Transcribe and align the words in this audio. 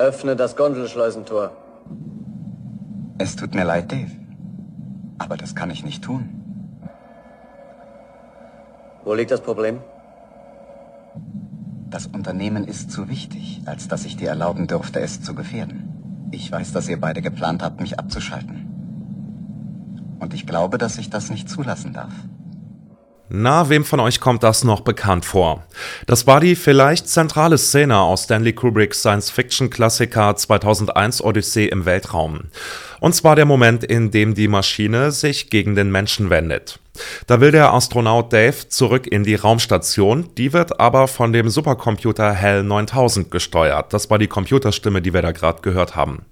Öffne 0.00 0.34
das 0.34 0.56
Gondelschleusentor. 0.56 1.52
Es 3.18 3.36
tut 3.36 3.54
mir 3.54 3.64
leid, 3.64 3.92
Dave. 3.92 4.12
Aber 5.18 5.36
das 5.36 5.54
kann 5.54 5.70
ich 5.70 5.84
nicht 5.84 6.02
tun. 6.02 6.22
Wo 9.04 9.12
liegt 9.12 9.30
das 9.30 9.42
Problem? 9.42 9.80
Das 11.90 12.06
Unternehmen 12.06 12.64
ist 12.64 12.90
zu 12.90 13.10
wichtig, 13.10 13.60
als 13.66 13.88
dass 13.88 14.06
ich 14.06 14.16
dir 14.16 14.30
erlauben 14.30 14.66
dürfte, 14.66 15.00
es 15.00 15.20
zu 15.20 15.34
gefährden. 15.34 16.28
Ich 16.30 16.50
weiß, 16.50 16.72
dass 16.72 16.88
ihr 16.88 16.98
beide 16.98 17.20
geplant 17.20 17.62
habt, 17.62 17.82
mich 17.82 17.98
abzuschalten. 17.98 18.56
Und 20.18 20.32
ich 20.32 20.46
glaube, 20.46 20.78
dass 20.78 20.96
ich 20.96 21.10
das 21.10 21.28
nicht 21.28 21.50
zulassen 21.50 21.92
darf. 21.92 22.14
Na, 23.32 23.68
wem 23.68 23.84
von 23.84 24.00
euch 24.00 24.18
kommt 24.18 24.42
das 24.42 24.64
noch 24.64 24.80
bekannt 24.80 25.24
vor? 25.24 25.64
Das 26.08 26.26
war 26.26 26.40
die 26.40 26.56
vielleicht 26.56 27.08
zentrale 27.08 27.58
Szene 27.58 27.96
aus 27.96 28.24
Stanley 28.24 28.52
Kubricks 28.52 29.02
Science-Fiction-Klassiker 29.02 30.34
2001 30.34 31.22
Odyssee 31.22 31.66
im 31.66 31.84
Weltraum. 31.84 32.40
Und 32.98 33.14
zwar 33.14 33.36
der 33.36 33.44
Moment, 33.44 33.84
in 33.84 34.10
dem 34.10 34.34
die 34.34 34.48
Maschine 34.48 35.12
sich 35.12 35.48
gegen 35.48 35.76
den 35.76 35.92
Menschen 35.92 36.28
wendet. 36.28 36.80
Da 37.28 37.40
will 37.40 37.52
der 37.52 37.72
Astronaut 37.72 38.32
Dave 38.32 38.68
zurück 38.68 39.06
in 39.06 39.22
die 39.22 39.36
Raumstation, 39.36 40.30
die 40.36 40.52
wird 40.52 40.80
aber 40.80 41.06
von 41.06 41.32
dem 41.32 41.50
Supercomputer 41.50 42.34
HAL 42.34 42.64
9000 42.64 43.30
gesteuert. 43.30 43.92
Das 43.92 44.10
war 44.10 44.18
die 44.18 44.26
Computerstimme, 44.26 45.02
die 45.02 45.14
wir 45.14 45.22
da 45.22 45.30
gerade 45.30 45.62
gehört 45.62 45.94
haben. 45.94 46.22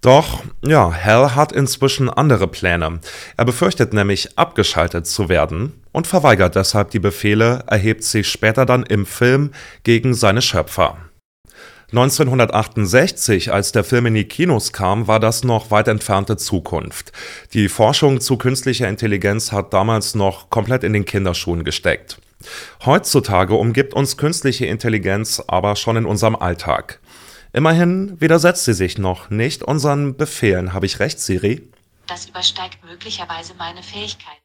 Doch, 0.00 0.44
ja, 0.64 0.94
Hal 0.94 1.34
hat 1.34 1.50
inzwischen 1.50 2.08
andere 2.08 2.46
Pläne. 2.46 3.00
Er 3.36 3.44
befürchtet 3.44 3.92
nämlich, 3.92 4.38
abgeschaltet 4.38 5.08
zu 5.08 5.28
werden 5.28 5.72
und 5.92 6.06
verweigert 6.06 6.54
deshalb 6.54 6.90
die 6.90 6.98
Befehle, 6.98 7.64
erhebt 7.66 8.04
sich 8.04 8.28
später 8.28 8.66
dann 8.66 8.84
im 8.84 9.06
Film 9.06 9.52
gegen 9.82 10.14
seine 10.14 10.42
Schöpfer. 10.42 10.98
1968, 11.92 13.52
als 13.52 13.72
der 13.72 13.82
Film 13.82 14.06
in 14.06 14.14
die 14.14 14.24
Kinos 14.24 14.72
kam, 14.72 15.08
war 15.08 15.18
das 15.18 15.42
noch 15.42 15.72
weit 15.72 15.88
entfernte 15.88 16.36
Zukunft. 16.36 17.10
Die 17.52 17.68
Forschung 17.68 18.20
zu 18.20 18.36
künstlicher 18.36 18.88
Intelligenz 18.88 19.50
hat 19.50 19.72
damals 19.72 20.14
noch 20.14 20.50
komplett 20.50 20.84
in 20.84 20.92
den 20.92 21.04
Kinderschuhen 21.04 21.64
gesteckt. 21.64 22.20
Heutzutage 22.84 23.54
umgibt 23.54 23.92
uns 23.92 24.16
künstliche 24.16 24.66
Intelligenz 24.66 25.42
aber 25.48 25.74
schon 25.74 25.96
in 25.96 26.06
unserem 26.06 26.36
Alltag. 26.36 27.00
Immerhin 27.52 28.20
widersetzt 28.20 28.64
sie 28.64 28.74
sich 28.74 28.96
noch 28.96 29.28
nicht 29.30 29.64
unseren 29.64 30.16
Befehlen. 30.16 30.72
Habe 30.72 30.86
ich 30.86 31.00
recht, 31.00 31.18
Siri? 31.18 31.68
Das 32.06 32.28
übersteigt 32.28 32.78
möglicherweise 32.84 33.54
meine 33.58 33.82
Fähigkeit. 33.82 34.39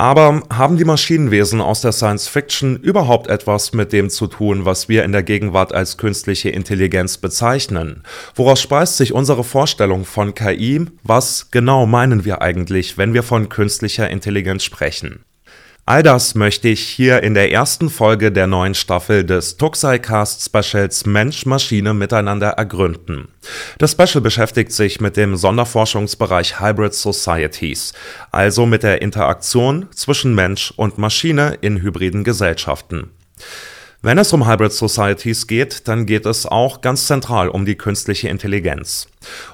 Aber 0.00 0.42
haben 0.48 0.76
die 0.76 0.84
Maschinenwesen 0.84 1.60
aus 1.60 1.80
der 1.80 1.90
Science 1.90 2.28
Fiction 2.28 2.76
überhaupt 2.76 3.26
etwas 3.26 3.72
mit 3.72 3.92
dem 3.92 4.10
zu 4.10 4.28
tun, 4.28 4.64
was 4.64 4.88
wir 4.88 5.02
in 5.02 5.10
der 5.10 5.24
Gegenwart 5.24 5.74
als 5.74 5.96
künstliche 5.96 6.50
Intelligenz 6.50 7.18
bezeichnen? 7.18 8.04
Woraus 8.36 8.62
speist 8.62 8.96
sich 8.96 9.12
unsere 9.12 9.42
Vorstellung 9.42 10.04
von 10.04 10.34
KI? 10.34 10.86
Was 11.02 11.50
genau 11.50 11.84
meinen 11.86 12.24
wir 12.24 12.40
eigentlich, 12.42 12.96
wenn 12.96 13.12
wir 13.12 13.24
von 13.24 13.48
künstlicher 13.48 14.08
Intelligenz 14.08 14.62
sprechen? 14.62 15.24
All 15.88 16.02
das 16.02 16.34
möchte 16.34 16.68
ich 16.68 16.86
hier 16.86 17.22
in 17.22 17.32
der 17.32 17.50
ersten 17.50 17.88
Folge 17.88 18.30
der 18.30 18.46
neuen 18.46 18.74
Staffel 18.74 19.24
des 19.24 19.56
Tuxai-Cast 19.56 20.44
Specials 20.44 21.06
Mensch-Maschine 21.06 21.94
miteinander 21.94 22.50
ergründen. 22.50 23.28
Das 23.78 23.92
Special 23.92 24.20
beschäftigt 24.20 24.72
sich 24.72 25.00
mit 25.00 25.16
dem 25.16 25.34
Sonderforschungsbereich 25.34 26.60
Hybrid 26.60 26.92
Societies, 26.92 27.94
also 28.30 28.66
mit 28.66 28.82
der 28.82 29.00
Interaktion 29.00 29.88
zwischen 29.94 30.34
Mensch 30.34 30.74
und 30.76 30.98
Maschine 30.98 31.56
in 31.62 31.80
hybriden 31.80 32.22
Gesellschaften. 32.22 33.08
Wenn 34.00 34.16
es 34.16 34.32
um 34.32 34.46
Hybrid 34.46 34.72
Societies 34.72 35.48
geht, 35.48 35.88
dann 35.88 36.06
geht 36.06 36.24
es 36.24 36.46
auch 36.46 36.82
ganz 36.82 37.08
zentral 37.08 37.48
um 37.48 37.64
die 37.64 37.74
künstliche 37.74 38.28
Intelligenz. 38.28 39.08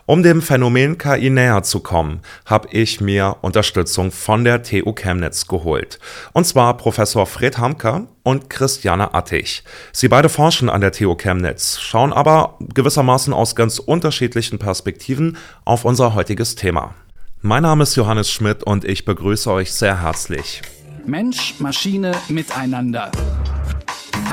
Um 0.05 0.23
dem 0.23 0.42
Phänomen 0.42 0.98
KI 0.98 1.31
näher 1.31 1.62
zu 1.62 1.81
kommen, 1.81 2.20
habe 2.45 2.69
ich 2.70 3.01
mir 3.01 3.39
Unterstützung 3.41 4.13
von 4.13 4.45
der 4.45 4.63
TU 4.63 4.92
Chemnitz 4.92 5.46
geholt. 5.46 5.98
Und 6.35 6.46
zwar 6.46 6.77
Professor 6.77 7.24
Fred 7.24 7.57
Hamker 7.57 8.07
und 8.23 8.51
Christiane 8.51 9.14
Attich. 9.14 9.64
Sie 9.92 10.08
beide 10.08 10.29
forschen 10.29 10.69
an 10.69 10.83
der 10.83 10.92
TU 10.92 11.14
Chemnitz, 11.14 11.80
schauen 11.80 12.13
aber 12.13 12.58
gewissermaßen 12.74 13.33
aus 13.33 13.57
ganz 13.57 13.79
unterschiedlichen 13.79 14.58
Perspektiven 14.58 15.39
auf 15.64 15.86
unser 15.86 16.14
heutiges 16.14 16.55
Thema. 16.55 16.95
Mein 17.40 17.63
Name 17.63 17.85
ist 17.85 17.96
Johannes 17.96 18.30
Schmidt 18.30 18.63
und 18.63 18.85
ich 18.85 19.07
begrüße 19.07 19.51
euch 19.51 19.73
sehr 19.73 20.02
herzlich. 20.02 20.61
Mensch, 21.07 21.55
Maschine, 21.61 22.13
Miteinander. 22.29 23.11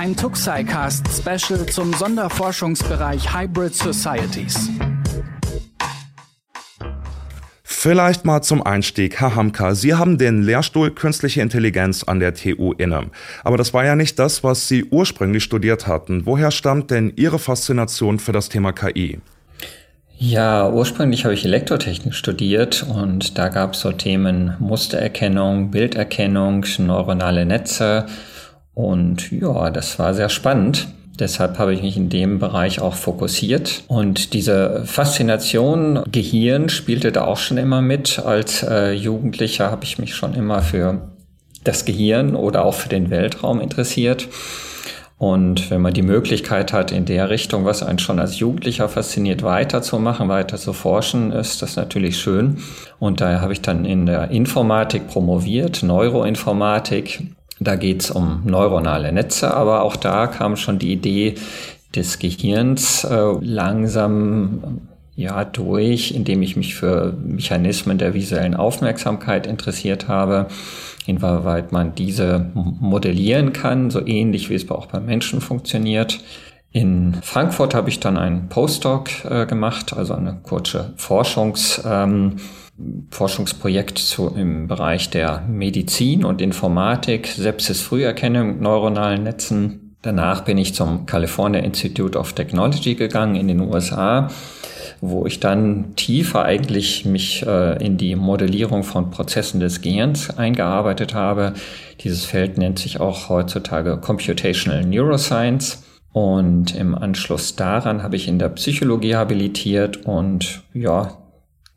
Ein 0.01 0.15
Tuxai-Cast 0.15 1.05
Special 1.15 1.63
zum 1.67 1.93
Sonderforschungsbereich 1.93 3.35
Hybrid 3.35 3.75
Societies. 3.75 4.67
Vielleicht 7.61 8.25
mal 8.25 8.41
zum 8.41 8.63
Einstieg, 8.63 9.19
Herr 9.19 9.35
Hamka, 9.35 9.75
Sie 9.75 9.93
haben 9.93 10.17
den 10.17 10.41
Lehrstuhl 10.41 10.89
Künstliche 10.89 11.41
Intelligenz 11.41 12.01
an 12.01 12.19
der 12.19 12.33
TU 12.33 12.73
inne. 12.73 13.11
Aber 13.43 13.57
das 13.57 13.75
war 13.75 13.85
ja 13.85 13.95
nicht 13.95 14.17
das, 14.17 14.43
was 14.43 14.67
Sie 14.67 14.85
ursprünglich 14.85 15.43
studiert 15.43 15.85
hatten. 15.85 16.25
Woher 16.25 16.49
stammt 16.49 16.89
denn 16.89 17.13
Ihre 17.15 17.37
Faszination 17.37 18.17
für 18.17 18.31
das 18.31 18.49
Thema 18.49 18.71
KI? 18.71 19.19
Ja, 20.17 20.67
ursprünglich 20.67 21.25
habe 21.25 21.35
ich 21.35 21.45
Elektrotechnik 21.45 22.15
studiert 22.15 22.83
und 22.89 23.37
da 23.37 23.49
gab 23.49 23.73
es 23.73 23.81
so 23.81 23.91
Themen 23.91 24.55
Mustererkennung, 24.57 25.69
Bilderkennung, 25.69 26.65
neuronale 26.79 27.45
Netze 27.45 28.07
und 28.81 29.31
ja, 29.31 29.69
das 29.69 29.99
war 29.99 30.13
sehr 30.13 30.29
spannend. 30.29 30.87
Deshalb 31.19 31.59
habe 31.59 31.73
ich 31.73 31.83
mich 31.83 31.97
in 31.97 32.09
dem 32.09 32.39
Bereich 32.39 32.81
auch 32.81 32.95
fokussiert. 32.95 33.83
Und 33.87 34.33
diese 34.33 34.83
Faszination 34.85 36.01
Gehirn 36.11 36.67
spielte 36.67 37.11
da 37.11 37.25
auch 37.25 37.37
schon 37.37 37.57
immer 37.57 37.81
mit. 37.81 38.17
Als 38.17 38.63
äh, 38.63 38.93
Jugendlicher 38.93 39.69
habe 39.69 39.83
ich 39.83 39.99
mich 39.99 40.15
schon 40.15 40.33
immer 40.33 40.63
für 40.63 41.11
das 41.63 41.85
Gehirn 41.85 42.35
oder 42.35 42.65
auch 42.65 42.73
für 42.73 42.89
den 42.89 43.11
Weltraum 43.11 43.61
interessiert. 43.61 44.29
Und 45.19 45.69
wenn 45.69 45.81
man 45.81 45.93
die 45.93 46.01
Möglichkeit 46.01 46.73
hat, 46.73 46.91
in 46.91 47.05
der 47.05 47.29
Richtung, 47.29 47.65
was 47.65 47.83
einen 47.83 47.99
schon 47.99 48.17
als 48.17 48.39
Jugendlicher 48.39 48.89
fasziniert, 48.89 49.43
weiterzumachen, 49.43 50.27
weiter 50.27 50.57
zu 50.57 50.73
forschen, 50.73 51.31
ist 51.31 51.61
das 51.61 51.75
natürlich 51.75 52.17
schön. 52.17 52.57
Und 52.97 53.21
daher 53.21 53.41
habe 53.41 53.53
ich 53.53 53.61
dann 53.61 53.85
in 53.85 54.07
der 54.07 54.31
Informatik 54.31 55.07
promoviert, 55.07 55.83
Neuroinformatik 55.83 57.27
da 57.61 57.75
geht 57.75 58.01
es 58.01 58.11
um 58.11 58.41
neuronale 58.45 59.11
Netze, 59.13 59.53
aber 59.53 59.83
auch 59.83 59.95
da 59.95 60.27
kam 60.27 60.55
schon 60.55 60.79
die 60.79 60.91
Idee 60.91 61.35
des 61.95 62.19
Gehirns 62.19 63.03
äh, 63.03 63.33
langsam 63.41 64.81
ja 65.15 65.45
durch, 65.45 66.11
indem 66.11 66.41
ich 66.41 66.55
mich 66.55 66.73
für 66.73 67.13
Mechanismen 67.23 67.99
der 67.99 68.13
visuellen 68.15 68.55
Aufmerksamkeit 68.55 69.45
interessiert 69.45 70.07
habe, 70.07 70.47
inwieweit 71.05 71.71
man 71.71 71.93
diese 71.93 72.49
modellieren 72.53 73.53
kann, 73.53 73.91
so 73.91 74.05
ähnlich 74.05 74.49
wie 74.49 74.55
es 74.55 74.69
auch 74.71 74.87
beim 74.87 75.05
Menschen 75.05 75.39
funktioniert. 75.41 76.19
In 76.71 77.15
Frankfurt 77.21 77.75
habe 77.75 77.89
ich 77.89 77.99
dann 77.99 78.17
einen 78.17 78.47
Postdoc 78.47 79.25
äh, 79.25 79.45
gemacht, 79.45 79.93
also 79.95 80.15
eine 80.15 80.39
kurze 80.41 80.93
Forschungs 80.95 81.81
ähm, 81.85 82.37
Forschungsprojekt 83.11 83.97
zu, 83.97 84.27
im 84.29 84.67
Bereich 84.67 85.09
der 85.09 85.43
Medizin 85.47 86.23
und 86.23 86.41
Informatik, 86.41 87.27
Sepsis-Früherkennung, 87.27 88.61
neuronalen 88.61 89.23
Netzen. 89.23 89.95
Danach 90.01 90.41
bin 90.41 90.57
ich 90.57 90.73
zum 90.73 91.05
California 91.05 91.61
Institute 91.61 92.17
of 92.17 92.33
Technology 92.33 92.95
gegangen 92.95 93.35
in 93.35 93.47
den 93.47 93.59
USA, 93.61 94.29
wo 94.99 95.25
ich 95.27 95.39
dann 95.39 95.95
tiefer 95.95 96.43
eigentlich 96.43 97.05
mich 97.05 97.45
äh, 97.45 97.83
in 97.85 97.97
die 97.97 98.15
Modellierung 98.15 98.83
von 98.83 99.11
Prozessen 99.11 99.59
des 99.59 99.81
Gehirns 99.81 100.35
eingearbeitet 100.35 101.13
habe. 101.13 101.53
Dieses 101.99 102.25
Feld 102.25 102.57
nennt 102.57 102.79
sich 102.79 102.99
auch 102.99 103.29
heutzutage 103.29 103.97
Computational 103.97 104.83
Neuroscience. 104.85 105.83
Und 106.13 106.75
im 106.75 106.93
Anschluss 106.93 107.55
daran 107.55 108.03
habe 108.03 108.17
ich 108.17 108.27
in 108.27 108.37
der 108.37 108.49
Psychologie 108.49 109.15
habilitiert 109.15 110.05
und 110.05 110.63
ja, 110.73 111.20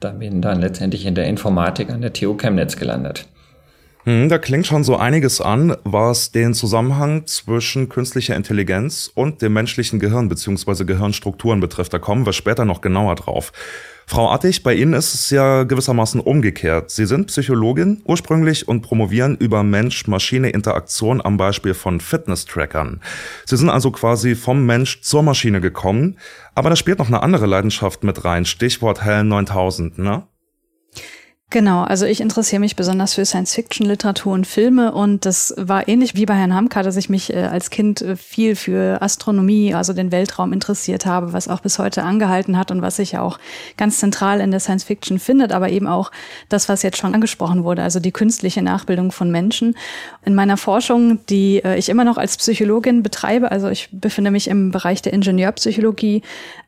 da 0.04 0.10
bin 0.10 0.42
dann 0.42 0.60
letztendlich 0.60 1.06
in 1.06 1.14
der 1.14 1.26
Informatik 1.26 1.90
an 1.90 2.02
der 2.02 2.12
TU 2.12 2.34
Chemnitz 2.36 2.76
gelandet. 2.76 3.26
Hm, 4.04 4.28
da 4.28 4.36
klingt 4.36 4.66
schon 4.66 4.84
so 4.84 4.96
einiges 4.96 5.40
an, 5.40 5.76
was 5.84 6.30
den 6.30 6.52
Zusammenhang 6.52 7.26
zwischen 7.26 7.88
künstlicher 7.88 8.36
Intelligenz 8.36 9.10
und 9.14 9.40
dem 9.40 9.54
menschlichen 9.54 9.98
Gehirn 9.98 10.28
bzw. 10.28 10.84
Gehirnstrukturen 10.84 11.60
betrifft. 11.60 11.94
Da 11.94 11.98
kommen 11.98 12.26
wir 12.26 12.34
später 12.34 12.66
noch 12.66 12.82
genauer 12.82 13.14
drauf. 13.14 13.50
Frau 14.06 14.30
Attig, 14.30 14.62
bei 14.62 14.74
Ihnen 14.74 14.92
ist 14.92 15.14
es 15.14 15.30
ja 15.30 15.62
gewissermaßen 15.62 16.20
umgekehrt. 16.20 16.90
Sie 16.90 17.06
sind 17.06 17.28
Psychologin 17.28 18.02
ursprünglich 18.04 18.68
und 18.68 18.82
promovieren 18.82 19.36
über 19.36 19.62
Mensch-Maschine-Interaktion 19.62 21.24
am 21.24 21.38
Beispiel 21.38 21.72
von 21.72 22.00
Fitness-Trackern. 22.00 23.00
Sie 23.46 23.56
sind 23.56 23.70
also 23.70 23.90
quasi 23.90 24.34
vom 24.34 24.66
Mensch 24.66 25.00
zur 25.00 25.22
Maschine 25.22 25.62
gekommen, 25.62 26.18
aber 26.54 26.68
da 26.68 26.76
spielt 26.76 26.98
noch 26.98 27.08
eine 27.08 27.22
andere 27.22 27.46
Leidenschaft 27.46 28.04
mit 28.04 28.26
rein, 28.26 28.44
Stichwort 28.44 29.02
HAL 29.02 29.24
9000, 29.24 29.96
ne? 29.96 30.24
Genau, 31.50 31.82
also 31.84 32.04
ich 32.04 32.20
interessiere 32.20 32.58
mich 32.58 32.74
besonders 32.74 33.14
für 33.14 33.24
Science-Fiction-Literatur 33.24 34.32
und 34.32 34.46
Filme 34.46 34.92
und 34.92 35.24
das 35.24 35.54
war 35.56 35.86
ähnlich 35.86 36.16
wie 36.16 36.26
bei 36.26 36.34
Herrn 36.34 36.54
Hamka, 36.54 36.82
dass 36.82 36.96
ich 36.96 37.08
mich 37.08 37.32
äh, 37.32 37.42
als 37.42 37.70
Kind 37.70 38.02
äh, 38.02 38.16
viel 38.16 38.56
für 38.56 39.00
Astronomie, 39.00 39.72
also 39.72 39.92
den 39.92 40.10
Weltraum 40.10 40.52
interessiert 40.52 41.06
habe, 41.06 41.32
was 41.32 41.46
auch 41.46 41.60
bis 41.60 41.78
heute 41.78 42.02
angehalten 42.02 42.58
hat 42.58 42.72
und 42.72 42.82
was 42.82 42.96
sich 42.96 43.18
auch 43.18 43.38
ganz 43.76 44.00
zentral 44.00 44.40
in 44.40 44.50
der 44.50 44.58
Science-Fiction 44.58 45.20
findet, 45.20 45.52
aber 45.52 45.68
eben 45.68 45.86
auch 45.86 46.10
das, 46.48 46.68
was 46.68 46.82
jetzt 46.82 46.96
schon 46.96 47.14
angesprochen 47.14 47.62
wurde, 47.62 47.82
also 47.82 48.00
die 48.00 48.10
künstliche 48.10 48.62
Nachbildung 48.62 49.12
von 49.12 49.30
Menschen. 49.30 49.76
In 50.24 50.34
meiner 50.34 50.56
Forschung, 50.56 51.24
die 51.26 51.62
äh, 51.62 51.78
ich 51.78 51.88
immer 51.88 52.04
noch 52.04 52.16
als 52.16 52.36
Psychologin 52.36 53.04
betreibe, 53.04 53.52
also 53.52 53.68
ich 53.68 53.90
befinde 53.92 54.32
mich 54.32 54.48
im 54.48 54.72
Bereich 54.72 55.02
der 55.02 55.12
Ingenieurpsychologie, 55.12 56.22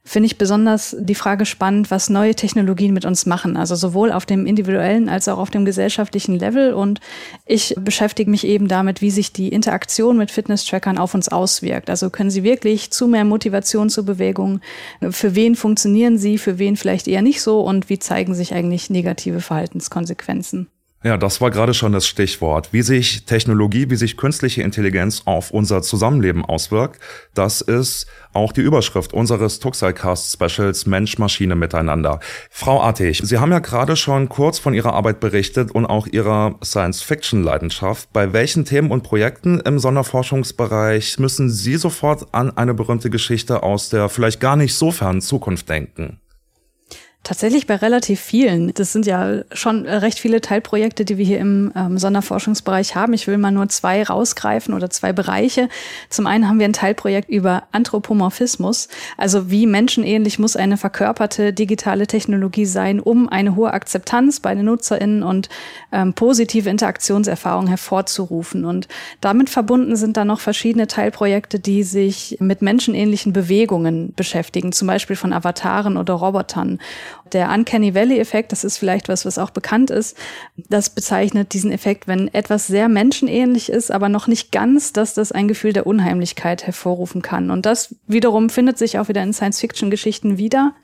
finde 0.07 0.29
ich 0.29 0.39
besonders 0.39 0.97
die 1.01 1.17
Frage 1.17 1.45
spannend, 1.45 1.91
was 1.91 2.09
neue 2.09 2.37
Technologien 2.37 2.95
mit 2.95 3.05
uns 3.05 3.27
machen. 3.27 3.57
Also 3.57 3.75
sowohl 3.75 4.13
auf 4.13 4.25
dem 4.25 4.47
individuellen 4.47 5.09
als 5.09 5.27
auch 5.27 5.39
auf 5.39 5.51
dem 5.51 5.65
gesellschaftlichen 5.65 6.39
Level. 6.39 6.73
Und 6.73 7.01
ich 7.45 7.75
beschäftige 7.77 8.31
mich 8.31 8.47
eben 8.47 8.69
damit, 8.69 9.03
wie 9.03 9.11
sich 9.11 9.33
die 9.33 9.49
Interaktion 9.49 10.17
mit 10.17 10.31
Fitness-Trackern 10.31 10.97
auf 10.97 11.15
uns 11.15 11.29
auswirkt. 11.29 11.91
Also 11.91 12.09
können 12.11 12.31
sie 12.31 12.45
wirklich 12.45 12.93
zu 12.93 13.09
mehr 13.09 13.25
Motivation 13.25 13.91
zur 13.91 14.07
Bewegung? 14.07 14.61
Für 15.11 15.35
wen 15.35 15.57
funktionieren 15.57 16.19
sie? 16.19 16.39
Für 16.39 16.59
wen 16.59 16.77
vielleicht 16.77 17.09
eher 17.09 17.23
nicht 17.23 17.43
so? 17.43 17.61
Und 17.61 17.91
wie 17.91 17.99
zeigen 17.99 18.35
sich 18.35 18.55
eigentlich 18.55 18.89
negative 18.89 19.41
Verhaltenskonsequenzen? 19.41 20.69
Ja, 21.07 21.17
das 21.17 21.41
war 21.41 21.53
gerade 21.53 21.73
schon 21.73 21.93
das 21.93 22.05
Stichwort. 22.05 22.73
Wie 22.73 22.83
sich 22.83 23.27
Technologie, 23.27 23.89
wie 23.91 23.95
sich 23.95 24.17
künstliche 24.17 24.63
Intelligenz 24.63 25.23
auf 25.25 25.53
unser 25.53 25.81
Zusammenleben 25.81 26.45
auswirkt, 26.45 26.99
das 27.33 27.61
ist 27.61 28.09
auch 28.33 28.51
die 28.51 28.63
Überschrift 28.63 29.13
unseres 29.13 29.61
Tuxicast 29.61 30.33
Specials 30.33 30.85
Mensch-Maschine 30.85 31.55
miteinander. 31.55 32.19
Frau 32.51 32.83
Artig, 32.83 33.21
Sie 33.23 33.39
haben 33.39 33.53
ja 33.53 33.61
gerade 33.61 33.95
schon 33.95 34.29
kurz 34.29 34.59
von 34.59 34.75
Ihrer 34.75 34.95
Arbeit 34.95 35.21
berichtet 35.21 35.71
und 35.71 35.87
auch 35.87 36.09
Ihrer 36.09 36.57
Science-Fiction-Leidenschaft. 36.65 38.13
Bei 38.13 38.33
welchen 38.33 38.65
Themen 38.65 38.91
und 38.91 39.05
Projekten 39.05 39.61
im 39.61 39.79
Sonderforschungsbereich 39.79 41.21
müssen 41.21 41.51
Sie 41.51 41.77
sofort 41.77 42.35
an 42.35 42.57
eine 42.57 42.75
berühmte 42.75 43.11
Geschichte 43.11 43.63
aus 43.63 43.91
der 43.91 44.09
vielleicht 44.09 44.41
gar 44.41 44.57
nicht 44.57 44.75
so 44.75 44.91
fernen 44.91 45.21
Zukunft 45.21 45.69
denken? 45.69 46.19
Tatsächlich 47.27 47.67
bei 47.67 47.75
relativ 47.75 48.21
vielen. 48.21 48.73
Das 48.75 48.93
sind 48.93 49.05
ja 49.05 49.43
schon 49.51 49.85
recht 49.85 50.21
viele 50.21 50.41
Teilprojekte, 50.41 51.05
die 51.05 51.19
wir 51.19 51.25
hier 51.25 51.41
im 51.41 51.73
ähm, 51.75 51.99
Sonderforschungsbereich 51.99 52.95
haben. 52.95 53.15
Ich 53.15 53.27
will 53.27 53.37
mal 53.37 53.51
nur 53.51 53.69
zwei 53.69 54.05
rausgreifen 54.05 54.73
oder 54.73 54.91
zwei 54.91 55.13
Bereiche. 55.13 55.69
Zum 56.09 56.29
einen 56.29 56.49
haben 56.49 56.61
wir 56.61 56.67
ein 56.67 56.73
Teilprojekt 56.73 57.29
über 57.29 57.65
Anthropomorphismus, 57.73 58.87
also 59.17 59.51
wie 59.51 59.67
menschenähnlich 59.67 60.39
muss 60.39 60.55
eine 60.55 60.77
verkörperte 60.77 61.53
digitale 61.53 62.07
Technologie 62.07 62.65
sein, 62.65 63.01
um 63.01 63.29
eine 63.29 63.57
hohe 63.57 63.73
Akzeptanz 63.73 64.39
bei 64.39 64.55
den 64.55 64.67
NutzerInnen 64.67 65.25
und 65.25 65.49
ähm, 65.91 66.13
positive 66.13 66.71
Interaktionserfahrungen 66.71 67.67
hervorzurufen. 67.67 68.65
Und 68.65 68.87
damit 69.21 69.51
verbunden 69.51 69.97
sind 69.97 70.17
dann 70.17 70.29
noch 70.29 70.39
verschiedene 70.39 70.87
Teilprojekte, 70.87 71.59
die 71.59 71.83
sich 71.83 72.37
mit 72.39 72.63
menschenähnlichen 72.63 73.33
Bewegungen 73.33 74.13
beschäftigen, 74.15 74.71
zum 74.71 74.87
Beispiel 74.87 75.17
von 75.17 75.33
Avataren 75.33 75.97
oder 75.97 76.15
Robotern. 76.15 76.79
Der 77.33 77.51
Uncanny 77.51 77.95
Valley-Effekt, 77.95 78.53
das 78.53 78.65
ist 78.65 78.79
vielleicht 78.79 79.09
was, 79.09 79.25
was 79.25 79.39
auch 79.39 79.51
bekannt 79.51 79.91
ist, 79.91 80.17
das 80.69 80.91
bezeichnet 80.91 81.53
diesen 81.53 81.73
Effekt, 81.73 82.07
wenn 82.07 82.33
etwas 82.33 82.67
sehr 82.67 82.89
menschenähnlich 82.89 83.71
ist, 83.71 83.91
aber 83.91 84.09
noch 84.09 84.27
nicht 84.27 84.53
ganz, 84.53 84.93
dass 84.93 85.15
das 85.15 85.33
ein 85.33 85.49
Gefühl 85.49 85.73
der 85.73 85.87
Unheimlichkeit 85.87 86.67
hervorrufen 86.67 87.23
kann. 87.23 87.51
Und 87.51 87.67
das 87.67 87.95
wiederum 88.07 88.51
findet 88.51 88.79
sich 88.79 88.99
auch 88.99 89.09
wieder 89.09 89.23
in 89.23 89.33
Science-Fiction-Geschichten 89.33 90.39
wieder 90.39 90.75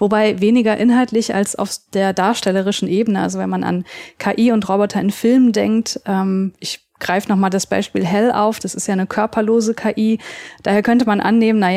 wobei 0.00 0.40
weniger 0.40 0.76
inhaltlich 0.76 1.34
als 1.34 1.54
auf 1.56 1.76
der 1.92 2.12
darstellerischen 2.12 2.88
Ebene. 2.88 3.20
Also 3.20 3.38
wenn 3.38 3.50
man 3.50 3.62
an 3.62 3.84
KI 4.18 4.50
und 4.50 4.68
Roboter 4.68 5.00
in 5.00 5.10
Filmen 5.10 5.52
denkt, 5.52 6.00
ähm, 6.06 6.54
ich 6.58 6.88
greife 6.98 7.28
nochmal 7.28 7.50
das 7.50 7.66
Beispiel 7.66 8.04
Hell 8.04 8.32
auf, 8.32 8.58
das 8.58 8.74
ist 8.74 8.88
ja 8.88 8.94
eine 8.94 9.06
körperlose 9.06 9.74
KI. 9.74 10.18
Daher 10.62 10.82
könnte 10.82 11.04
man 11.04 11.20
annehmen, 11.20 11.58
na 11.58 11.70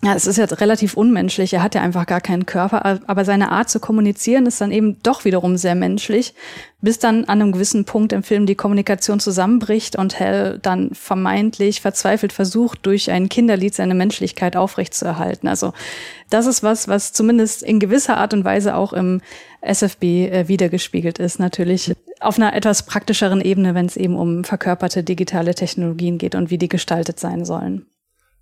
ja, 0.00 0.14
es 0.14 0.28
ist 0.28 0.36
ja 0.36 0.44
relativ 0.44 0.96
unmenschlich. 0.96 1.52
Er 1.52 1.62
hat 1.62 1.74
ja 1.74 1.82
einfach 1.82 2.06
gar 2.06 2.20
keinen 2.20 2.46
Körper, 2.46 3.00
aber 3.08 3.24
seine 3.24 3.50
Art 3.50 3.68
zu 3.68 3.80
kommunizieren 3.80 4.46
ist 4.46 4.60
dann 4.60 4.70
eben 4.70 5.02
doch 5.02 5.24
wiederum 5.24 5.56
sehr 5.56 5.74
menschlich, 5.74 6.34
bis 6.80 7.00
dann 7.00 7.24
an 7.24 7.42
einem 7.42 7.50
gewissen 7.50 7.84
Punkt 7.84 8.12
im 8.12 8.22
Film 8.22 8.46
die 8.46 8.54
Kommunikation 8.54 9.18
zusammenbricht 9.18 9.96
und 9.96 10.20
Hell 10.20 10.60
dann 10.62 10.90
vermeintlich 10.94 11.80
verzweifelt 11.80 12.32
versucht, 12.32 12.86
durch 12.86 13.10
ein 13.10 13.28
Kinderlied 13.28 13.74
seine 13.74 13.96
Menschlichkeit 13.96 14.56
aufrechtzuerhalten. 14.56 15.48
Also 15.48 15.72
das 16.30 16.46
ist 16.46 16.62
was, 16.62 16.86
was 16.86 17.12
zumindest 17.12 17.64
in 17.64 17.80
gewisser 17.80 18.18
Art 18.18 18.32
und 18.34 18.44
Weise 18.44 18.76
auch 18.76 18.92
im 18.92 19.20
SFB 19.62 20.04
äh, 20.04 20.46
wiedergespiegelt 20.46 21.18
ist, 21.18 21.40
natürlich 21.40 21.92
auf 22.20 22.36
einer 22.36 22.54
etwas 22.54 22.84
praktischeren 22.84 23.40
Ebene, 23.40 23.74
wenn 23.74 23.86
es 23.86 23.96
eben 23.96 24.16
um 24.16 24.44
verkörperte 24.44 25.02
digitale 25.02 25.56
Technologien 25.56 26.18
geht 26.18 26.36
und 26.36 26.50
wie 26.50 26.58
die 26.58 26.68
gestaltet 26.68 27.18
sein 27.18 27.44
sollen. 27.44 27.86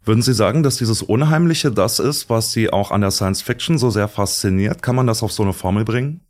Würden 0.06 0.23
Sie 0.23 0.35
sagen, 0.35 0.62
dass 0.62 0.76
dieses 0.76 1.03
Unheimliche 1.03 1.73
das 1.73 1.99
ist, 1.99 2.31
was 2.31 2.53
Sie 2.53 2.73
auch 2.73 2.93
an 2.93 3.00
der 3.00 3.11
Science 3.11 3.43
Fiction 3.43 3.76
so 3.76 3.91
sehr 3.91 4.06
fasziniert? 4.06 4.81
Kann 4.81 4.94
man 4.94 5.08
das 5.08 5.25
auf 5.25 5.32
so 5.32 5.43
eine 5.43 5.53
Formel 5.53 5.85
bringen? 5.85 6.25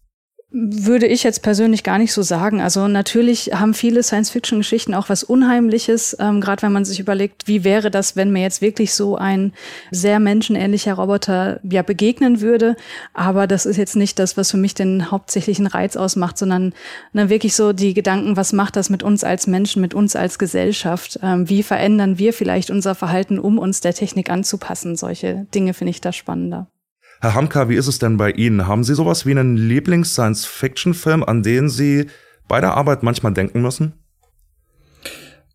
Würde 0.53 1.07
ich 1.07 1.25
jetzt 1.25 1.43
persönlich 1.43 1.83
gar 1.83 1.99
nicht 1.99 2.13
so 2.13 2.23
sagen. 2.23 2.61
Also 2.61 2.87
natürlich 2.87 3.51
haben 3.53 3.75
viele 3.75 4.03
Science-Fiction-Geschichten 4.03 4.95
auch 4.95 5.09
was 5.09 5.25
Unheimliches, 5.25 6.17
ähm, 6.21 6.41
gerade 6.41 6.63
wenn 6.63 6.73
man 6.73 6.85
sich 6.85 7.01
überlegt, 7.01 7.49
wie 7.49 7.65
wäre 7.65 7.91
das, 7.91 8.15
wenn 8.15 8.31
mir 8.31 8.43
jetzt 8.43 8.63
wirklich 8.63 8.95
so 8.95 9.17
ein 9.17 9.53
sehr 9.91 10.21
menschenähnlicher 10.21 10.95
Roboter 10.95 11.59
ja 11.69 11.83
begegnen 11.83 12.41
würde. 12.41 12.77
Aber 13.13 13.49
das 13.49 13.67
ist 13.67 13.77
jetzt 13.77 13.97
nicht 13.97 14.21
das, 14.21 14.37
was 14.37 14.53
für 14.53 14.57
mich 14.57 14.75
den 14.75 15.11
hauptsächlichen 15.11 15.67
Reiz 15.67 15.97
ausmacht, 15.97 16.39
sondern 16.39 16.75
ne, 17.13 17.29
wirklich 17.29 17.57
so 17.57 17.73
die 17.73 17.93
Gedanken, 17.93 18.37
was 18.37 18.53
macht 18.53 18.77
das 18.77 18.89
mit 18.89 19.03
uns 19.03 19.25
als 19.25 19.49
Menschen, 19.49 19.83
mit 19.83 19.95
uns 19.95 20.15
als 20.15 20.39
Gesellschaft? 20.39 21.19
Ähm, 21.23 21.49
wie 21.49 21.65
verändern 21.65 22.19
wir 22.19 22.33
vielleicht 22.33 22.71
unser 22.71 22.95
Verhalten, 22.95 23.41
um 23.41 23.59
uns 23.59 23.81
der 23.81 23.95
Technik 23.95 24.31
anzupassen? 24.31 24.95
Solche 24.95 25.47
Dinge 25.53 25.75
finde 25.75 25.91
ich 25.91 26.01
da 26.01 26.13
spannender. 26.13 26.69
Herr 27.21 27.35
Hamka, 27.35 27.69
wie 27.69 27.77
ist 27.77 27.87
es 27.87 27.99
denn 27.99 28.17
bei 28.17 28.31
Ihnen? 28.31 28.67
Haben 28.67 28.85
Sie 28.85 28.95
sowas 28.95 29.25
wie 29.25 29.31
einen 29.31 29.57
Lieblings-Science-Fiction-Film, 29.57 31.25
an 31.25 31.43
den 31.43 31.69
Sie 31.69 32.07
bei 32.47 32.61
der 32.61 32.75
Arbeit 32.75 33.03
manchmal 33.03 33.33
denken 33.33 33.63
müssen? 33.63 33.95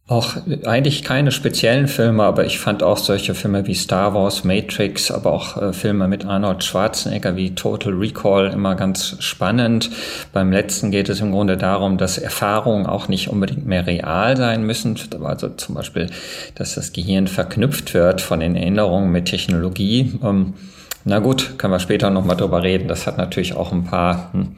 Auch 0.07 0.35
eigentlich 0.65 1.03
keine 1.03 1.31
speziellen 1.31 1.87
Filme, 1.87 2.23
aber 2.23 2.45
ich 2.45 2.59
fand 2.59 2.83
auch 2.83 2.97
solche 2.97 3.33
Filme 3.33 3.65
wie 3.65 3.75
Star 3.75 4.13
Wars, 4.13 4.43
Matrix, 4.43 5.09
aber 5.09 5.31
auch 5.31 5.55
äh, 5.55 5.71
Filme 5.71 6.09
mit 6.09 6.25
Arnold 6.25 6.65
Schwarzenegger 6.65 7.37
wie 7.37 7.55
Total 7.55 7.93
Recall 7.93 8.47
immer 8.47 8.75
ganz 8.75 9.15
spannend. 9.19 9.89
Beim 10.33 10.51
letzten 10.51 10.91
geht 10.91 11.07
es 11.07 11.21
im 11.21 11.31
Grunde 11.31 11.55
darum, 11.55 11.97
dass 11.97 12.17
Erfahrungen 12.17 12.87
auch 12.87 13.07
nicht 13.07 13.29
unbedingt 13.29 13.65
mehr 13.65 13.87
real 13.87 14.35
sein 14.35 14.65
müssen. 14.65 14.99
Also 15.23 15.47
zum 15.47 15.75
Beispiel, 15.75 16.09
dass 16.55 16.75
das 16.75 16.91
Gehirn 16.91 17.27
verknüpft 17.27 17.93
wird 17.93 18.19
von 18.19 18.41
den 18.41 18.57
Erinnerungen 18.57 19.13
mit 19.13 19.27
Technologie. 19.27 20.19
Ähm, 20.21 20.55
na 21.03 21.19
gut, 21.19 21.57
können 21.57 21.73
wir 21.73 21.79
später 21.79 22.09
nochmal 22.09 22.37
drüber 22.37 22.63
reden. 22.63 22.87
Das 22.87 23.07
hat 23.07 23.17
natürlich 23.17 23.55
auch 23.55 23.71
ein 23.71 23.85
paar 23.85 24.33
hm, 24.33 24.55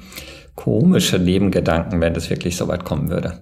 komische 0.55 1.19
Nebengedanken, 1.19 2.01
wenn 2.01 2.13
das 2.13 2.29
wirklich 2.29 2.57
so 2.57 2.67
weit 2.67 2.83
kommen 2.83 3.09
würde. 3.09 3.41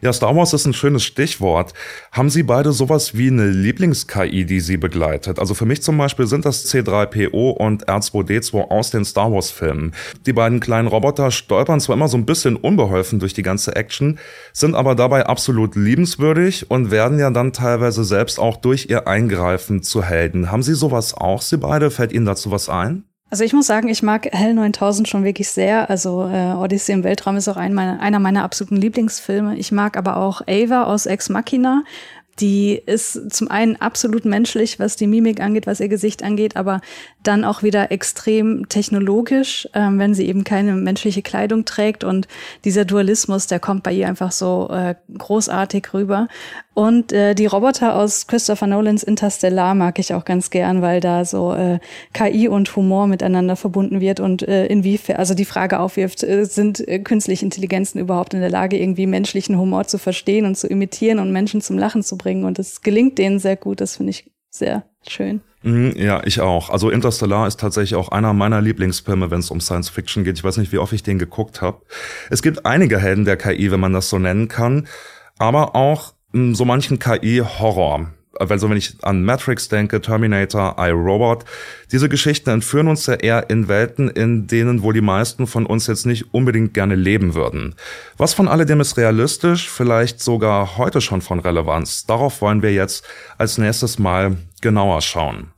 Ja, 0.00 0.12
Star 0.12 0.36
Wars 0.36 0.52
ist 0.52 0.64
ein 0.64 0.74
schönes 0.74 1.02
Stichwort. 1.04 1.74
Haben 2.12 2.30
Sie 2.30 2.44
beide 2.44 2.70
sowas 2.70 3.16
wie 3.16 3.26
eine 3.26 3.48
Lieblings-KI, 3.48 4.44
die 4.44 4.60
Sie 4.60 4.76
begleitet? 4.76 5.40
Also 5.40 5.54
für 5.54 5.66
mich 5.66 5.82
zum 5.82 5.98
Beispiel 5.98 6.28
sind 6.28 6.44
das 6.44 6.72
C3PO 6.72 7.50
und 7.50 7.88
R2D2 7.88 8.70
aus 8.70 8.92
den 8.92 9.04
Star 9.04 9.32
Wars-Filmen. 9.32 9.92
Die 10.24 10.32
beiden 10.32 10.60
kleinen 10.60 10.86
Roboter 10.86 11.32
stolpern 11.32 11.80
zwar 11.80 11.96
immer 11.96 12.06
so 12.06 12.16
ein 12.16 12.26
bisschen 12.26 12.54
unbeholfen 12.54 13.18
durch 13.18 13.34
die 13.34 13.42
ganze 13.42 13.74
Action, 13.74 14.20
sind 14.52 14.76
aber 14.76 14.94
dabei 14.94 15.26
absolut 15.26 15.74
liebenswürdig 15.74 16.70
und 16.70 16.92
werden 16.92 17.18
ja 17.18 17.30
dann 17.30 17.52
teilweise 17.52 18.04
selbst 18.04 18.38
auch 18.38 18.56
durch 18.56 18.86
ihr 18.88 19.08
Eingreifen 19.08 19.82
zu 19.82 20.04
Helden. 20.04 20.52
Haben 20.52 20.62
Sie 20.62 20.74
sowas 20.74 21.14
auch, 21.14 21.42
Sie 21.42 21.56
beide? 21.56 21.90
Fällt 21.90 22.12
Ihnen 22.12 22.26
dazu 22.26 22.52
was 22.52 22.68
ein? 22.68 23.07
Also 23.30 23.44
ich 23.44 23.52
muss 23.52 23.66
sagen, 23.66 23.88
ich 23.88 24.02
mag 24.02 24.26
Hell 24.32 24.54
9000 24.54 25.06
schon 25.06 25.24
wirklich 25.24 25.50
sehr. 25.50 25.90
Also 25.90 26.28
äh, 26.32 26.52
Odyssey 26.52 26.94
im 26.94 27.04
Weltraum 27.04 27.36
ist 27.36 27.48
auch 27.48 27.58
ein 27.58 27.74
meiner, 27.74 28.00
einer 28.00 28.18
meiner 28.20 28.42
absoluten 28.42 28.76
Lieblingsfilme. 28.76 29.56
Ich 29.58 29.70
mag 29.70 29.96
aber 29.98 30.16
auch 30.16 30.40
Ava 30.48 30.84
aus 30.84 31.04
Ex 31.04 31.28
Machina. 31.28 31.84
Die 32.40 32.80
ist 32.86 33.32
zum 33.32 33.50
einen 33.50 33.76
absolut 33.76 34.24
menschlich, 34.24 34.78
was 34.78 34.94
die 34.94 35.08
Mimik 35.08 35.40
angeht, 35.40 35.66
was 35.66 35.80
ihr 35.80 35.88
Gesicht 35.88 36.22
angeht, 36.22 36.56
aber 36.56 36.80
dann 37.24 37.44
auch 37.44 37.64
wieder 37.64 37.90
extrem 37.90 38.68
technologisch, 38.68 39.68
ähm, 39.74 39.98
wenn 39.98 40.14
sie 40.14 40.28
eben 40.28 40.44
keine 40.44 40.74
menschliche 40.74 41.22
Kleidung 41.22 41.64
trägt. 41.64 42.04
Und 42.04 42.28
dieser 42.64 42.84
Dualismus, 42.84 43.48
der 43.48 43.58
kommt 43.58 43.82
bei 43.82 43.92
ihr 43.92 44.06
einfach 44.06 44.30
so 44.30 44.68
äh, 44.70 44.94
großartig 45.16 45.92
rüber. 45.92 46.28
Und 46.78 47.10
äh, 47.10 47.34
die 47.34 47.46
Roboter 47.46 47.96
aus 47.96 48.28
Christopher 48.28 48.68
Nolans 48.68 49.02
Interstellar 49.02 49.74
mag 49.74 49.98
ich 49.98 50.14
auch 50.14 50.24
ganz 50.24 50.48
gern, 50.48 50.80
weil 50.80 51.00
da 51.00 51.24
so 51.24 51.52
äh, 51.52 51.80
KI 52.14 52.46
und 52.46 52.76
Humor 52.76 53.08
miteinander 53.08 53.56
verbunden 53.56 54.00
wird 54.00 54.20
und 54.20 54.46
äh, 54.46 54.66
inwiefern, 54.66 55.16
also 55.16 55.34
die 55.34 55.44
Frage 55.44 55.80
aufwirft, 55.80 56.22
äh, 56.22 56.44
sind 56.44 56.86
äh, 56.86 57.00
künstliche 57.00 57.44
Intelligenzen 57.44 57.98
überhaupt 57.98 58.32
in 58.32 58.38
der 58.38 58.50
Lage, 58.50 58.78
irgendwie 58.78 59.08
menschlichen 59.08 59.58
Humor 59.58 59.88
zu 59.88 59.98
verstehen 59.98 60.46
und 60.46 60.56
zu 60.56 60.68
imitieren 60.68 61.18
und 61.18 61.32
Menschen 61.32 61.62
zum 61.62 61.78
Lachen 61.78 62.04
zu 62.04 62.16
bringen? 62.16 62.44
Und 62.44 62.60
es 62.60 62.80
gelingt 62.80 63.18
denen 63.18 63.40
sehr 63.40 63.56
gut, 63.56 63.80
das 63.80 63.96
finde 63.96 64.10
ich 64.10 64.30
sehr 64.48 64.84
schön. 65.04 65.40
Mhm, 65.62 65.94
ja, 65.96 66.22
ich 66.24 66.40
auch. 66.40 66.70
Also 66.70 66.90
Interstellar 66.90 67.48
ist 67.48 67.58
tatsächlich 67.58 67.96
auch 67.96 68.10
einer 68.10 68.32
meiner 68.34 68.60
Lieblingsfilme, 68.60 69.32
wenn 69.32 69.40
es 69.40 69.50
um 69.50 69.60
Science 69.60 69.88
Fiction 69.88 70.22
geht. 70.22 70.36
Ich 70.38 70.44
weiß 70.44 70.58
nicht, 70.58 70.70
wie 70.70 70.78
oft 70.78 70.92
ich 70.92 71.02
den 71.02 71.18
geguckt 71.18 71.60
habe. 71.60 71.82
Es 72.30 72.40
gibt 72.40 72.66
einige 72.66 73.00
Helden 73.00 73.24
der 73.24 73.36
KI, 73.36 73.72
wenn 73.72 73.80
man 73.80 73.94
das 73.94 74.08
so 74.08 74.20
nennen 74.20 74.46
kann, 74.46 74.86
aber 75.38 75.74
auch 75.74 76.12
so 76.32 76.64
manchen 76.64 76.98
KI-Horror 76.98 78.12
also 78.38 78.70
wenn 78.70 78.76
ich 78.76 78.96
an 79.02 79.24
Matrix 79.24 79.68
denke, 79.68 80.00
Terminator, 80.00 80.76
iRobot, 80.78 81.44
diese 81.90 82.08
Geschichten 82.08 82.50
entführen 82.50 82.88
uns 82.88 83.06
ja 83.06 83.14
eher 83.14 83.50
in 83.50 83.68
Welten, 83.68 84.08
in 84.08 84.46
denen 84.46 84.82
wohl 84.82 84.94
die 84.94 85.00
meisten 85.00 85.46
von 85.46 85.66
uns 85.66 85.86
jetzt 85.86 86.06
nicht 86.06 86.32
unbedingt 86.32 86.74
gerne 86.74 86.94
leben 86.94 87.34
würden. 87.34 87.74
Was 88.16 88.34
von 88.34 88.48
alledem 88.48 88.80
ist 88.80 88.96
realistisch, 88.96 89.68
vielleicht 89.68 90.20
sogar 90.20 90.78
heute 90.78 91.00
schon 91.00 91.20
von 91.20 91.40
Relevanz? 91.40 92.06
Darauf 92.06 92.40
wollen 92.40 92.62
wir 92.62 92.72
jetzt 92.72 93.04
als 93.38 93.58
nächstes 93.58 93.98
Mal 93.98 94.36
genauer 94.60 95.00
schauen. 95.00 95.48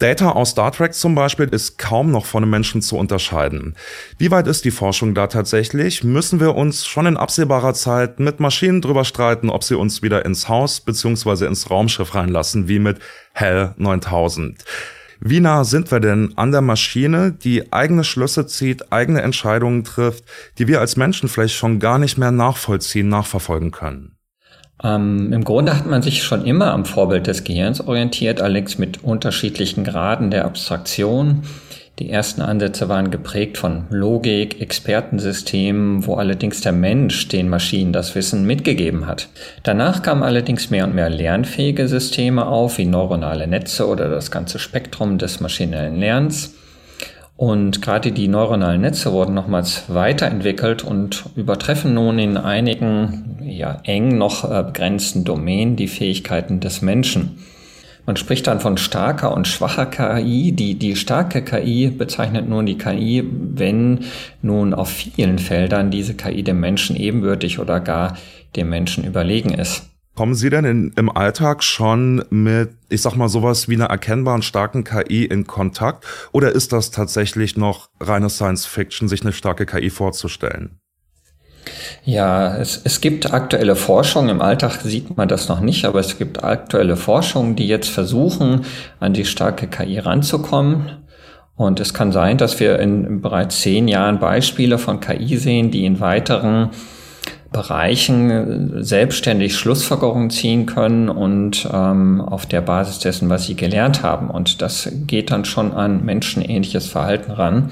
Data 0.00 0.30
aus 0.30 0.50
Star 0.50 0.72
Trek 0.72 0.94
zum 0.94 1.14
Beispiel 1.14 1.46
ist 1.48 1.76
kaum 1.76 2.10
noch 2.10 2.24
von 2.24 2.42
einem 2.42 2.50
Menschen 2.50 2.80
zu 2.80 2.96
unterscheiden. 2.96 3.74
Wie 4.16 4.30
weit 4.30 4.46
ist 4.46 4.64
die 4.64 4.70
Forschung 4.70 5.14
da 5.14 5.26
tatsächlich? 5.26 6.02
Müssen 6.02 6.40
wir 6.40 6.54
uns 6.54 6.86
schon 6.86 7.04
in 7.04 7.18
absehbarer 7.18 7.74
Zeit 7.74 8.18
mit 8.18 8.40
Maschinen 8.40 8.80
drüber 8.80 9.04
streiten, 9.04 9.50
ob 9.50 9.62
sie 9.62 9.76
uns 9.76 10.02
wieder 10.02 10.24
ins 10.24 10.48
Haus 10.48 10.80
bzw. 10.80 11.44
ins 11.44 11.70
Raumschiff 11.70 12.14
reinlassen, 12.14 12.66
wie 12.66 12.78
mit 12.78 12.98
HAL 13.34 13.74
9000? 13.76 14.64
Wie 15.20 15.40
nah 15.40 15.64
sind 15.64 15.90
wir 15.90 16.00
denn 16.00 16.32
an 16.36 16.50
der 16.50 16.62
Maschine, 16.62 17.32
die 17.32 17.70
eigene 17.70 18.02
Schlüsse 18.02 18.46
zieht, 18.46 18.90
eigene 18.90 19.20
Entscheidungen 19.20 19.84
trifft, 19.84 20.24
die 20.56 20.66
wir 20.66 20.80
als 20.80 20.96
Menschen 20.96 21.28
vielleicht 21.28 21.56
schon 21.56 21.78
gar 21.78 21.98
nicht 21.98 22.16
mehr 22.16 22.30
nachvollziehen, 22.30 23.10
nachverfolgen 23.10 23.70
können? 23.70 24.16
Ähm, 24.82 25.32
Im 25.32 25.44
Grunde 25.44 25.76
hat 25.76 25.86
man 25.86 26.02
sich 26.02 26.22
schon 26.22 26.44
immer 26.44 26.72
am 26.72 26.84
Vorbild 26.84 27.26
des 27.26 27.44
Gehirns 27.44 27.86
orientiert, 27.86 28.40
allerdings 28.40 28.78
mit 28.78 29.04
unterschiedlichen 29.04 29.84
Graden 29.84 30.30
der 30.30 30.44
Abstraktion. 30.44 31.42
Die 31.98 32.08
ersten 32.08 32.40
Ansätze 32.40 32.88
waren 32.88 33.10
geprägt 33.10 33.58
von 33.58 33.84
Logik, 33.90 34.62
Expertensystemen, 34.62 36.06
wo 36.06 36.14
allerdings 36.14 36.62
der 36.62 36.72
Mensch 36.72 37.28
den 37.28 37.50
Maschinen 37.50 37.92
das 37.92 38.14
Wissen 38.14 38.46
mitgegeben 38.46 39.06
hat. 39.06 39.28
Danach 39.64 40.00
kamen 40.00 40.22
allerdings 40.22 40.70
mehr 40.70 40.84
und 40.84 40.94
mehr 40.94 41.10
lernfähige 41.10 41.88
Systeme 41.88 42.46
auf, 42.46 42.78
wie 42.78 42.86
neuronale 42.86 43.46
Netze 43.46 43.86
oder 43.86 44.08
das 44.08 44.30
ganze 44.30 44.58
Spektrum 44.58 45.18
des 45.18 45.40
maschinellen 45.40 45.96
Lernens. 45.96 46.54
Und 47.40 47.80
gerade 47.80 48.12
die 48.12 48.28
neuronalen 48.28 48.82
Netze 48.82 49.12
wurden 49.12 49.32
nochmals 49.32 49.84
weiterentwickelt 49.88 50.84
und 50.84 51.24
übertreffen 51.36 51.94
nun 51.94 52.18
in 52.18 52.36
einigen 52.36 53.38
ja, 53.42 53.80
eng 53.84 54.18
noch 54.18 54.44
äh, 54.44 54.62
begrenzten 54.62 55.24
Domänen 55.24 55.74
die 55.74 55.88
Fähigkeiten 55.88 56.60
des 56.60 56.82
Menschen. 56.82 57.38
Man 58.04 58.16
spricht 58.16 58.46
dann 58.46 58.60
von 58.60 58.76
starker 58.76 59.32
und 59.32 59.48
schwacher 59.48 59.86
KI. 59.86 60.52
Die, 60.52 60.74
die 60.74 60.96
starke 60.96 61.42
KI 61.42 61.88
bezeichnet 61.88 62.46
nun 62.46 62.66
die 62.66 62.76
KI, 62.76 63.24
wenn 63.32 64.00
nun 64.42 64.74
auf 64.74 64.90
vielen 64.90 65.38
Feldern 65.38 65.90
diese 65.90 66.12
KI 66.12 66.42
dem 66.42 66.60
Menschen 66.60 66.94
ebenbürtig 66.94 67.58
oder 67.58 67.80
gar 67.80 68.18
dem 68.54 68.68
Menschen 68.68 69.02
überlegen 69.04 69.54
ist. 69.54 69.89
Kommen 70.14 70.34
Sie 70.34 70.50
denn 70.50 70.64
in, 70.64 70.92
im 70.96 71.08
Alltag 71.08 71.62
schon 71.62 72.24
mit, 72.30 72.70
ich 72.88 73.00
sag 73.00 73.16
mal, 73.16 73.28
sowas 73.28 73.68
wie 73.68 73.74
einer 73.74 73.86
erkennbaren 73.86 74.42
starken 74.42 74.84
KI 74.84 75.24
in 75.24 75.46
Kontakt? 75.46 76.04
Oder 76.32 76.52
ist 76.52 76.72
das 76.72 76.90
tatsächlich 76.90 77.56
noch 77.56 77.88
reine 78.00 78.28
Science 78.28 78.66
Fiction, 78.66 79.08
sich 79.08 79.22
eine 79.22 79.32
starke 79.32 79.66
KI 79.66 79.88
vorzustellen? 79.88 80.80
Ja, 82.04 82.56
es, 82.56 82.80
es 82.84 83.00
gibt 83.00 83.32
aktuelle 83.32 83.76
Forschung. 83.76 84.28
Im 84.28 84.40
Alltag 84.40 84.80
sieht 84.82 85.16
man 85.16 85.28
das 85.28 85.48
noch 85.48 85.60
nicht, 85.60 85.84
aber 85.84 86.00
es 86.00 86.18
gibt 86.18 86.42
aktuelle 86.42 86.96
Forschung, 86.96 87.56
die 87.56 87.68
jetzt 87.68 87.90
versuchen, 87.90 88.64
an 88.98 89.12
die 89.12 89.24
starke 89.24 89.68
KI 89.68 89.98
ranzukommen. 89.98 90.90
Und 91.56 91.78
es 91.78 91.92
kann 91.92 92.10
sein, 92.10 92.38
dass 92.38 92.58
wir 92.58 92.78
in 92.78 93.20
bereits 93.20 93.60
zehn 93.60 93.86
Jahren 93.86 94.18
Beispiele 94.18 94.78
von 94.78 95.00
KI 95.00 95.36
sehen, 95.36 95.70
die 95.70 95.84
in 95.84 96.00
weiteren 96.00 96.70
Bereichen 97.52 98.30
äh, 98.30 98.82
selbstständig 98.84 99.56
Schlussfolgerungen 99.56 100.30
ziehen 100.30 100.66
können 100.66 101.08
und 101.08 101.68
ähm, 101.72 102.20
auf 102.20 102.46
der 102.46 102.60
Basis 102.60 103.00
dessen, 103.00 103.28
was 103.28 103.46
sie 103.46 103.56
gelernt 103.56 104.02
haben. 104.02 104.30
Und 104.30 104.62
das 104.62 104.88
geht 105.06 105.30
dann 105.30 105.44
schon 105.44 105.72
an 105.72 106.04
menschenähnliches 106.04 106.86
Verhalten 106.86 107.32
ran. 107.32 107.70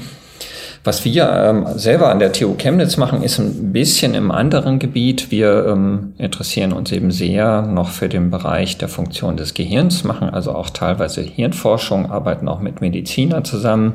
Was 0.85 1.05
wir 1.05 1.29
ähm, 1.31 1.67
selber 1.77 2.11
an 2.11 2.19
der 2.19 2.33
TU 2.33 2.55
Chemnitz 2.55 2.97
machen, 2.97 3.23
ist 3.23 3.39
ein 3.39 3.73
bisschen 3.73 4.15
im 4.15 4.31
anderen 4.31 4.79
Gebiet. 4.79 5.31
Wir 5.31 5.67
ähm, 5.67 6.15
interessieren 6.19 6.73
uns 6.73 6.93
eben 6.93 7.11
sehr 7.11 7.63
noch 7.63 7.91
für 7.91 8.09
den 8.09 8.31
Bereich 8.31 8.79
der 8.79 8.89
Funktion 8.89 9.37
des 9.37 9.55
Gehirns, 9.55 10.05
machen 10.05 10.31
also 10.31 10.53
auch 10.53 10.71
teilweise 10.71 11.21
Hirnforschung, 11.21 12.11
arbeiten 12.11 12.49
auch 12.49 12.61
mit 12.61 12.81
Medizinern 12.81 13.45
zusammen. 13.45 13.95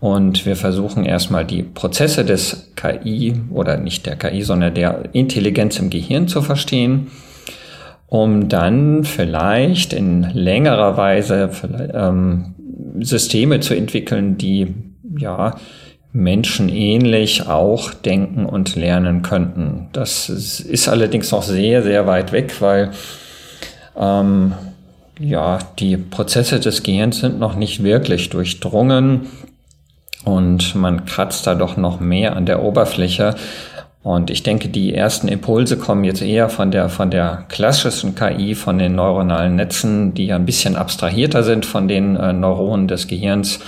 Und 0.00 0.46
wir 0.46 0.56
versuchen 0.56 1.04
erstmal 1.04 1.44
die 1.44 1.62
Prozesse 1.62 2.24
des 2.24 2.72
KI 2.74 3.34
oder 3.50 3.76
nicht 3.76 4.06
der 4.06 4.16
KI, 4.16 4.42
sondern 4.42 4.74
der 4.74 5.10
Intelligenz 5.12 5.78
im 5.78 5.90
Gehirn 5.90 6.26
zu 6.26 6.40
verstehen, 6.40 7.08
um 8.06 8.48
dann 8.48 9.04
vielleicht 9.04 9.92
in 9.92 10.22
längerer 10.32 10.96
Weise 10.96 11.50
ähm, 11.92 12.54
Systeme 13.00 13.60
zu 13.60 13.74
entwickeln, 13.74 14.38
die 14.38 14.74
ja 15.18 15.56
menschenähnlich 16.12 17.46
auch 17.46 17.94
denken 17.94 18.46
und 18.46 18.74
lernen 18.74 19.22
könnten. 19.22 19.88
Das 19.92 20.28
ist 20.28 20.88
allerdings 20.88 21.30
noch 21.30 21.42
sehr, 21.42 21.82
sehr 21.82 22.06
weit 22.06 22.32
weg, 22.32 22.60
weil 22.60 22.90
ähm, 23.96 24.54
ja, 25.20 25.58
die 25.78 25.96
Prozesse 25.98 26.58
des 26.58 26.82
Gehirns 26.82 27.20
sind 27.20 27.38
noch 27.38 27.54
nicht 27.54 27.84
wirklich 27.84 28.30
durchdrungen. 28.30 29.26
Und 30.24 30.74
man 30.74 31.06
kratzt 31.06 31.46
da 31.46 31.54
doch 31.54 31.76
noch 31.76 32.00
mehr 32.00 32.36
an 32.36 32.46
der 32.46 32.62
Oberfläche. 32.62 33.34
Und 34.02 34.30
ich 34.30 34.42
denke, 34.42 34.68
die 34.68 34.94
ersten 34.94 35.28
Impulse 35.28 35.76
kommen 35.76 36.04
jetzt 36.04 36.22
eher 36.22 36.48
von 36.48 36.70
der, 36.70 36.88
von 36.88 37.10
der 37.10 37.44
klassischen 37.48 38.14
KI, 38.14 38.54
von 38.54 38.78
den 38.78 38.94
neuronalen 38.94 39.56
Netzen, 39.56 40.14
die 40.14 40.26
ja 40.26 40.36
ein 40.36 40.46
bisschen 40.46 40.76
abstrahierter 40.76 41.42
sind 41.42 41.66
von 41.66 41.86
den 41.86 42.16
äh, 42.16 42.32
Neuronen 42.32 42.88
des 42.88 43.08
Gehirns 43.08 43.60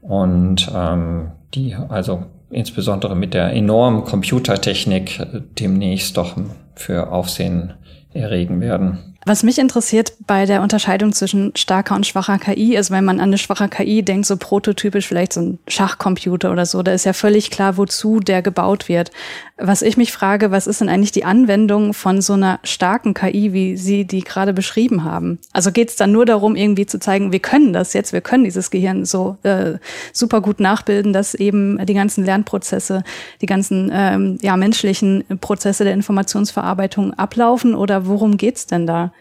und 0.00 0.70
ähm, 0.74 1.32
die 1.54 1.74
also 1.88 2.24
insbesondere 2.50 3.16
mit 3.16 3.34
der 3.34 3.52
enormen 3.52 4.04
Computertechnik 4.04 5.18
äh, 5.18 5.40
demnächst 5.58 6.16
doch 6.16 6.36
für 6.76 7.10
Aufsehen 7.10 7.72
erregen 8.12 8.60
werden. 8.60 9.13
Was 9.26 9.42
mich 9.42 9.58
interessiert 9.58 10.12
bei 10.26 10.44
der 10.44 10.60
Unterscheidung 10.60 11.14
zwischen 11.14 11.56
starker 11.56 11.94
und 11.94 12.06
schwacher 12.06 12.38
KI 12.38 12.76
ist, 12.76 12.90
wenn 12.90 13.06
man 13.06 13.20
an 13.20 13.30
eine 13.30 13.38
schwache 13.38 13.68
KI 13.68 14.02
denkt, 14.02 14.26
so 14.26 14.36
prototypisch 14.36 15.08
vielleicht 15.08 15.32
so 15.32 15.40
ein 15.40 15.58
Schachcomputer 15.66 16.52
oder 16.52 16.66
so, 16.66 16.82
da 16.82 16.92
ist 16.92 17.06
ja 17.06 17.14
völlig 17.14 17.50
klar, 17.50 17.78
wozu 17.78 18.20
der 18.20 18.42
gebaut 18.42 18.88
wird. 18.88 19.12
Was 19.56 19.80
ich 19.80 19.96
mich 19.96 20.12
frage, 20.12 20.50
was 20.50 20.66
ist 20.66 20.82
denn 20.82 20.90
eigentlich 20.90 21.12
die 21.12 21.24
Anwendung 21.24 21.94
von 21.94 22.20
so 22.20 22.34
einer 22.34 22.60
starken 22.64 23.14
KI, 23.14 23.54
wie 23.54 23.78
Sie 23.78 24.04
die 24.04 24.24
gerade 24.24 24.52
beschrieben 24.52 25.04
haben? 25.04 25.38
Also 25.52 25.72
geht 25.72 25.88
es 25.88 25.96
dann 25.96 26.12
nur 26.12 26.26
darum, 26.26 26.54
irgendwie 26.54 26.84
zu 26.84 26.98
zeigen, 26.98 27.32
wir 27.32 27.38
können 27.38 27.72
das 27.72 27.94
jetzt, 27.94 28.12
wir 28.12 28.20
können 28.20 28.44
dieses 28.44 28.70
Gehirn 28.70 29.06
so 29.06 29.38
äh, 29.42 29.78
super 30.12 30.42
gut 30.42 30.60
nachbilden, 30.60 31.14
dass 31.14 31.34
eben 31.34 31.78
die 31.86 31.94
ganzen 31.94 32.26
Lernprozesse, 32.26 33.04
die 33.40 33.46
ganzen 33.46 33.90
ähm, 33.94 34.38
ja, 34.42 34.56
menschlichen 34.58 35.24
Prozesse 35.40 35.84
der 35.84 35.94
Informationsverarbeitung 35.94 37.14
ablaufen 37.14 37.74
oder 37.74 38.06
worum 38.06 38.36
geht's 38.36 38.66
denn 38.66 38.86
da? 38.86 39.13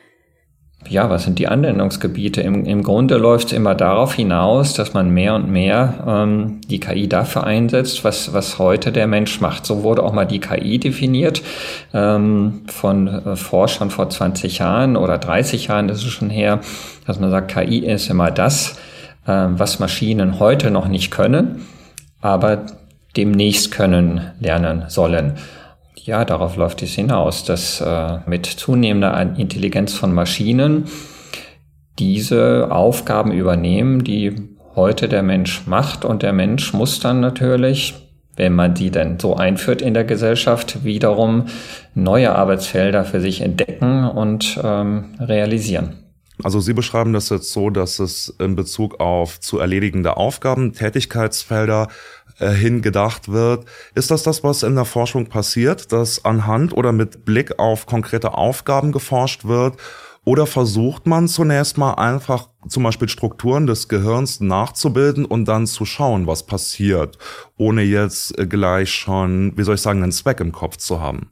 Ja, 0.90 1.10
was 1.10 1.24
sind 1.24 1.40
die 1.40 1.48
Anwendungsgebiete? 1.48 2.42
Im, 2.42 2.66
im 2.66 2.84
Grunde 2.84 3.18
läuft 3.18 3.48
es 3.48 3.54
immer 3.54 3.76
darauf 3.76 4.14
hinaus, 4.14 4.74
dass 4.74 4.94
man 4.94 5.10
mehr 5.10 5.36
und 5.36 5.50
mehr 5.50 6.04
ähm, 6.08 6.62
die 6.68 6.80
KI 6.80 7.08
dafür 7.08 7.46
einsetzt, 7.46 8.04
was, 8.04 8.34
was 8.34 8.60
heute 8.60 8.92
der 8.92 9.08
Mensch 9.08 9.42
macht. 9.42 9.66
So 9.66 9.84
wurde 9.84 10.04
auch 10.04 10.14
mal 10.14 10.26
die 10.26 10.40
KI 10.40 10.80
definiert 10.80 11.42
ähm, 11.94 12.62
von 12.68 13.08
äh, 13.08 13.36
Forschern 13.36 13.90
vor 13.90 14.10
20 14.10 14.60
Jahren 14.60 14.96
oder 14.96 15.18
30 15.18 15.68
Jahren, 15.68 15.88
das 15.88 16.00
ist 16.00 16.12
schon 16.12 16.30
her, 16.30 16.60
dass 17.06 17.20
man 17.20 17.32
sagt, 17.32 17.52
KI 17.52 17.80
ist 17.80 18.10
immer 18.10 18.32
das, 18.32 18.78
äh, 19.26 19.32
was 19.32 19.80
Maschinen 19.80 20.40
heute 20.40 20.72
noch 20.72 20.88
nicht 20.88 21.12
können, 21.12 21.66
aber 22.22 22.66
demnächst 23.16 23.72
können 23.72 24.32
lernen 24.40 24.86
sollen. 24.88 25.34
Ja, 26.06 26.26
darauf 26.26 26.58
läuft 26.58 26.82
es 26.84 26.96
hinaus, 26.96 27.46
dass 27.46 27.80
äh, 27.80 28.18
mit 28.26 28.46
zunehmender 28.46 29.18
Intelligenz 29.38 29.94
von 29.94 30.14
Maschinen 30.14 30.84
diese 31.98 32.70
Aufgaben 32.72 33.32
übernehmen, 33.32 34.04
die 34.04 34.36
heute 34.76 35.08
der 35.08 35.24
Mensch 35.24 35.66
macht. 35.66 36.04
Und 36.04 36.22
der 36.22 36.34
Mensch 36.34 36.74
muss 36.74 37.00
dann 37.00 37.22
natürlich, 37.22 37.94
wenn 38.36 38.54
man 38.54 38.74
die 38.74 38.92
denn 38.92 39.18
so 39.18 39.38
einführt 39.38 39.82
in 39.82 39.94
der 39.94 40.04
Gesellschaft, 40.04 40.84
wiederum 40.84 41.46
neue 41.96 42.36
Arbeitsfelder 42.36 43.06
für 43.06 43.22
sich 43.22 43.40
entdecken 43.40 44.04
und 44.04 44.60
ähm, 44.62 45.16
realisieren. 45.22 46.04
Also 46.44 46.60
Sie 46.60 46.74
beschreiben 46.74 47.14
das 47.14 47.30
jetzt 47.30 47.54
so, 47.54 47.70
dass 47.70 48.00
es 48.00 48.36
in 48.40 48.56
Bezug 48.56 49.00
auf 49.00 49.40
zu 49.40 49.60
erledigende 49.60 50.18
Aufgaben, 50.18 50.74
Tätigkeitsfelder 50.74 51.88
hingedacht 52.38 53.32
wird. 53.32 53.66
Ist 53.96 54.12
das 54.12 54.24
das, 54.24 54.44
was 54.44 54.64
in 54.64 54.76
der 54.76 54.86
Forschung 54.86 55.28
passiert, 55.28 55.92
dass 55.92 56.26
anhand 56.26 56.74
oder 56.74 56.92
mit 56.92 57.26
Blick 57.26 57.60
auf 57.60 57.86
konkrete 57.86 58.34
Aufgaben 58.36 58.92
geforscht 58.92 59.46
wird? 59.46 59.78
Oder 60.26 60.46
versucht 60.46 61.06
man 61.06 61.28
zunächst 61.28 61.78
mal 61.78 61.96
einfach 61.96 62.48
zum 62.70 62.84
Beispiel 62.84 63.10
Strukturen 63.10 63.68
des 63.68 63.90
Gehirns 63.90 64.40
nachzubilden 64.40 65.26
und 65.26 65.46
dann 65.46 65.68
zu 65.68 65.84
schauen, 65.84 66.28
was 66.28 66.46
passiert, 66.46 67.18
ohne 67.58 67.82
jetzt 67.82 68.38
äh, 68.40 68.48
gleich 68.48 68.90
schon, 68.90 69.52
wie 69.58 69.64
soll 69.64 69.76
ich 69.76 69.82
sagen, 69.82 70.02
einen 70.02 70.14
Zweck 70.14 70.40
im 70.40 70.54
Kopf 70.54 70.78
zu 70.78 71.02
haben? 71.02 71.32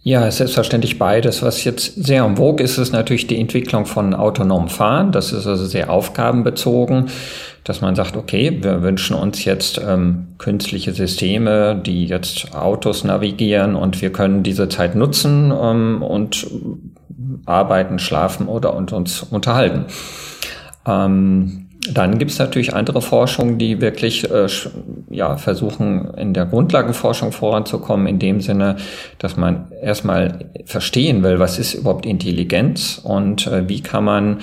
Ja, 0.00 0.30
selbstverständlich 0.30 0.98
beides. 0.98 1.42
Was 1.42 1.64
jetzt 1.64 1.94
sehr 1.94 2.24
am 2.24 2.36
vogue 2.36 2.62
ist, 2.62 2.76
ist 2.76 2.92
natürlich 2.92 3.26
die 3.26 3.40
Entwicklung 3.40 3.86
von 3.86 4.12
autonomem 4.12 4.68
Fahren. 4.68 5.12
Das 5.12 5.32
ist 5.32 5.46
also 5.46 5.64
sehr 5.64 5.88
aufgabenbezogen, 5.88 7.06
dass 7.64 7.80
man 7.80 7.94
sagt, 7.94 8.16
okay, 8.16 8.58
wir 8.62 8.82
wünschen 8.82 9.16
uns 9.16 9.44
jetzt 9.44 9.80
ähm, 9.84 10.28
künstliche 10.38 10.92
Systeme, 10.92 11.74
die 11.74 12.04
jetzt 12.06 12.54
Autos 12.54 13.04
navigieren 13.04 13.74
und 13.74 14.02
wir 14.02 14.12
können 14.12 14.42
diese 14.42 14.68
Zeit 14.68 14.94
nutzen 14.94 15.50
ähm, 15.50 16.02
und 16.02 16.46
arbeiten, 17.46 17.98
schlafen 17.98 18.48
oder 18.48 18.74
und 18.74 18.92
uns 18.92 19.22
unterhalten. 19.22 19.86
Ähm, 20.86 21.64
dann 21.92 22.18
gibt 22.18 22.30
es 22.30 22.38
natürlich 22.38 22.74
andere 22.74 23.02
Forschung, 23.02 23.58
die 23.58 23.80
wirklich 23.80 24.30
äh, 24.30 24.46
ja, 25.10 25.36
versuchen, 25.36 26.14
in 26.14 26.32
der 26.32 26.46
Grundlagenforschung 26.46 27.32
voranzukommen, 27.32 28.06
in 28.06 28.18
dem 28.18 28.40
Sinne, 28.40 28.76
dass 29.18 29.36
man 29.36 29.66
erstmal 29.82 30.50
verstehen 30.64 31.22
will, 31.22 31.38
was 31.38 31.58
ist 31.58 31.74
überhaupt 31.74 32.06
Intelligenz 32.06 33.00
und 33.02 33.46
äh, 33.46 33.68
wie 33.68 33.82
kann 33.82 34.04
man 34.04 34.38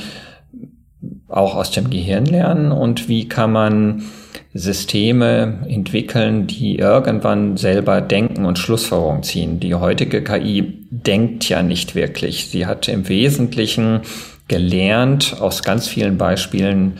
auch 1.31 1.55
aus 1.55 1.71
dem 1.71 1.89
Gehirn 1.89 2.25
lernen 2.25 2.71
und 2.71 3.07
wie 3.07 3.27
kann 3.27 3.51
man 3.51 4.03
Systeme 4.53 5.59
entwickeln, 5.67 6.45
die 6.45 6.77
irgendwann 6.77 7.55
selber 7.55 8.01
denken 8.01 8.45
und 8.45 8.59
Schlussfolgerungen 8.59 9.23
ziehen. 9.23 9.61
Die 9.61 9.75
heutige 9.75 10.23
KI 10.23 10.85
denkt 10.89 11.47
ja 11.47 11.63
nicht 11.63 11.95
wirklich. 11.95 12.47
Sie 12.47 12.65
hat 12.65 12.89
im 12.89 13.07
Wesentlichen 13.07 14.01
gelernt, 14.50 15.38
aus 15.39 15.63
ganz 15.63 15.88
vielen 15.88 16.17
Beispielen 16.17 16.97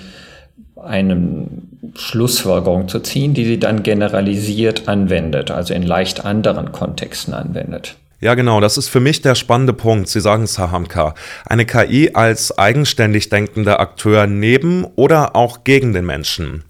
eine 0.82 1.48
Schlussfolgerung 1.96 2.88
zu 2.88 3.02
ziehen, 3.02 3.34
die 3.34 3.46
sie 3.46 3.60
dann 3.60 3.84
generalisiert 3.84 4.88
anwendet, 4.88 5.52
also 5.52 5.74
in 5.74 5.84
leicht 5.84 6.24
anderen 6.24 6.72
Kontexten 6.72 7.34
anwendet. 7.34 7.98
Ja, 8.22 8.36
genau, 8.36 8.62
das 8.62 8.78
ist 8.78 8.88
für 8.88 9.00
mich 9.00 9.24
der 9.24 9.34
spannende 9.34 9.74
Punkt. 9.74 10.08
Sie 10.08 10.22
sagen 10.22 10.44
es, 10.44 10.60
Herr 10.60 10.70
Hamka. 10.70 11.16
Eine 11.44 11.66
KI 11.66 12.12
als 12.14 12.56
eigenständig 12.56 13.30
denkender 13.30 13.80
Akteur 13.80 14.28
neben 14.28 14.86
oder 14.96 15.36
auch 15.36 15.64
gegen 15.64 15.92
den 15.92 16.06
Menschen. 16.06 16.64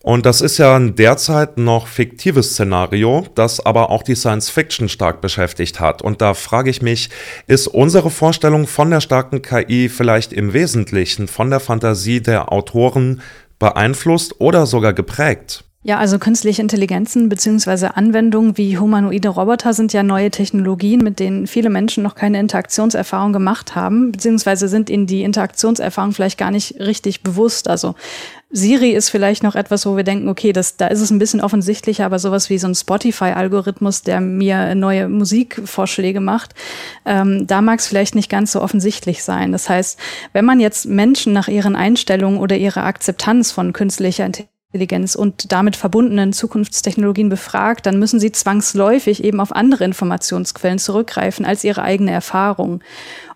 Und 0.00 0.24
das 0.26 0.40
ist 0.40 0.58
ja 0.58 0.76
ein 0.76 0.94
derzeit 0.94 1.58
noch 1.58 1.88
fiktives 1.88 2.52
Szenario, 2.52 3.26
das 3.34 3.58
aber 3.66 3.90
auch 3.90 4.04
die 4.04 4.14
Science 4.14 4.48
Fiction 4.48 4.88
stark 4.88 5.20
beschäftigt 5.20 5.80
hat. 5.80 6.02
Und 6.02 6.22
da 6.22 6.34
frage 6.34 6.70
ich 6.70 6.82
mich, 6.82 7.10
ist 7.48 7.66
unsere 7.66 8.10
Vorstellung 8.10 8.68
von 8.68 8.88
der 8.88 9.00
starken 9.00 9.42
KI 9.42 9.88
vielleicht 9.88 10.32
im 10.32 10.52
Wesentlichen 10.52 11.26
von 11.26 11.50
der 11.50 11.58
Fantasie 11.58 12.20
der 12.20 12.52
Autoren 12.52 13.22
beeinflusst 13.58 14.40
oder 14.40 14.66
sogar 14.66 14.92
geprägt? 14.92 15.64
Ja, 15.88 15.98
also 15.98 16.18
künstliche 16.18 16.60
Intelligenzen 16.62 17.28
beziehungsweise 17.28 17.96
Anwendungen 17.96 18.58
wie 18.58 18.76
humanoide 18.76 19.28
Roboter 19.28 19.72
sind 19.72 19.92
ja 19.92 20.02
neue 20.02 20.32
Technologien, 20.32 20.98
mit 20.98 21.20
denen 21.20 21.46
viele 21.46 21.70
Menschen 21.70 22.02
noch 22.02 22.16
keine 22.16 22.40
Interaktionserfahrung 22.40 23.32
gemacht 23.32 23.76
haben, 23.76 24.10
beziehungsweise 24.10 24.66
sind 24.66 24.90
ihnen 24.90 25.06
die 25.06 25.22
Interaktionserfahrung 25.22 26.10
vielleicht 26.10 26.38
gar 26.38 26.50
nicht 26.50 26.80
richtig 26.80 27.22
bewusst. 27.22 27.68
Also 27.68 27.94
Siri 28.50 28.90
ist 28.90 29.10
vielleicht 29.10 29.44
noch 29.44 29.54
etwas, 29.54 29.86
wo 29.86 29.96
wir 29.96 30.02
denken, 30.02 30.28
okay, 30.28 30.52
das, 30.52 30.76
da 30.76 30.88
ist 30.88 31.00
es 31.00 31.12
ein 31.12 31.20
bisschen 31.20 31.40
offensichtlicher, 31.40 32.04
aber 32.04 32.18
sowas 32.18 32.50
wie 32.50 32.58
so 32.58 32.66
ein 32.66 32.74
Spotify-Algorithmus, 32.74 34.02
der 34.02 34.20
mir 34.20 34.74
neue 34.74 35.08
Musikvorschläge 35.08 36.18
macht, 36.18 36.56
ähm, 37.04 37.46
da 37.46 37.60
mag 37.62 37.78
es 37.78 37.86
vielleicht 37.86 38.16
nicht 38.16 38.28
ganz 38.28 38.50
so 38.50 38.60
offensichtlich 38.60 39.22
sein. 39.22 39.52
Das 39.52 39.68
heißt, 39.68 40.00
wenn 40.32 40.46
man 40.46 40.58
jetzt 40.58 40.86
Menschen 40.86 41.32
nach 41.32 41.46
ihren 41.46 41.76
Einstellungen 41.76 42.40
oder 42.40 42.56
ihrer 42.56 42.82
Akzeptanz 42.82 43.52
von 43.52 43.72
künstlicher 43.72 44.26
Intelligenz 44.26 44.55
Intelligenz 44.72 45.14
und 45.14 45.52
damit 45.52 45.76
verbundenen 45.76 46.32
Zukunftstechnologien 46.32 47.28
befragt, 47.28 47.86
dann 47.86 48.00
müssen 48.00 48.18
sie 48.18 48.32
zwangsläufig 48.32 49.22
eben 49.22 49.38
auf 49.38 49.54
andere 49.54 49.84
Informationsquellen 49.84 50.80
zurückgreifen 50.80 51.46
als 51.46 51.62
ihre 51.62 51.82
eigene 51.82 52.10
Erfahrung. 52.10 52.80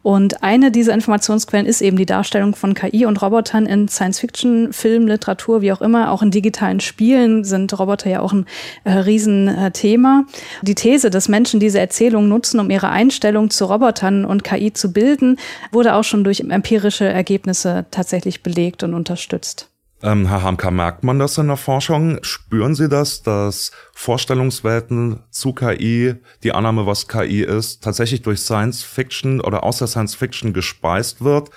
Und 0.03 0.43
eine 0.43 0.73
dieser 0.73 0.93
Informationsquellen 0.93 1.67
ist 1.67 1.83
eben 1.83 1.97
die 1.97 2.07
Darstellung 2.07 2.57
von 2.57 2.75
KI 2.75 3.07
und 3.07 3.23
Robotern 3.23 3.67
in 3.67 3.87
Science-Fiction, 3.87 4.73
Film, 4.73 5.07
Literatur, 5.07 5.61
wie 5.61 5.73
auch 5.73 5.81
immer. 5.81 6.11
Auch 6.11 6.23
in 6.23 6.33
digitalen 6.33 6.81
Spielen 6.81 7.45
sind 7.45 7.79
Roboter 7.79 8.11
ja 8.11 8.21
auch 8.21 8.33
ein 8.33 8.47
äh, 8.85 8.91
Riesenthema. 8.91 10.25
Die 10.63 10.75
These, 10.75 11.11
dass 11.11 11.29
Menschen 11.29 11.61
diese 11.61 11.79
Erzählung 11.79 12.29
nutzen, 12.29 12.59
um 12.59 12.71
ihre 12.71 12.89
Einstellung 12.89 13.51
zu 13.51 13.67
Robotern 13.67 14.25
und 14.25 14.43
KI 14.43 14.73
zu 14.73 14.93
bilden, 14.93 15.37
wurde 15.71 15.95
auch 15.95 16.05
schon 16.05 16.25
durch 16.25 16.41
empirische 16.41 17.05
Ergebnisse 17.05 17.85
tatsächlich 17.91 18.43
belegt 18.43 18.83
und 18.83 18.95
unterstützt. 18.95 19.70
Ähm, 20.03 20.27
Herr 20.27 20.43
Hamka, 20.43 20.71
merkt 20.71 21.05
man 21.05 21.19
das 21.19 21.37
in 21.37 21.49
der 21.49 21.59
Forschung? 21.59 22.19
Spüren 22.23 22.75
Sie 22.75 22.89
das, 22.89 23.23
dass 23.23 23.71
Vorstellungswelten 23.93 25.21
zu 25.31 25.53
KI, 25.53 26.15
die 26.43 26.53
Annahme, 26.53 26.87
was 26.87 27.07
KI 27.07 27.43
ist, 27.43 27.85
tatsächlich 27.85 28.23
durch 28.23 28.41
Science 28.41 28.83
Fiction 28.83 29.41
oder 29.41 29.63
aus 29.63 29.79
der 29.79 29.89
Science 29.89 30.15
Fiction 30.15 30.55
gespeist 30.55 31.23
wird? 31.23 31.51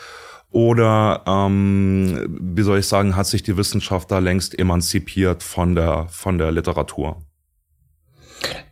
Oder, 0.52 1.24
ähm, 1.26 2.38
wie 2.40 2.62
soll 2.64 2.80
ich 2.80 2.88
sagen, 2.88 3.16
hat 3.16 3.28
sich 3.28 3.44
die 3.44 3.58
Wissenschaft 3.58 4.12
da 4.12 4.20
längst 4.20 4.60
emanzipiert 4.60 5.42
von 5.42 5.74
der, 5.74 6.08
von 6.10 6.38
der 6.38 6.52
Literatur? 6.52 7.24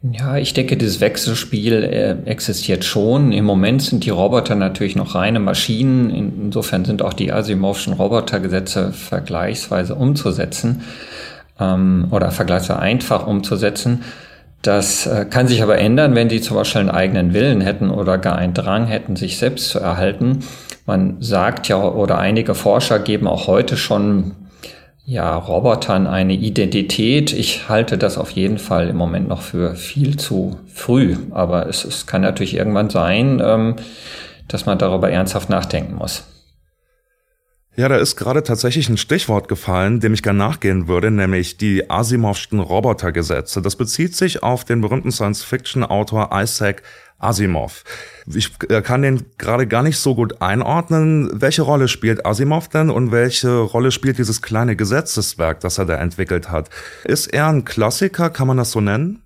Ja, 0.04 0.38
ich 0.38 0.54
denke, 0.54 0.78
dieses 0.78 1.00
Wechselspiel 1.00 1.84
äh, 1.84 2.30
existiert 2.30 2.84
schon. 2.84 3.32
Im 3.32 3.46
Moment 3.46 3.84
sind 3.84 4.04
die 4.04 4.10
Roboter 4.10 4.56
natürlich 4.56 4.96
noch 4.96 5.14
reine 5.14 5.40
Maschinen. 5.40 6.10
Insofern 6.10 6.86
sind 6.86 7.04
auch 7.04 7.14
die 7.14 7.32
Asimovschen 7.32 7.94
Robotergesetze 7.94 8.94
vergleichsweise 8.94 9.94
umzusetzen 9.94 10.82
ähm, 11.60 12.08
oder 12.10 12.32
vergleichsweise 12.32 12.80
einfach 12.80 13.28
umzusetzen. 13.28 14.04
Das 14.62 15.08
äh, 15.08 15.26
kann 15.26 15.48
sich 15.48 15.62
aber 15.64 15.78
ändern, 15.78 16.16
wenn 16.16 16.30
die 16.30 16.42
zum 16.42 16.58
Beispiel 16.58 16.82
einen 16.82 16.90
eigenen 16.90 17.34
Willen 17.34 17.62
hätten 17.62 17.90
oder 17.90 18.18
gar 18.18 18.36
einen 18.36 18.54
Drang 18.54 18.86
hätten, 18.86 19.16
sich 19.16 19.38
selbst 19.38 19.70
zu 19.70 19.80
erhalten. 19.80 20.40
Man 20.86 21.18
sagt 21.20 21.68
ja, 21.68 21.82
oder 21.82 22.18
einige 22.18 22.56
Forscher 22.56 23.00
geben 23.00 23.28
auch 23.28 23.48
heute 23.48 23.78
schon 23.78 24.34
ja, 25.06 25.36
Robotern 25.36 26.08
eine 26.08 26.34
Identität. 26.34 27.34
Ich 27.34 27.68
halte 27.68 27.98
das 27.98 28.18
auf 28.18 28.32
jeden 28.32 28.60
Fall 28.60 28.88
im 28.88 28.98
Moment 28.98 29.28
noch 29.28 29.42
für 29.42 29.76
viel 29.76 30.18
zu 30.18 30.60
früh. 30.74 31.18
Aber 31.32 31.68
es, 31.68 31.84
es 31.84 32.06
kann 32.06 32.22
natürlich 32.22 32.56
irgendwann 32.56 32.90
sein, 32.90 33.42
ähm, 33.44 33.76
dass 34.48 34.66
man 34.66 34.78
darüber 34.78 35.10
ernsthaft 35.10 35.50
nachdenken 35.50 35.96
muss. 35.96 36.24
Ja, 37.78 37.88
da 37.88 37.96
ist 37.96 38.18
gerade 38.18 38.44
tatsächlich 38.44 38.90
ein 38.90 38.98
Stichwort 38.98 39.48
gefallen, 39.48 40.02
dem 40.02 40.14
ich 40.14 40.24
gerne 40.24 40.40
nachgehen 40.40 40.90
würde, 40.90 41.10
nämlich 41.10 41.56
die 41.56 41.90
Asimovschen 41.90 42.60
Robotergesetze. 42.60 43.62
Das 43.62 43.78
bezieht 43.78 44.14
sich 44.14 44.44
auf 44.44 44.66
den 44.66 44.82
berühmten 44.82 45.12
Science-Fiction-Autor 45.12 46.30
Isaac 46.34 46.84
Asimov. 47.22 47.84
Ich 48.26 48.52
äh, 48.70 48.82
kann 48.82 49.02
den 49.02 49.26
gerade 49.38 49.68
gar 49.68 49.84
nicht 49.84 49.98
so 49.98 50.16
gut 50.16 50.42
einordnen. 50.42 51.30
Welche 51.34 51.62
Rolle 51.62 51.88
spielt 51.88 52.26
Asimov 52.26 52.68
denn 52.68 52.90
und 52.90 53.12
welche 53.12 53.60
Rolle 53.60 53.92
spielt 53.92 54.18
dieses 54.18 54.42
kleine 54.42 54.76
Gesetzeswerk, 54.76 55.60
das 55.60 55.78
er 55.78 55.86
da 55.86 55.96
entwickelt 55.96 56.50
hat? 56.50 56.70
Ist 57.04 57.28
er 57.28 57.48
ein 57.48 57.66
Klassiker, 57.66 58.30
kann 58.30 58.48
man 58.48 58.58
das 58.58 58.72
so 58.72 58.82
nennen? 58.82 59.24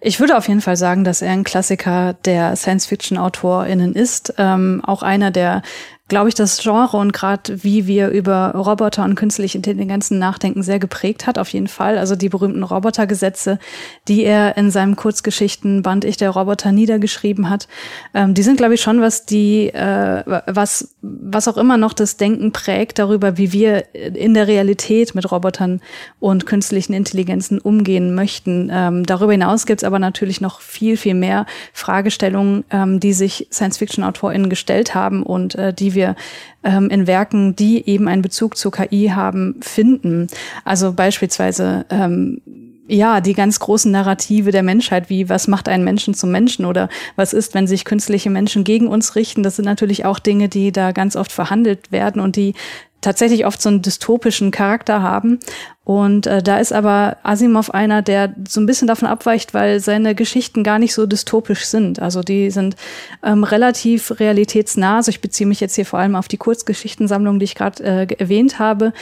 Ich 0.00 0.20
würde 0.20 0.36
auf 0.36 0.46
jeden 0.46 0.60
Fall 0.60 0.76
sagen, 0.76 1.04
dass 1.04 1.22
er 1.22 1.32
ein 1.32 1.42
Klassiker 1.42 2.12
der 2.12 2.54
Science-Fiction-AutorInnen 2.54 3.94
ist. 3.94 4.34
Ähm, 4.36 4.82
auch 4.84 5.02
einer 5.02 5.30
der 5.30 5.62
glaube 6.08 6.28
ich, 6.28 6.36
das 6.36 6.58
Genre 6.62 6.96
und 6.98 7.12
gerade 7.12 7.64
wie 7.64 7.88
wir 7.88 8.10
über 8.10 8.52
Roboter 8.54 9.04
und 9.04 9.16
künstliche 9.16 9.58
Intelligenzen 9.58 10.20
nachdenken, 10.20 10.62
sehr 10.62 10.78
geprägt 10.78 11.26
hat, 11.26 11.36
auf 11.36 11.48
jeden 11.48 11.66
Fall. 11.66 11.98
Also 11.98 12.14
die 12.14 12.28
berühmten 12.28 12.62
Robotergesetze, 12.62 13.58
die 14.06 14.22
er 14.22 14.56
in 14.56 14.70
seinem 14.70 14.94
Kurzgeschichtenband 14.94 16.04
Ich 16.04 16.16
der 16.16 16.30
Roboter 16.30 16.70
niedergeschrieben 16.70 17.50
hat, 17.50 17.66
ähm, 18.14 18.34
die 18.34 18.44
sind, 18.44 18.56
glaube 18.56 18.74
ich, 18.74 18.82
schon 18.82 19.00
was 19.00 19.26
die, 19.26 19.68
äh, 19.74 20.22
was, 20.46 20.94
was 21.02 21.48
auch 21.48 21.56
immer 21.56 21.76
noch 21.76 21.92
das 21.92 22.16
Denken 22.16 22.52
prägt 22.52 23.00
darüber, 23.00 23.36
wie 23.36 23.52
wir 23.52 23.92
in 23.92 24.34
der 24.34 24.46
Realität 24.46 25.16
mit 25.16 25.32
Robotern 25.32 25.80
und 26.20 26.46
künstlichen 26.46 26.92
Intelligenzen 26.92 27.58
umgehen 27.58 28.14
möchten. 28.14 28.70
Ähm, 28.72 29.04
darüber 29.06 29.32
hinaus 29.32 29.66
gibt 29.66 29.82
es 29.82 29.84
aber 29.84 29.98
natürlich 29.98 30.40
noch 30.40 30.60
viel, 30.60 30.96
viel 30.96 31.14
mehr 31.14 31.46
Fragestellungen, 31.72 32.64
ähm, 32.70 33.00
die 33.00 33.12
sich 33.12 33.48
Science-Fiction-AutorInnen 33.50 34.48
gestellt 34.48 34.94
haben 34.94 35.24
und 35.24 35.56
äh, 35.56 35.74
die 35.74 35.95
wir 35.96 36.14
ähm, 36.62 36.88
in 36.90 37.08
Werken, 37.08 37.56
die 37.56 37.88
eben 37.88 38.06
einen 38.06 38.22
Bezug 38.22 38.56
zur 38.56 38.70
KI 38.70 39.10
haben, 39.12 39.56
finden. 39.60 40.28
Also 40.64 40.92
beispielsweise 40.92 41.84
ähm, 41.90 42.40
ja, 42.88 43.20
die 43.20 43.34
ganz 43.34 43.58
großen 43.58 43.90
Narrative 43.90 44.52
der 44.52 44.62
Menschheit, 44.62 45.10
wie 45.10 45.28
was 45.28 45.48
macht 45.48 45.68
einen 45.68 45.84
Menschen 45.84 46.14
zum 46.14 46.30
Menschen 46.30 46.64
oder 46.64 46.88
was 47.16 47.32
ist, 47.32 47.54
wenn 47.54 47.66
sich 47.66 47.84
künstliche 47.84 48.30
Menschen 48.30 48.62
gegen 48.62 48.86
uns 48.86 49.16
richten, 49.16 49.42
das 49.42 49.56
sind 49.56 49.64
natürlich 49.64 50.04
auch 50.04 50.18
Dinge, 50.18 50.48
die 50.48 50.70
da 50.70 50.92
ganz 50.92 51.16
oft 51.16 51.32
verhandelt 51.32 51.90
werden 51.90 52.22
und 52.22 52.36
die 52.36 52.54
tatsächlich 53.00 53.46
oft 53.46 53.60
so 53.60 53.68
einen 53.68 53.82
dystopischen 53.82 54.50
Charakter 54.50 55.02
haben. 55.02 55.38
Und 55.86 56.26
äh, 56.26 56.42
da 56.42 56.58
ist 56.58 56.72
aber 56.72 57.16
Asimov 57.22 57.70
einer, 57.70 58.02
der 58.02 58.34
so 58.48 58.60
ein 58.60 58.66
bisschen 58.66 58.88
davon 58.88 59.06
abweicht, 59.06 59.54
weil 59.54 59.78
seine 59.78 60.16
Geschichten 60.16 60.64
gar 60.64 60.80
nicht 60.80 60.92
so 60.92 61.06
dystopisch 61.06 61.64
sind. 61.64 62.02
Also 62.02 62.22
die 62.22 62.50
sind 62.50 62.74
ähm, 63.22 63.44
relativ 63.44 64.18
realitätsnah. 64.18 64.96
Also 64.96 65.10
ich 65.10 65.20
beziehe 65.20 65.46
mich 65.46 65.60
jetzt 65.60 65.76
hier 65.76 65.86
vor 65.86 66.00
allem 66.00 66.16
auf 66.16 66.26
die 66.26 66.38
Kurzgeschichtensammlung, 66.38 67.38
die 67.38 67.44
ich 67.44 67.54
gerade 67.54 67.84
äh, 67.84 68.06
erwähnt 68.18 68.58
habe, 68.58 68.92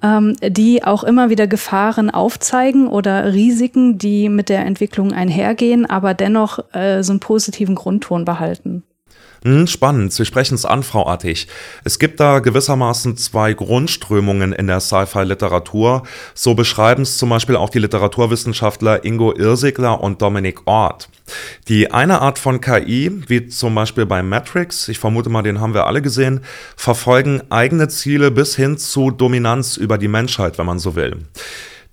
ähm, 0.00 0.36
die 0.40 0.84
auch 0.84 1.02
immer 1.02 1.28
wieder 1.28 1.48
Gefahren 1.48 2.08
aufzeigen 2.08 2.86
oder 2.86 3.34
Risiken, 3.34 3.98
die 3.98 4.28
mit 4.28 4.48
der 4.48 4.64
Entwicklung 4.64 5.12
einhergehen, 5.12 5.86
aber 5.86 6.14
dennoch 6.14 6.72
äh, 6.72 7.02
so 7.02 7.14
einen 7.14 7.18
positiven 7.18 7.74
Grundton 7.74 8.24
behalten. 8.24 8.84
Hm, 9.44 9.66
spannend, 9.68 10.12
Sie 10.12 10.24
sprechen 10.24 10.54
es 10.54 10.64
an, 10.64 10.82
Frau 10.82 11.06
Attig. 11.06 11.46
Es 11.84 11.98
gibt 11.98 12.18
da 12.18 12.40
gewissermaßen 12.40 13.16
zwei 13.16 13.52
Grundströmungen 13.52 14.52
in 14.52 14.66
der 14.66 14.80
Sci-Fi-Literatur. 14.80 16.02
So 16.34 16.54
beschreiben 16.54 17.02
es 17.02 17.18
zum 17.18 17.28
Beispiel 17.28 17.56
auch 17.56 17.70
die 17.70 17.78
Literaturwissenschaftler 17.78 19.04
Ingo 19.04 19.32
Irsigler 19.32 20.00
und 20.00 20.22
Dominik 20.22 20.66
Ort. 20.66 21.08
Die 21.68 21.92
eine 21.92 22.20
Art 22.20 22.38
von 22.38 22.60
KI, 22.60 23.12
wie 23.28 23.46
zum 23.48 23.74
Beispiel 23.74 24.06
bei 24.06 24.22
Matrix, 24.22 24.88
ich 24.88 24.98
vermute 24.98 25.30
mal, 25.30 25.42
den 25.42 25.60
haben 25.60 25.74
wir 25.74 25.86
alle 25.86 26.02
gesehen, 26.02 26.40
verfolgen 26.76 27.42
eigene 27.50 27.88
Ziele 27.88 28.30
bis 28.30 28.56
hin 28.56 28.76
zu 28.76 29.10
Dominanz 29.10 29.76
über 29.76 29.98
die 29.98 30.08
Menschheit, 30.08 30.58
wenn 30.58 30.66
man 30.66 30.78
so 30.78 30.96
will. 30.96 31.16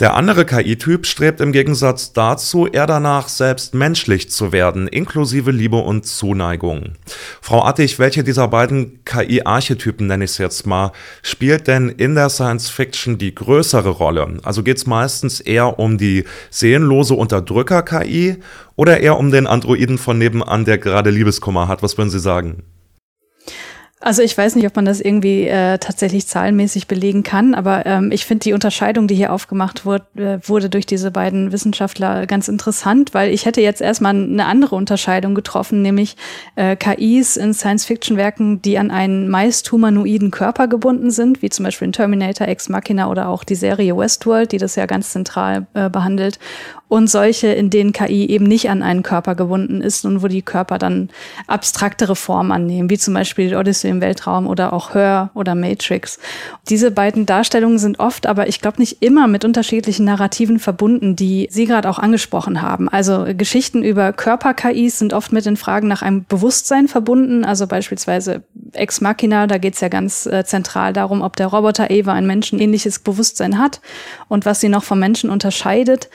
Der 0.02 0.14
andere 0.16 0.44
KI-Typ 0.44 1.06
strebt 1.06 1.40
im 1.40 1.54
Gegensatz 1.54 2.12
dazu 2.12 2.68
eher 2.68 2.86
danach, 2.86 3.30
selbst 3.30 3.74
menschlich 3.74 4.30
zu 4.30 4.52
werden, 4.52 4.90
inklusive 4.90 5.52
Liebe 5.52 5.78
und 5.78 6.06
Zuneigung. 6.06 6.96
Frau 7.40 7.64
Attig, 7.64 7.98
welche 7.98 8.26
dieser 8.26 8.50
beiden 8.50 9.06
KI-Archetypen, 9.06 10.08
nenne 10.08 10.26
ich 10.26 10.32
es 10.32 10.38
jetzt 10.38 10.68
mal, 10.68 10.92
spielt 11.22 11.68
denn 11.68 11.88
in 11.88 12.14
der 12.14 12.28
Science-Fiction 12.28 13.18
die 13.18 13.34
größere 13.34 13.88
Rolle? 13.88 14.38
Also 14.44 14.64
geht 14.64 14.76
es 14.76 14.86
meistens 14.86 15.40
eher 15.40 15.80
um 15.80 15.98
die 15.98 16.26
seelenlose 16.50 17.14
Unterdrücker-KI 17.14 18.40
oder 18.76 19.00
eher 19.00 19.18
um 19.18 19.32
den 19.32 19.48
Androiden 19.48 19.98
von 19.98 20.18
nebenan, 20.18 20.66
der 20.66 20.78
gerade 20.78 21.10
Liebeskummer 21.10 21.70
hat? 21.70 21.84
Was 21.84 21.98
würden 21.98 22.10
Sie 22.10 22.20
sagen? 22.20 22.64
Also 24.02 24.22
ich 24.22 24.38
weiß 24.38 24.56
nicht, 24.56 24.68
ob 24.68 24.76
man 24.76 24.84
das 24.84 25.00
irgendwie 25.00 25.48
äh, 25.48 25.78
tatsächlich 25.78 26.28
zahlenmäßig 26.28 26.88
belegen 26.88 27.24
kann, 27.24 27.56
aber 27.56 27.86
ähm, 27.86 28.12
ich 28.12 28.26
finde 28.26 28.44
die 28.44 28.52
Unterscheidung, 28.52 29.08
die 29.08 29.16
hier 29.16 29.32
aufgemacht 29.32 29.86
wurde, 29.86 30.06
äh, 30.18 30.40
wurde 30.44 30.70
durch 30.70 30.86
diese 30.86 31.12
beiden 31.12 31.54
Wissenschaftler 31.54 32.28
ganz 32.28 32.50
interessant, 32.50 33.14
weil 33.14 33.34
ich 33.34 33.46
hätte 33.46 33.62
jetzt 33.62 33.80
erstmal 33.80 34.14
eine 34.14 34.46
andere 34.48 34.76
Unterscheidung 34.76 35.34
getroffen, 35.34 35.82
nämlich 35.82 36.18
äh, 36.58 36.76
KIs 36.76 37.38
in 37.38 37.54
Science-Fiction-Werken, 37.54 38.62
die 38.62 38.78
an 38.78 38.92
einen 38.92 39.30
meist 39.30 39.72
humanoiden 39.72 40.30
Körper 40.30 40.68
gebunden 40.68 41.10
sind, 41.10 41.42
wie 41.42 41.50
zum 41.50 41.64
Beispiel 41.64 41.86
in 41.86 41.94
Terminator, 41.94 42.50
Ex 42.50 42.68
Machina 42.68 43.10
oder 43.10 43.30
auch 43.30 43.46
die 43.46 43.56
Serie 43.56 43.96
Westworld, 43.96 44.52
die 44.52 44.58
das 44.58 44.76
ja 44.76 44.88
ganz 44.88 45.12
zentral 45.12 45.68
äh, 45.74 45.90
behandelt 45.90 46.38
und 46.88 47.10
solche, 47.10 47.48
in 47.48 47.70
denen 47.70 47.94
KI 47.94 48.28
eben 48.28 48.46
nicht 48.46 48.70
an 48.70 48.84
einen 48.84 49.02
Körper 49.02 49.36
gebunden 49.36 49.82
ist 49.82 50.06
und 50.06 50.22
wo 50.22 50.28
die 50.28 50.44
Körper 50.44 50.78
dann 50.78 51.10
abstraktere 51.48 52.16
Formen 52.16 52.52
annehmen, 52.52 52.90
wie 52.90 52.98
zum 52.98 53.14
Beispiel 53.14 53.56
Odyssey 53.56 53.90
im 53.90 54.02
Weltraum 54.02 54.46
oder 54.46 54.72
auch 54.72 54.94
Hör 54.94 55.32
oder 55.34 55.56
Matrix. 55.56 56.20
Diese 56.70 56.92
beiden 56.92 57.26
Darstellungen 57.26 57.80
sind 57.80 58.00
oft, 58.00 58.28
aber 58.28 58.48
ich 58.48 58.62
glaube 58.62 58.80
nicht 58.80 59.02
immer 59.02 59.28
mit 59.28 59.44
unterschiedlichen 59.46 60.06
Narrativen 60.06 60.60
verbunden, 60.60 61.16
die 61.16 61.48
Sie 61.50 61.66
gerade 61.66 61.90
auch 61.90 62.00
angesprochen 62.00 62.62
haben. 62.62 62.88
Also 62.88 63.26
Geschichten 63.36 63.84
über 63.84 64.14
Körper-KIs 64.14 65.00
sind 65.00 65.14
oft 65.14 65.32
mit 65.32 65.46
den 65.46 65.58
Fragen 65.58 65.88
nach 65.88 66.04
einem 66.04 66.26
Bewusstsein 66.26 66.88
verbunden, 66.88 67.46
also 67.46 67.66
beispielsweise 67.66 68.44
Ex 68.74 69.02
Machina, 69.02 69.48
da 69.48 69.58
geht 69.58 69.76
es 69.76 69.82
ja 69.82 69.88
ganz 69.88 70.26
äh, 70.26 70.44
zentral 70.46 70.94
darum, 70.94 71.22
ob 71.22 71.36
der 71.36 71.48
Roboter 71.48 71.90
Eva 71.90 72.14
ein 72.14 72.28
menschenähnliches 72.28 73.00
Bewusstsein 73.00 73.58
hat 73.58 73.82
und 74.28 74.46
was 74.46 74.60
sie 74.60 74.70
noch 74.70 74.84
vom 74.84 75.00
Menschen 75.00 75.30
unterscheidet. 75.30 76.10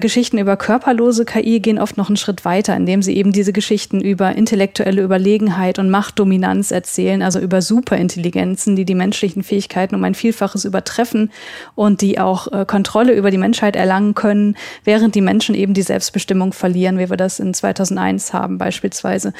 Geschichten 0.00 0.38
über 0.38 0.56
körperlose 0.56 1.24
KI 1.24 1.60
gehen 1.60 1.78
oft 1.78 1.96
noch 1.96 2.08
einen 2.08 2.16
Schritt 2.16 2.44
weiter, 2.44 2.76
indem 2.76 3.02
sie 3.02 3.16
eben 3.16 3.32
diese 3.32 3.52
Geschichten 3.52 4.00
über 4.00 4.34
intellektuelle 4.34 5.02
Überlegenheit 5.02 5.78
und 5.78 5.90
Machtdominanz 5.90 6.70
erzählen, 6.72 7.22
also 7.22 7.38
über 7.38 7.62
Superintelligenzen, 7.62 8.74
die 8.74 8.84
die 8.84 8.94
menschlichen 8.94 9.42
Fähigkeiten 9.42 9.94
um 9.94 10.02
ein 10.04 10.14
Vielfaches 10.14 10.64
übertreffen 10.64 11.30
und 11.74 12.00
die 12.00 12.18
auch 12.18 12.50
äh, 12.52 12.64
Kontrolle 12.66 13.14
über 13.14 13.30
die 13.30 13.38
Menschheit 13.38 13.76
erlangen 13.76 14.14
können, 14.14 14.56
während 14.82 15.14
die 15.14 15.20
Menschen 15.20 15.54
eben 15.54 15.74
die 15.74 15.82
Selbstbestimmung 15.82 16.52
verlieren, 16.52 16.98
wie 16.98 17.08
wir 17.10 17.16
das 17.16 17.38
in 17.38 17.54
2001 17.54 18.32
haben 18.32 18.58
beispielsweise. 18.58 19.32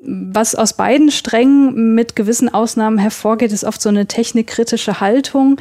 Was 0.00 0.54
aus 0.54 0.74
beiden 0.74 1.10
Strängen 1.10 1.94
mit 1.94 2.14
gewissen 2.14 2.52
Ausnahmen 2.54 2.98
hervorgeht, 2.98 3.50
ist 3.50 3.64
oft 3.64 3.82
so 3.82 3.88
eine 3.88 4.06
technikkritische 4.06 5.00
Haltung, 5.00 5.60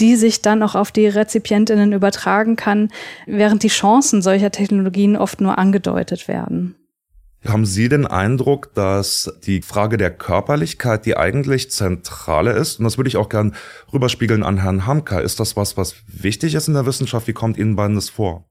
die 0.00 0.16
sich 0.16 0.42
dann 0.42 0.62
auch 0.62 0.74
auf 0.74 0.92
die 0.92 1.06
Rezipientinnen 1.06 1.92
übertragen 1.92 2.56
kann, 2.56 2.90
während 3.26 3.62
die 3.62 3.68
Chancen 3.68 4.22
solcher 4.22 4.50
Technologien 4.50 5.16
oft 5.16 5.40
nur 5.40 5.58
angedeutet 5.58 6.28
werden. 6.28 6.76
Haben 7.46 7.66
Sie 7.66 7.88
den 7.88 8.06
Eindruck, 8.06 8.74
dass 8.74 9.32
die 9.44 9.62
Frage 9.62 9.98
der 9.98 10.10
Körperlichkeit 10.10 11.06
die 11.06 11.16
eigentlich 11.16 11.70
zentrale 11.70 12.52
ist? 12.52 12.78
Und 12.78 12.84
das 12.84 12.98
würde 12.98 13.08
ich 13.08 13.16
auch 13.16 13.28
gern 13.28 13.54
rüberspiegeln 13.92 14.42
an 14.42 14.58
Herrn 14.58 14.86
Hamka. 14.86 15.20
Ist 15.20 15.38
das 15.38 15.56
was, 15.56 15.76
was 15.76 15.94
wichtig 16.08 16.54
ist 16.54 16.68
in 16.68 16.74
der 16.74 16.86
Wissenschaft? 16.86 17.28
Wie 17.28 17.32
kommt 17.32 17.56
Ihnen 17.56 17.76
beiden 17.76 17.94
das 17.94 18.08
vor? 18.08 18.48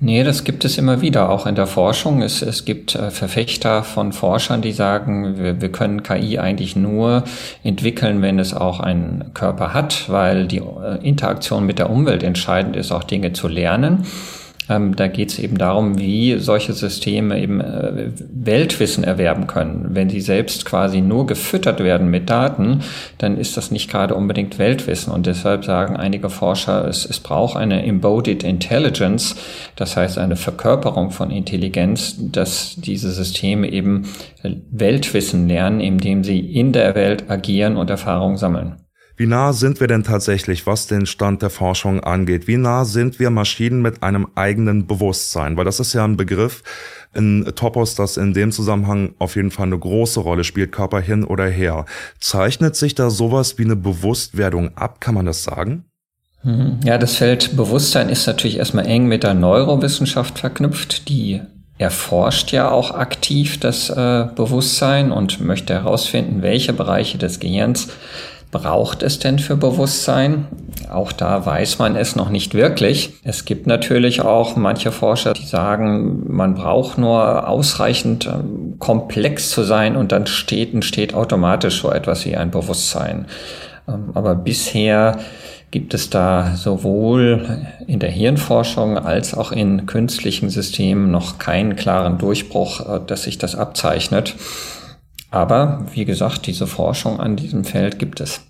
Nee, 0.00 0.22
das 0.22 0.44
gibt 0.44 0.64
es 0.64 0.78
immer 0.78 1.00
wieder, 1.00 1.28
auch 1.28 1.44
in 1.46 1.56
der 1.56 1.66
Forschung. 1.66 2.22
Es, 2.22 2.40
es 2.40 2.64
gibt 2.64 2.94
äh, 2.94 3.10
Verfechter 3.10 3.82
von 3.82 4.12
Forschern, 4.12 4.62
die 4.62 4.70
sagen, 4.70 5.38
wir, 5.38 5.60
wir 5.60 5.72
können 5.72 6.04
KI 6.04 6.38
eigentlich 6.38 6.76
nur 6.76 7.24
entwickeln, 7.64 8.22
wenn 8.22 8.38
es 8.38 8.54
auch 8.54 8.78
einen 8.78 9.32
Körper 9.34 9.74
hat, 9.74 10.08
weil 10.08 10.46
die 10.46 10.58
äh, 10.58 10.98
Interaktion 11.02 11.66
mit 11.66 11.80
der 11.80 11.90
Umwelt 11.90 12.22
entscheidend 12.22 12.76
ist, 12.76 12.92
auch 12.92 13.02
Dinge 13.02 13.32
zu 13.32 13.48
lernen. 13.48 14.04
Ähm, 14.68 14.96
da 14.96 15.08
geht 15.08 15.30
es 15.30 15.38
eben 15.38 15.58
darum, 15.58 15.98
wie 15.98 16.38
solche 16.38 16.72
Systeme 16.72 17.40
eben 17.40 17.60
äh, 17.60 18.10
Weltwissen 18.32 19.04
erwerben 19.04 19.46
können. 19.46 19.88
Wenn 19.90 20.10
sie 20.10 20.20
selbst 20.20 20.64
quasi 20.64 21.00
nur 21.00 21.26
gefüttert 21.26 21.80
werden 21.80 22.08
mit 22.08 22.28
Daten, 22.28 22.80
dann 23.18 23.38
ist 23.38 23.56
das 23.56 23.70
nicht 23.70 23.90
gerade 23.90 24.14
unbedingt 24.14 24.58
Weltwissen. 24.58 25.12
Und 25.12 25.26
deshalb 25.26 25.64
sagen 25.64 25.96
einige 25.96 26.30
Forscher, 26.30 26.86
es, 26.86 27.04
es 27.04 27.20
braucht 27.20 27.56
eine 27.56 27.84
Embodied 27.84 28.44
Intelligence, 28.44 29.36
das 29.76 29.96
heißt 29.96 30.18
eine 30.18 30.36
Verkörperung 30.36 31.10
von 31.10 31.30
Intelligenz, 31.30 32.16
dass 32.18 32.76
diese 32.76 33.10
Systeme 33.10 33.70
eben 33.70 34.08
Weltwissen 34.70 35.48
lernen, 35.48 35.80
indem 35.80 36.24
sie 36.24 36.40
in 36.40 36.72
der 36.72 36.94
Welt 36.94 37.30
agieren 37.30 37.76
und 37.76 37.90
Erfahrungen 37.90 38.36
sammeln. 38.36 38.76
Wie 39.18 39.26
nah 39.26 39.52
sind 39.52 39.80
wir 39.80 39.88
denn 39.88 40.04
tatsächlich, 40.04 40.64
was 40.64 40.86
den 40.86 41.04
Stand 41.04 41.42
der 41.42 41.50
Forschung 41.50 41.98
angeht? 42.04 42.46
Wie 42.46 42.56
nah 42.56 42.84
sind 42.84 43.18
wir 43.18 43.30
Maschinen 43.30 43.82
mit 43.82 44.04
einem 44.04 44.28
eigenen 44.36 44.86
Bewusstsein? 44.86 45.56
Weil 45.56 45.64
das 45.64 45.80
ist 45.80 45.92
ja 45.92 46.04
ein 46.04 46.16
Begriff, 46.16 46.62
in 47.14 47.44
Topos, 47.56 47.96
das 47.96 48.16
in 48.16 48.32
dem 48.32 48.52
Zusammenhang 48.52 49.14
auf 49.18 49.34
jeden 49.34 49.50
Fall 49.50 49.66
eine 49.66 49.78
große 49.78 50.20
Rolle 50.20 50.44
spielt, 50.44 50.70
Körper 50.70 51.00
hin 51.00 51.24
oder 51.24 51.48
her. 51.48 51.84
Zeichnet 52.20 52.76
sich 52.76 52.94
da 52.94 53.10
sowas 53.10 53.58
wie 53.58 53.64
eine 53.64 53.74
Bewusstwerdung 53.74 54.76
ab? 54.76 55.00
Kann 55.00 55.16
man 55.16 55.26
das 55.26 55.42
sagen? 55.42 55.86
Mhm. 56.44 56.78
Ja, 56.84 56.96
das 56.96 57.16
Feld 57.16 57.56
Bewusstsein 57.56 58.10
ist 58.10 58.24
natürlich 58.28 58.58
erstmal 58.58 58.86
eng 58.86 59.08
mit 59.08 59.24
der 59.24 59.34
Neurowissenschaft 59.34 60.38
verknüpft, 60.38 61.08
die 61.08 61.40
erforscht 61.76 62.52
ja 62.52 62.70
auch 62.70 62.92
aktiv 62.92 63.58
das 63.58 63.90
äh, 63.90 64.26
Bewusstsein 64.36 65.10
und 65.10 65.40
möchte 65.40 65.74
herausfinden, 65.74 66.42
welche 66.42 66.72
Bereiche 66.72 67.18
des 67.18 67.40
Gehirns 67.40 67.88
braucht 68.50 69.02
es 69.02 69.18
denn 69.18 69.38
für 69.38 69.56
Bewusstsein? 69.56 70.46
Auch 70.90 71.12
da 71.12 71.44
weiß 71.44 71.78
man 71.78 71.96
es 71.96 72.16
noch 72.16 72.30
nicht 72.30 72.54
wirklich. 72.54 73.14
Es 73.22 73.44
gibt 73.44 73.66
natürlich 73.66 74.22
auch 74.22 74.56
manche 74.56 74.90
Forscher, 74.90 75.34
die 75.34 75.44
sagen, 75.44 76.24
man 76.32 76.54
braucht 76.54 76.98
nur 76.98 77.46
ausreichend 77.46 78.26
ähm, 78.26 78.76
komplex 78.78 79.50
zu 79.50 79.64
sein 79.64 79.96
und 79.96 80.12
dann 80.12 80.26
steht, 80.26 80.72
entsteht 80.72 81.14
automatisch 81.14 81.82
so 81.82 81.90
etwas 81.90 82.24
wie 82.24 82.36
ein 82.36 82.50
Bewusstsein. 82.50 83.26
Ähm, 83.86 84.10
aber 84.14 84.34
bisher 84.34 85.18
gibt 85.70 85.92
es 85.92 86.08
da 86.08 86.54
sowohl 86.56 87.66
in 87.86 87.98
der 87.98 88.10
Hirnforschung 88.10 88.96
als 88.96 89.34
auch 89.34 89.52
in 89.52 89.84
künstlichen 89.84 90.48
Systemen 90.48 91.10
noch 91.10 91.38
keinen 91.38 91.76
klaren 91.76 92.16
Durchbruch, 92.16 92.80
äh, 92.80 93.00
dass 93.06 93.24
sich 93.24 93.36
das 93.36 93.54
abzeichnet. 93.54 94.34
Aber 95.30 95.86
wie 95.92 96.04
gesagt, 96.04 96.46
diese 96.46 96.66
Forschung 96.66 97.20
an 97.20 97.36
diesem 97.36 97.64
Feld 97.64 97.98
gibt 97.98 98.20
es. 98.20 98.40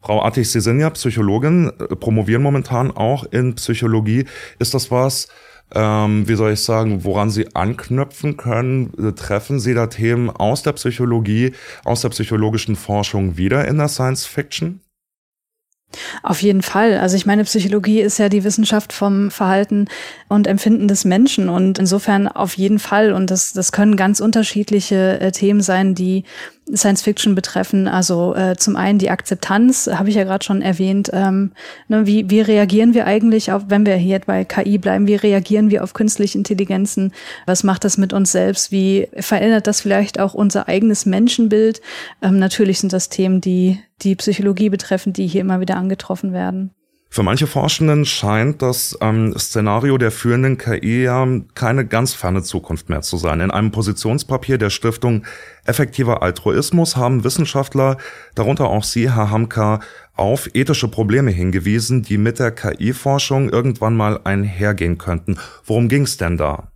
Frau 0.00 0.22
Attig, 0.22 0.48
Sie 0.50 0.60
sind 0.60 0.78
ja 0.78 0.90
Psychologin, 0.90 1.72
äh, 1.80 1.96
promovieren 1.96 2.42
momentan 2.42 2.90
auch 2.92 3.24
in 3.24 3.56
Psychologie. 3.56 4.24
Ist 4.60 4.72
das 4.72 4.90
was, 4.90 5.26
ähm, 5.74 6.28
wie 6.28 6.36
soll 6.36 6.52
ich 6.52 6.60
sagen, 6.60 7.02
woran 7.02 7.30
Sie 7.30 7.56
anknüpfen 7.56 8.36
können? 8.36 9.14
Treffen 9.16 9.58
Sie 9.58 9.74
da 9.74 9.88
Themen 9.88 10.30
aus 10.30 10.62
der 10.62 10.72
Psychologie, 10.72 11.52
aus 11.84 12.02
der 12.02 12.10
psychologischen 12.10 12.76
Forschung 12.76 13.36
wieder 13.36 13.66
in 13.66 13.78
der 13.78 13.88
Science 13.88 14.26
Fiction? 14.26 14.80
Auf 16.22 16.42
jeden 16.42 16.62
Fall. 16.62 16.98
Also 16.98 17.16
ich 17.16 17.26
meine, 17.26 17.44
Psychologie 17.44 18.00
ist 18.00 18.18
ja 18.18 18.28
die 18.28 18.44
Wissenschaft 18.44 18.92
vom 18.92 19.30
Verhalten 19.30 19.88
und 20.28 20.46
Empfinden 20.46 20.88
des 20.88 21.04
Menschen 21.04 21.48
und 21.48 21.78
insofern 21.78 22.28
auf 22.28 22.54
jeden 22.54 22.78
Fall. 22.78 23.12
Und 23.12 23.30
das, 23.30 23.52
das 23.52 23.72
können 23.72 23.96
ganz 23.96 24.20
unterschiedliche 24.20 25.20
äh, 25.20 25.32
Themen 25.32 25.60
sein, 25.60 25.94
die 25.94 26.24
Science 26.74 27.02
Fiction 27.02 27.34
betreffen. 27.34 27.86
Also 27.86 28.34
äh, 28.34 28.56
zum 28.56 28.76
einen 28.76 28.98
die 28.98 29.10
Akzeptanz, 29.10 29.88
habe 29.92 30.08
ich 30.08 30.16
ja 30.16 30.24
gerade 30.24 30.44
schon 30.44 30.62
erwähnt. 30.62 31.10
Ähm, 31.12 31.52
ne, 31.88 32.06
wie, 32.06 32.28
wie 32.28 32.40
reagieren 32.40 32.94
wir 32.94 33.06
eigentlich 33.06 33.52
auf, 33.52 33.64
wenn 33.68 33.86
wir 33.86 33.94
hier 33.96 34.20
bei 34.20 34.44
KI 34.44 34.78
bleiben, 34.78 35.06
wie 35.06 35.14
reagieren 35.14 35.70
wir 35.70 35.84
auf 35.84 35.92
künstliche 35.92 36.38
Intelligenzen? 36.38 37.12
Was 37.46 37.62
macht 37.62 37.84
das 37.84 37.98
mit 37.98 38.12
uns 38.12 38.32
selbst? 38.32 38.72
Wie 38.72 39.08
verändert 39.18 39.66
das 39.66 39.80
vielleicht 39.80 40.18
auch 40.18 40.34
unser 40.34 40.68
eigenes 40.68 41.06
Menschenbild? 41.06 41.80
Ähm, 42.20 42.38
natürlich 42.38 42.80
sind 42.80 42.92
das 42.92 43.08
Themen, 43.08 43.40
die 43.40 43.78
die 44.02 44.16
Psychologie 44.16 44.68
betreffen, 44.68 45.12
die 45.12 45.26
hier 45.26 45.40
immer 45.40 45.60
wieder 45.60 45.76
angetroffen 45.76 46.32
werden. 46.32 46.72
Für 47.16 47.22
manche 47.22 47.46
Forschenden 47.46 48.04
scheint 48.04 48.60
das 48.60 48.98
ähm, 49.00 49.32
Szenario 49.38 49.96
der 49.96 50.10
führenden 50.10 50.58
KI 50.58 51.04
ja 51.04 51.26
keine 51.54 51.86
ganz 51.86 52.12
ferne 52.12 52.42
Zukunft 52.42 52.90
mehr 52.90 53.00
zu 53.00 53.16
sein. 53.16 53.40
In 53.40 53.50
einem 53.50 53.70
Positionspapier 53.70 54.58
der 54.58 54.68
Stiftung 54.68 55.24
Effektiver 55.64 56.22
Altruismus 56.22 56.94
haben 56.94 57.24
Wissenschaftler, 57.24 57.96
darunter 58.34 58.66
auch 58.66 58.84
Sie, 58.84 59.10
Herr 59.14 59.30
Hamka, 59.30 59.80
auf 60.14 60.50
ethische 60.52 60.88
Probleme 60.88 61.30
hingewiesen, 61.30 62.02
die 62.02 62.18
mit 62.18 62.38
der 62.38 62.50
KI-Forschung 62.50 63.48
irgendwann 63.48 63.96
mal 63.96 64.20
einhergehen 64.24 64.98
könnten. 64.98 65.38
Worum 65.64 65.88
ging 65.88 66.02
es 66.02 66.18
denn 66.18 66.36
da? 66.36 66.70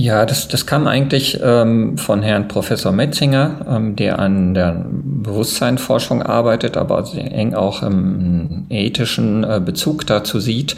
Ja, 0.00 0.26
das, 0.26 0.46
das 0.46 0.64
kam 0.64 0.86
eigentlich 0.86 1.40
ähm, 1.42 1.98
von 1.98 2.22
Herrn 2.22 2.46
Professor 2.46 2.92
Metzinger, 2.92 3.66
ähm, 3.68 3.96
der 3.96 4.20
an 4.20 4.54
der 4.54 4.86
Bewusstseinsforschung 4.88 6.22
arbeitet, 6.22 6.76
aber 6.76 7.04
sehr 7.04 7.32
eng 7.32 7.54
auch 7.54 7.82
im 7.82 8.66
ethischen 8.70 9.42
äh, 9.42 9.60
Bezug 9.60 10.06
dazu 10.06 10.38
sieht. 10.38 10.76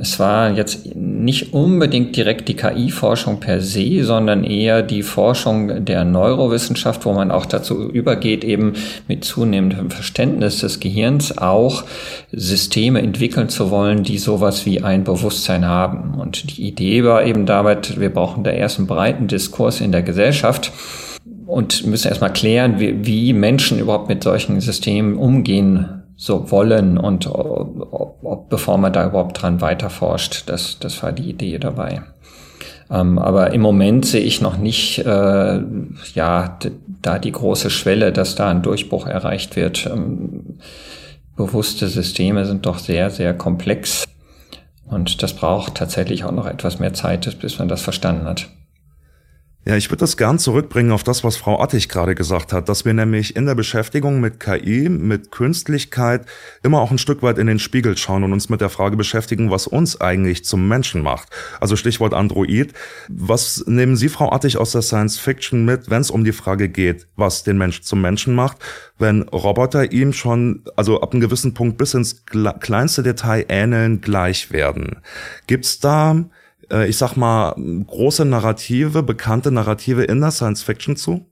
Es 0.00 0.18
war 0.18 0.50
jetzt 0.52 0.96
nicht 0.96 1.52
unbedingt 1.52 2.16
direkt 2.16 2.48
die 2.48 2.56
KI-Forschung 2.56 3.38
per 3.38 3.60
se, 3.60 4.02
sondern 4.02 4.44
eher 4.44 4.82
die 4.82 5.02
Forschung 5.02 5.84
der 5.84 6.06
Neurowissenschaft, 6.06 7.04
wo 7.04 7.12
man 7.12 7.30
auch 7.30 7.44
dazu 7.44 7.90
übergeht, 7.90 8.42
eben 8.42 8.72
mit 9.08 9.24
zunehmendem 9.24 9.90
Verständnis 9.90 10.60
des 10.60 10.80
Gehirns 10.80 11.36
auch 11.36 11.84
Systeme 12.32 13.02
entwickeln 13.02 13.50
zu 13.50 13.70
wollen, 13.70 14.02
die 14.02 14.16
sowas 14.16 14.64
wie 14.64 14.82
ein 14.82 15.04
Bewusstsein 15.04 15.66
haben. 15.66 16.14
Und 16.18 16.56
die 16.56 16.68
Idee 16.68 17.04
war 17.04 17.24
eben 17.26 17.44
damit, 17.44 18.00
wir 18.00 18.10
brauchen 18.10 18.42
da 18.42 18.50
erst 18.50 18.78
einen 18.78 18.86
breiten 18.86 19.28
Diskurs 19.28 19.82
in 19.82 19.92
der 19.92 20.02
Gesellschaft 20.02 20.72
und 21.46 21.86
müssen 21.86 22.08
erstmal 22.08 22.32
klären, 22.32 22.80
wie, 22.80 23.04
wie 23.04 23.32
Menschen 23.34 23.78
überhaupt 23.78 24.08
mit 24.08 24.24
solchen 24.24 24.60
Systemen 24.62 25.16
umgehen 25.16 25.99
so 26.22 26.50
wollen 26.50 26.98
und 26.98 27.26
ob, 27.28 28.22
ob, 28.22 28.50
bevor 28.50 28.76
man 28.76 28.92
da 28.92 29.06
überhaupt 29.06 29.40
dran 29.40 29.62
weiterforscht. 29.62 30.42
Das, 30.50 30.78
das 30.78 31.02
war 31.02 31.12
die 31.12 31.30
Idee 31.30 31.58
dabei. 31.58 32.02
Ähm, 32.90 33.18
aber 33.18 33.54
im 33.54 33.62
Moment 33.62 34.04
sehe 34.04 34.20
ich 34.20 34.42
noch 34.42 34.58
nicht, 34.58 34.98
äh, 34.98 35.60
ja, 36.14 36.58
da 37.00 37.18
die 37.18 37.32
große 37.32 37.70
Schwelle, 37.70 38.12
dass 38.12 38.34
da 38.34 38.50
ein 38.50 38.60
Durchbruch 38.60 39.06
erreicht 39.06 39.56
wird. 39.56 39.86
Ähm, 39.86 40.58
bewusste 41.36 41.88
Systeme 41.88 42.44
sind 42.44 42.66
doch 42.66 42.78
sehr, 42.78 43.08
sehr 43.08 43.32
komplex. 43.32 44.04
Und 44.84 45.22
das 45.22 45.32
braucht 45.32 45.76
tatsächlich 45.76 46.24
auch 46.24 46.32
noch 46.32 46.46
etwas 46.46 46.80
mehr 46.80 46.92
Zeit, 46.92 47.38
bis 47.40 47.58
man 47.58 47.68
das 47.68 47.80
verstanden 47.80 48.26
hat. 48.26 48.50
Ja, 49.66 49.76
ich 49.76 49.90
würde 49.90 50.00
das 50.00 50.16
gern 50.16 50.38
zurückbringen 50.38 50.90
auf 50.90 51.04
das, 51.04 51.22
was 51.22 51.36
Frau 51.36 51.60
Attig 51.60 51.90
gerade 51.90 52.14
gesagt 52.14 52.54
hat, 52.54 52.70
dass 52.70 52.86
wir 52.86 52.94
nämlich 52.94 53.36
in 53.36 53.44
der 53.44 53.54
Beschäftigung 53.54 54.18
mit 54.18 54.40
KI, 54.40 54.88
mit 54.88 55.30
Künstlichkeit 55.30 56.24
immer 56.62 56.80
auch 56.80 56.90
ein 56.90 56.96
Stück 56.96 57.22
weit 57.22 57.36
in 57.36 57.46
den 57.46 57.58
Spiegel 57.58 57.94
schauen 57.98 58.24
und 58.24 58.32
uns 58.32 58.48
mit 58.48 58.62
der 58.62 58.70
Frage 58.70 58.96
beschäftigen, 58.96 59.50
was 59.50 59.66
uns 59.66 60.00
eigentlich 60.00 60.46
zum 60.46 60.66
Menschen 60.66 61.02
macht. 61.02 61.28
Also 61.60 61.76
Stichwort 61.76 62.14
Android. 62.14 62.72
Was 63.10 63.62
nehmen 63.66 63.96
Sie, 63.96 64.08
Frau 64.08 64.32
Attig, 64.32 64.56
aus 64.56 64.72
der 64.72 64.80
Science 64.80 65.18
Fiction 65.18 65.66
mit, 65.66 65.90
wenn 65.90 66.00
es 66.00 66.10
um 66.10 66.24
die 66.24 66.32
Frage 66.32 66.70
geht, 66.70 67.06
was 67.16 67.42
den 67.42 67.58
Mensch 67.58 67.82
zum 67.82 68.00
Menschen 68.00 68.34
macht, 68.34 68.56
wenn 68.98 69.24
Roboter 69.24 69.92
ihm 69.92 70.14
schon, 70.14 70.64
also 70.76 71.02
ab 71.02 71.12
einem 71.12 71.20
gewissen 71.20 71.52
Punkt 71.52 71.76
bis 71.76 71.92
ins 71.92 72.24
kleinste 72.24 73.02
Detail 73.02 73.44
ähneln, 73.50 74.00
gleich 74.00 74.52
werden? 74.52 75.02
Gibt's 75.46 75.80
da 75.80 76.24
ich 76.88 76.98
sag 76.98 77.16
mal, 77.16 77.54
große 77.86 78.24
Narrative, 78.24 79.02
bekannte 79.02 79.50
Narrative 79.50 80.04
in 80.04 80.20
der 80.20 80.30
Science 80.30 80.62
Fiction 80.62 80.96
zu? 80.96 81.29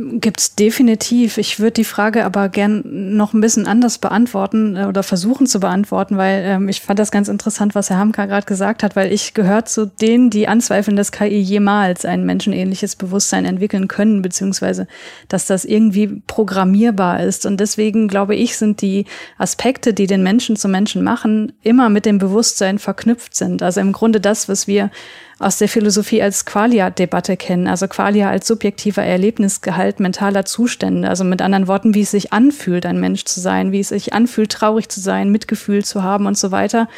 Gibt's 0.00 0.54
definitiv. 0.54 1.38
Ich 1.38 1.58
würde 1.58 1.72
die 1.72 1.84
Frage 1.84 2.24
aber 2.24 2.48
gern 2.50 2.84
noch 3.16 3.32
ein 3.32 3.40
bisschen 3.40 3.66
anders 3.66 3.98
beantworten 3.98 4.76
äh, 4.76 4.84
oder 4.84 5.02
versuchen 5.02 5.48
zu 5.48 5.58
beantworten, 5.58 6.16
weil 6.16 6.44
ähm, 6.44 6.68
ich 6.68 6.82
fand 6.82 7.00
das 7.00 7.10
ganz 7.10 7.26
interessant, 7.26 7.74
was 7.74 7.90
Herr 7.90 7.98
Hamka 7.98 8.26
gerade 8.26 8.46
gesagt 8.46 8.84
hat, 8.84 8.94
weil 8.94 9.12
ich 9.12 9.34
gehöre 9.34 9.64
zu 9.64 9.86
denen, 9.86 10.30
die 10.30 10.46
anzweifeln, 10.46 10.96
dass 10.96 11.10
KI 11.10 11.40
jemals 11.40 12.04
ein 12.04 12.24
menschenähnliches 12.24 12.94
Bewusstsein 12.94 13.44
entwickeln 13.44 13.88
können, 13.88 14.22
beziehungsweise 14.22 14.86
dass 15.26 15.46
das 15.46 15.64
irgendwie 15.64 16.22
programmierbar 16.28 17.24
ist. 17.24 17.44
Und 17.44 17.58
deswegen 17.58 18.06
glaube 18.06 18.36
ich, 18.36 18.56
sind 18.56 18.82
die 18.82 19.04
Aspekte, 19.36 19.94
die 19.94 20.06
den 20.06 20.22
Menschen 20.22 20.54
zum 20.54 20.70
Menschen 20.70 21.02
machen, 21.02 21.54
immer 21.64 21.88
mit 21.88 22.06
dem 22.06 22.18
Bewusstsein 22.18 22.78
verknüpft 22.78 23.34
sind. 23.34 23.64
Also 23.64 23.80
im 23.80 23.90
Grunde 23.90 24.20
das, 24.20 24.48
was 24.48 24.68
wir 24.68 24.92
aus 25.38 25.58
der 25.58 25.68
Philosophie 25.68 26.22
als 26.22 26.44
Qualia-Debatte 26.44 27.36
kennen, 27.36 27.68
also 27.68 27.86
Qualia 27.86 28.28
als 28.28 28.46
subjektiver 28.46 29.02
Erlebnisgehalt 29.02 30.00
mentaler 30.00 30.44
Zustände, 30.44 31.08
also 31.08 31.24
mit 31.24 31.42
anderen 31.42 31.68
Worten, 31.68 31.94
wie 31.94 32.00
es 32.00 32.10
sich 32.10 32.32
anfühlt, 32.32 32.86
ein 32.86 32.98
Mensch 32.98 33.24
zu 33.24 33.40
sein, 33.40 33.70
wie 33.70 33.80
es 33.80 33.88
sich 33.90 34.12
anfühlt, 34.12 34.50
traurig 34.50 34.88
zu 34.88 35.00
sein, 35.00 35.30
Mitgefühl 35.30 35.84
zu 35.84 36.02
haben 36.02 36.26
und 36.26 36.36
so 36.36 36.50
weiter. 36.50 36.88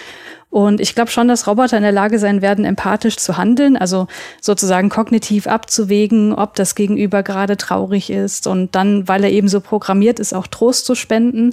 Und 0.50 0.80
ich 0.80 0.96
glaube 0.96 1.12
schon, 1.12 1.28
dass 1.28 1.46
Roboter 1.46 1.76
in 1.76 1.84
der 1.84 1.92
Lage 1.92 2.18
sein 2.18 2.42
werden, 2.42 2.64
empathisch 2.64 3.16
zu 3.16 3.36
handeln, 3.36 3.76
also 3.76 4.08
sozusagen 4.40 4.88
kognitiv 4.88 5.46
abzuwägen, 5.46 6.34
ob 6.34 6.56
das 6.56 6.74
Gegenüber 6.74 7.22
gerade 7.22 7.56
traurig 7.56 8.10
ist 8.10 8.48
und 8.48 8.74
dann, 8.74 9.06
weil 9.06 9.22
er 9.22 9.30
eben 9.30 9.46
so 9.48 9.60
programmiert 9.60 10.18
ist, 10.18 10.34
auch 10.34 10.48
Trost 10.48 10.86
zu 10.86 10.96
spenden. 10.96 11.52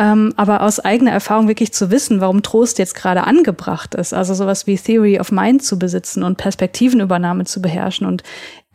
Ähm, 0.00 0.32
aber 0.36 0.62
aus 0.62 0.78
eigener 0.78 1.10
Erfahrung 1.10 1.48
wirklich 1.48 1.72
zu 1.72 1.90
wissen, 1.90 2.20
warum 2.20 2.44
Trost 2.44 2.78
jetzt 2.78 2.94
gerade 2.94 3.24
angebracht 3.24 3.96
ist, 3.96 4.14
also 4.14 4.32
sowas 4.32 4.68
wie 4.68 4.76
Theory 4.76 5.18
of 5.18 5.32
Mind 5.32 5.64
zu 5.64 5.76
besitzen 5.76 6.22
und 6.22 6.36
Perspektivenübernahme 6.36 7.44
zu 7.44 7.60
beherrschen 7.60 8.06
und 8.06 8.22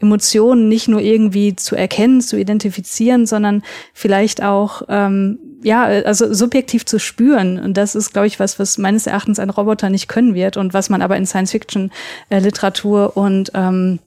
Emotionen 0.02 0.68
nicht 0.68 0.90
nur 0.90 1.00
irgendwie 1.00 1.56
zu 1.56 1.78
erkennen, 1.78 2.20
zu 2.20 2.38
identifizieren, 2.38 3.26
sondern 3.26 3.64
vielleicht 3.94 4.44
auch 4.44 4.82
ähm, 4.90 5.40
ja, 5.64 5.84
also 5.84 6.34
subjektiv 6.34 6.86
zu 6.86 7.00
spüren. 7.00 7.60
Und 7.60 7.76
das 7.76 7.96
ist, 7.96 8.14
glaube 8.14 8.28
ich, 8.28 8.40
was, 8.40 8.60
was 8.60 8.78
meines 8.78 9.08
Erachtens 9.08 9.40
ein 9.40 9.50
Roboter 9.50 9.90
nicht 9.90 10.08
können 10.08 10.36
wird 10.36 10.58
und 10.58 10.74
was 10.74 10.90
man 10.90 11.02
aber 11.02 11.18
in 11.18 11.26
Science-Fiction-Literatur 11.26 13.18
und 13.18 13.52
ähm, 13.56 14.00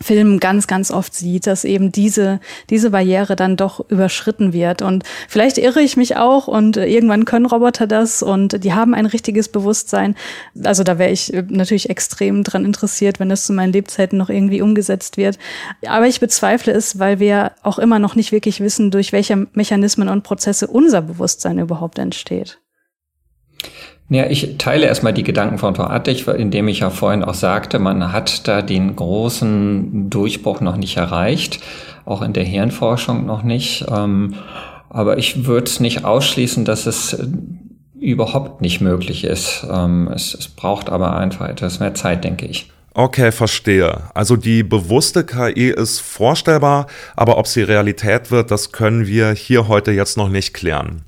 Film 0.00 0.40
ganz, 0.40 0.66
ganz 0.66 0.90
oft 0.90 1.14
sieht, 1.14 1.46
dass 1.46 1.64
eben 1.64 1.90
diese, 1.90 2.40
diese 2.70 2.90
Barriere 2.90 3.36
dann 3.36 3.56
doch 3.56 3.80
überschritten 3.88 4.52
wird. 4.52 4.82
Und 4.82 5.04
vielleicht 5.28 5.58
irre 5.58 5.80
ich 5.80 5.96
mich 5.96 6.16
auch 6.16 6.48
und 6.48 6.76
irgendwann 6.76 7.24
können 7.24 7.46
Roboter 7.46 7.86
das 7.86 8.22
und 8.22 8.62
die 8.64 8.72
haben 8.72 8.94
ein 8.94 9.06
richtiges 9.06 9.48
Bewusstsein. 9.48 10.14
Also 10.62 10.84
da 10.84 10.98
wäre 10.98 11.10
ich 11.10 11.32
natürlich 11.48 11.90
extrem 11.90 12.42
dran 12.42 12.64
interessiert, 12.64 13.20
wenn 13.20 13.28
das 13.28 13.46
zu 13.46 13.52
meinen 13.52 13.72
Lebzeiten 13.72 14.18
noch 14.18 14.28
irgendwie 14.28 14.62
umgesetzt 14.62 15.16
wird. 15.16 15.38
Aber 15.86 16.06
ich 16.06 16.20
bezweifle 16.20 16.72
es, 16.72 16.98
weil 16.98 17.18
wir 17.18 17.52
auch 17.62 17.78
immer 17.78 17.98
noch 17.98 18.14
nicht 18.14 18.32
wirklich 18.32 18.60
wissen, 18.60 18.90
durch 18.90 19.12
welche 19.12 19.46
Mechanismen 19.52 20.08
und 20.08 20.22
Prozesse 20.22 20.66
unser 20.66 21.02
Bewusstsein 21.02 21.58
überhaupt 21.58 21.98
entsteht. 21.98 22.58
Ja, 24.08 24.26
ich 24.26 24.56
teile 24.58 24.86
erstmal 24.86 25.12
die 25.12 25.24
Gedanken 25.24 25.58
von 25.58 25.74
Frau 25.74 25.84
Attich, 25.84 26.28
indem 26.28 26.68
ich 26.68 26.80
ja 26.80 26.90
vorhin 26.90 27.24
auch 27.24 27.34
sagte, 27.34 27.80
man 27.80 28.12
hat 28.12 28.46
da 28.46 28.62
den 28.62 28.94
großen 28.94 30.10
Durchbruch 30.10 30.60
noch 30.60 30.76
nicht 30.76 30.96
erreicht, 30.96 31.60
auch 32.04 32.22
in 32.22 32.32
der 32.32 32.44
Hirnforschung 32.44 33.26
noch 33.26 33.42
nicht. 33.42 33.84
Ähm, 33.90 34.34
aber 34.90 35.18
ich 35.18 35.46
würde 35.46 35.66
es 35.66 35.80
nicht 35.80 36.04
ausschließen, 36.04 36.64
dass 36.64 36.86
es 36.86 37.18
überhaupt 37.98 38.60
nicht 38.60 38.80
möglich 38.80 39.24
ist. 39.24 39.66
Ähm, 39.68 40.08
es, 40.14 40.34
es 40.34 40.48
braucht 40.48 40.88
aber 40.88 41.16
einfach 41.16 41.48
etwas 41.48 41.80
mehr 41.80 41.94
Zeit, 41.94 42.22
denke 42.22 42.46
ich. 42.46 42.70
Okay, 42.94 43.32
verstehe. 43.32 44.04
Also 44.14 44.36
die 44.36 44.62
bewusste 44.62 45.24
KI 45.24 45.68
ist 45.68 46.00
vorstellbar, 46.00 46.86
aber 47.14 47.36
ob 47.36 47.46
sie 47.46 47.62
Realität 47.62 48.30
wird, 48.30 48.50
das 48.50 48.72
können 48.72 49.06
wir 49.06 49.32
hier 49.32 49.68
heute 49.68 49.90
jetzt 49.90 50.16
noch 50.16 50.28
nicht 50.28 50.54
klären. 50.54 51.02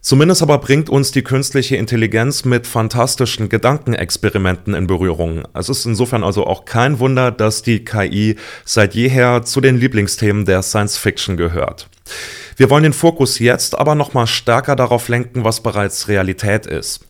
Zumindest 0.00 0.42
aber 0.42 0.58
bringt 0.58 0.88
uns 0.88 1.10
die 1.10 1.22
künstliche 1.22 1.76
Intelligenz 1.76 2.44
mit 2.44 2.66
fantastischen 2.66 3.48
Gedankenexperimenten 3.48 4.74
in 4.74 4.86
Berührung. 4.86 5.42
Es 5.54 5.68
ist 5.68 5.84
insofern 5.86 6.24
also 6.24 6.46
auch 6.46 6.64
kein 6.64 6.98
Wunder, 6.98 7.30
dass 7.30 7.62
die 7.62 7.84
KI 7.84 8.36
seit 8.64 8.94
jeher 8.94 9.42
zu 9.42 9.60
den 9.60 9.78
Lieblingsthemen 9.78 10.44
der 10.44 10.62
Science 10.62 10.96
Fiction 10.96 11.36
gehört. 11.36 11.88
Wir 12.56 12.70
wollen 12.70 12.82
den 12.82 12.92
Fokus 12.92 13.38
jetzt 13.38 13.78
aber 13.78 13.94
nochmal 13.94 14.26
stärker 14.26 14.76
darauf 14.76 15.08
lenken, 15.08 15.44
was 15.44 15.62
bereits 15.62 16.08
Realität 16.08 16.66
ist. 16.66 17.00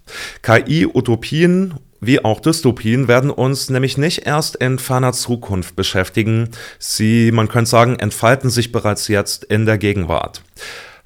KI-Utopien 0.42 1.74
wie 2.00 2.24
auch 2.24 2.40
Dystopien 2.40 3.08
werden 3.08 3.30
uns 3.30 3.70
nämlich 3.70 3.98
nicht 3.98 4.24
erst 4.24 4.56
in 4.56 4.78
ferner 4.78 5.12
Zukunft 5.12 5.74
beschäftigen. 5.74 6.50
Sie, 6.78 7.32
man 7.32 7.48
könnte 7.48 7.70
sagen, 7.70 7.98
entfalten 7.98 8.50
sich 8.50 8.70
bereits 8.70 9.08
jetzt 9.08 9.44
in 9.44 9.66
der 9.66 9.78
Gegenwart. 9.78 10.42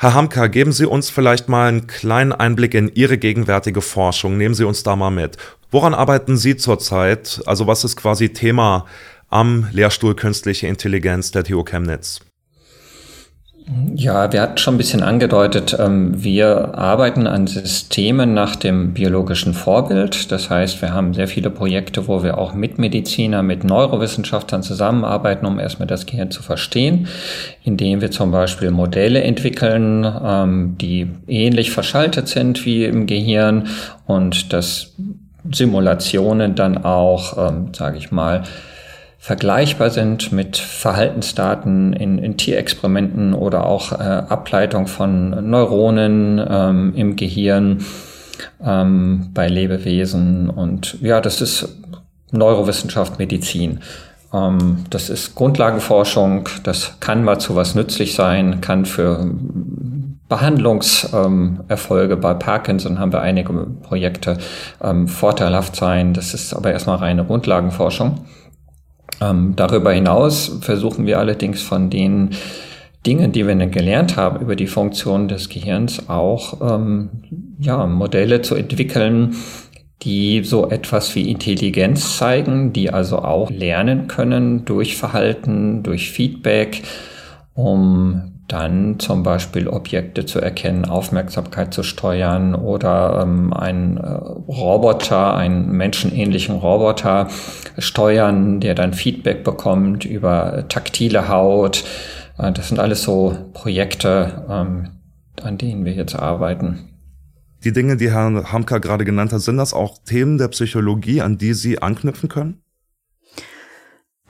Herr 0.02 0.14
Hamka, 0.14 0.48
geben 0.48 0.72
Sie 0.72 0.84
uns 0.84 1.10
vielleicht 1.10 1.48
mal 1.48 1.68
einen 1.68 1.86
kleinen 1.86 2.32
Einblick 2.32 2.74
in 2.74 2.92
Ihre 2.92 3.18
gegenwärtige 3.18 3.80
Forschung. 3.80 4.36
Nehmen 4.36 4.56
Sie 4.56 4.64
uns 4.64 4.82
da 4.82 4.96
mal 4.96 5.12
mit. 5.12 5.36
Woran 5.70 5.94
arbeiten 5.94 6.36
Sie 6.36 6.56
zurzeit? 6.56 7.40
Also 7.46 7.68
was 7.68 7.84
ist 7.84 7.94
quasi 7.94 8.32
Thema 8.32 8.86
am 9.30 9.68
Lehrstuhl 9.70 10.16
Künstliche 10.16 10.66
Intelligenz 10.66 11.30
der 11.30 11.44
TU 11.44 11.62
Chemnitz. 11.62 12.18
Ja, 13.94 14.33
wir 14.33 14.42
hatten 14.42 14.59
schon 14.59 14.75
ein 14.75 14.79
bisschen 14.79 15.03
angedeutet, 15.03 15.77
ähm, 15.79 16.22
wir 16.25 16.77
arbeiten 16.77 17.29
an 17.29 17.46
Systemen 17.46 18.35
nach 18.35 18.57
dem 18.57 18.92
biologischen 18.92 19.55
Vorbild. 19.55 20.33
Das 20.33 20.51
heißt, 20.51 20.83
wir 20.83 20.92
haben 20.92 21.14
sehr 21.14 21.29
viele 21.29 21.48
Projekte, 21.51 22.09
wo 22.09 22.25
wir 22.25 22.38
auch 22.38 22.55
mit 22.55 22.79
Mediziner, 22.79 23.42
mit 23.42 23.62
Neurowissenschaftlern 23.62 24.62
zusammenarbeiten, 24.62 25.46
um 25.46 25.61
erstmal 25.61 25.87
das 25.87 26.07
Gehirn 26.07 26.31
zu 26.33 26.42
verstehen, 26.42 27.07
indem 27.62 28.01
wir 28.01 28.11
zum 28.11 28.33
Beispiel 28.33 28.72
Modelle 28.72 29.22
entwickeln, 29.22 30.05
ähm, 30.25 30.77
die 30.81 31.11
ähnlich 31.29 31.70
verschaltet 31.70 32.29
sind 32.29 32.66
wie 32.66 32.85
im 32.85 33.07
Gehirn 33.07 33.68
und 34.07 34.53
dass 34.53 34.94
Simulationen 35.51 36.57
dann 36.57 36.79
auch, 36.79 37.48
ähm, 37.48 37.68
sage 37.75 37.98
ich 37.98 38.11
mal, 38.11 38.42
vergleichbar 39.22 39.90
sind 39.90 40.32
mit 40.32 40.56
Verhaltensdaten 40.56 41.92
in, 41.92 42.18
in 42.18 42.37
Tierexperimenten 42.37 43.35
oder 43.35 43.66
auch 43.66 43.92
äh, 43.92 43.94
Ableitung 43.94 44.88
von 44.88 45.48
Neuronen 45.48 46.44
ähm, 46.44 46.92
im 46.96 47.14
Gehirn 47.14 47.85
ähm, 48.61 49.30
bei 49.32 49.46
Lebewesen. 49.46 50.50
Und 50.50 51.00
ja, 51.00 51.20
das 51.20 51.40
ist 51.40 51.68
Neurowissenschaft, 52.32 53.20
Medizin. 53.20 53.78
Ähm, 54.35 54.78
das 54.90 55.08
ist 55.08 55.37
Grundlagenforschung, 55.37 56.48
das 56.64 56.96
kann 56.98 57.22
mal 57.22 57.38
zu 57.38 57.54
was 57.54 57.76
nützlich 57.76 58.16
sein, 58.16 58.61
kann 58.61 58.85
für 58.87 59.30
Behandlungserfolge 60.28 62.14
ähm, 62.14 62.20
bei 62.20 62.35
Parkinson 62.35 62.98
haben 62.98 63.12
wir 63.12 63.20
einige 63.20 63.52
Projekte 63.52 64.38
ähm, 64.82 65.06
vorteilhaft 65.06 65.76
sein. 65.76 66.12
Das 66.12 66.35
ist 66.35 66.54
aber 66.54 66.72
erstmal 66.72 66.96
reine 66.96 67.24
Grundlagenforschung. 67.24 68.24
Ähm, 69.20 69.55
darüber 69.57 69.92
hinaus 69.92 70.59
versuchen 70.61 71.07
wir 71.07 71.18
allerdings 71.18 71.62
von 71.62 71.90
den 71.90 72.31
Dingen, 73.07 73.33
die 73.33 73.46
wir 73.46 73.55
dann 73.55 73.70
gelernt 73.70 74.16
haben 74.16 74.40
über 74.40 74.55
die 74.55 74.66
Funktion 74.66 75.29
des 75.29 75.48
Gehirns, 75.48 76.09
auch 76.09 76.61
ähm, 76.61 77.11
ja, 77.59 77.87
Modelle 77.87 78.42
zu 78.42 78.55
entwickeln, 78.55 79.35
die 80.03 80.42
so 80.44 80.68
etwas 80.68 81.14
wie 81.14 81.31
Intelligenz 81.31 82.16
zeigen, 82.16 82.72
die 82.72 82.90
also 82.90 83.18
auch 83.18 83.51
lernen 83.51 84.09
können 84.09 84.64
durch 84.64 84.96
Verhalten, 84.96 85.83
durch 85.83 86.11
Feedback, 86.11 86.83
um 87.55 88.32
dann 88.48 88.98
zum 88.98 89.22
Beispiel 89.22 89.68
Objekte 89.68 90.26
zu 90.26 90.40
erkennen, 90.40 90.85
Aufmerksamkeit 90.85 91.72
zu 91.72 91.83
steuern 91.83 92.55
oder 92.55 93.20
ähm, 93.22 93.52
einen 93.52 93.96
äh, 93.96 94.09
Roboter, 94.09 95.35
einen 95.35 95.72
menschenähnlichen 95.72 96.57
Roboter 96.57 97.28
steuern, 97.78 98.61
der 98.61 98.74
dann 98.74 98.92
Feedback 98.92 99.44
bekommt 99.44 100.05
über 100.05 100.66
taktile 100.68 101.28
Haut. 101.28 101.85
Äh, 102.38 102.52
das 102.52 102.68
sind 102.68 102.78
alles 102.78 103.02
so 103.02 103.37
Projekte, 103.55 104.44
ähm, 104.50 104.88
an 105.42 105.59
denen 105.59 105.85
wir 105.85 105.92
jetzt 105.92 106.14
arbeiten. 106.14 106.88
Die 107.64 107.72
Dinge, 107.72 107.96
die 107.96 108.11
Herr 108.11 108.52
Hamka 108.52 108.78
gerade 108.78 109.05
genannt 109.05 109.33
hat, 109.33 109.40
sind 109.40 109.57
das 109.57 109.72
auch 109.72 109.98
Themen 110.05 110.37
der 110.37 110.48
Psychologie, 110.48 111.22
an 111.22 111.38
die 111.38 111.55
Sie 111.55 111.81
anknüpfen 111.81 112.28
können? 112.28 112.62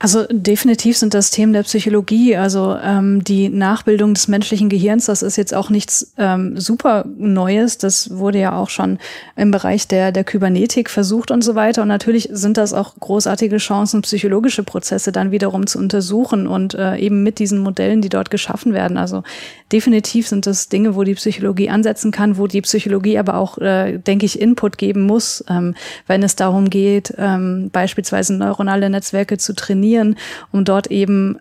Also 0.03 0.25
definitiv 0.29 0.97
sind 0.97 1.13
das 1.13 1.31
Themen 1.31 1.53
der 1.53 1.63
Psychologie. 1.63 2.35
Also 2.35 2.75
ähm, 2.83 3.23
die 3.23 3.47
Nachbildung 3.47 4.13
des 4.13 4.27
menschlichen 4.27 4.67
Gehirns, 4.67 5.05
das 5.05 5.23
ist 5.23 5.37
jetzt 5.37 5.53
auch 5.53 5.69
nichts 5.69 6.11
ähm, 6.17 6.59
super 6.59 7.05
Neues. 7.17 7.77
Das 7.77 8.09
wurde 8.17 8.37
ja 8.37 8.59
auch 8.59 8.69
schon 8.69 8.99
im 9.37 9.51
Bereich 9.51 9.87
der, 9.87 10.11
der 10.11 10.25
Kybernetik 10.25 10.89
versucht 10.89 11.31
und 11.31 11.41
so 11.41 11.55
weiter. 11.55 11.83
Und 11.83 11.87
natürlich 11.87 12.27
sind 12.33 12.57
das 12.57 12.73
auch 12.73 12.95
großartige 12.99 13.55
Chancen, 13.59 14.01
psychologische 14.01 14.63
Prozesse 14.63 15.13
dann 15.13 15.31
wiederum 15.31 15.67
zu 15.67 15.79
untersuchen 15.79 16.47
und 16.47 16.73
äh, 16.73 16.97
eben 16.97 17.23
mit 17.23 17.39
diesen 17.39 17.59
Modellen, 17.59 18.01
die 18.01 18.09
dort 18.09 18.29
geschaffen 18.29 18.73
werden. 18.73 18.97
Also 18.97 19.23
definitiv 19.71 20.27
sind 20.27 20.45
das 20.45 20.67
Dinge, 20.67 20.97
wo 20.97 21.05
die 21.05 21.15
Psychologie 21.15 21.69
ansetzen 21.69 22.11
kann, 22.11 22.37
wo 22.37 22.47
die 22.47 22.61
Psychologie 22.61 23.17
aber 23.17 23.35
auch, 23.35 23.57
äh, 23.57 23.99
denke 23.99 24.25
ich, 24.25 24.41
Input 24.41 24.77
geben 24.77 25.03
muss, 25.03 25.45
ähm, 25.49 25.75
wenn 26.07 26.23
es 26.23 26.35
darum 26.35 26.69
geht, 26.69 27.13
ähm, 27.17 27.69
beispielsweise 27.71 28.33
neuronale 28.33 28.89
Netzwerke 28.89 29.37
zu 29.37 29.55
trainieren 29.55 29.92
trainieren, 29.93 30.15
um 30.51 30.65
dort 30.65 30.87
eben 30.87 31.39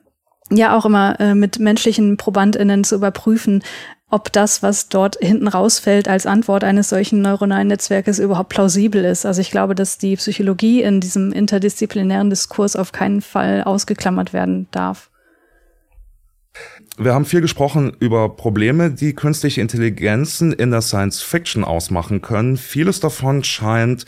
ja 0.51 0.77
auch 0.77 0.85
immer 0.85 1.19
äh, 1.21 1.35
mit 1.35 1.59
menschlichen 1.59 2.17
ProbandInnen 2.17 2.85
zu 2.85 2.97
überprüfen, 2.97 3.63
ob 4.11 4.31
das, 4.31 4.63
was 4.63 4.91
dort 4.91 5.17
hinten 5.21 5.49
rausfällt 5.49 6.07
als 6.07 6.27
Antwort 6.27 6.65
eines 6.65 6.91
solchen 6.91 7.23
neuronalen 7.23 7.69
Netzwerkes 7.69 8.19
überhaupt 8.19 8.51
plausibel 8.51 9.03
ist. 9.05 9.25
Also 9.25 9.41
ich 9.41 9.51
glaube, 9.51 9.75
dass 9.75 9.97
die 9.97 10.17
Psychologie 10.17 10.83
in 10.83 11.01
diesem 11.01 11.33
interdisziplinären 11.33 12.29
Diskurs 12.29 12.77
auf 12.77 12.93
keinen 12.93 13.23
Fall 13.23 13.63
ausgeklammert 13.63 14.35
werden 14.35 14.69
darf. 14.71 15.09
Wir 16.99 17.15
haben 17.15 17.25
viel 17.25 17.41
gesprochen 17.41 17.97
über 18.01 18.37
Probleme, 18.37 18.91
die 18.91 19.15
künstliche 19.15 19.63
Intelligenzen 19.63 20.53
in 20.53 20.71
der 20.71 20.83
Science 20.83 21.23
Fiction 21.23 21.65
ausmachen 21.65 22.21
können. 22.21 22.59
Vieles 22.59 23.01
davon 23.01 23.43
scheint 23.45 24.05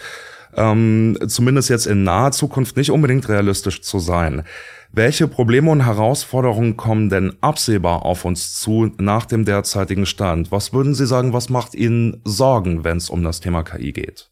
ähm, 0.56 1.18
zumindest 1.26 1.70
jetzt 1.70 1.86
in 1.86 2.04
naher 2.04 2.32
Zukunft 2.32 2.76
nicht 2.76 2.90
unbedingt 2.90 3.28
realistisch 3.28 3.82
zu 3.82 3.98
sein. 3.98 4.44
Welche 4.92 5.26
Probleme 5.26 5.70
und 5.70 5.84
Herausforderungen 5.84 6.76
kommen 6.76 7.08
denn 7.08 7.32
absehbar 7.40 8.04
auf 8.04 8.24
uns 8.24 8.60
zu 8.60 8.92
nach 8.98 9.26
dem 9.26 9.44
derzeitigen 9.44 10.06
Stand? 10.06 10.52
Was 10.52 10.72
würden 10.72 10.94
Sie 10.94 11.06
sagen, 11.06 11.32
was 11.32 11.48
macht 11.48 11.74
Ihnen 11.74 12.20
Sorgen, 12.24 12.84
wenn 12.84 12.98
es 12.98 13.10
um 13.10 13.24
das 13.24 13.40
Thema 13.40 13.64
KI 13.64 13.92
geht? 13.92 14.30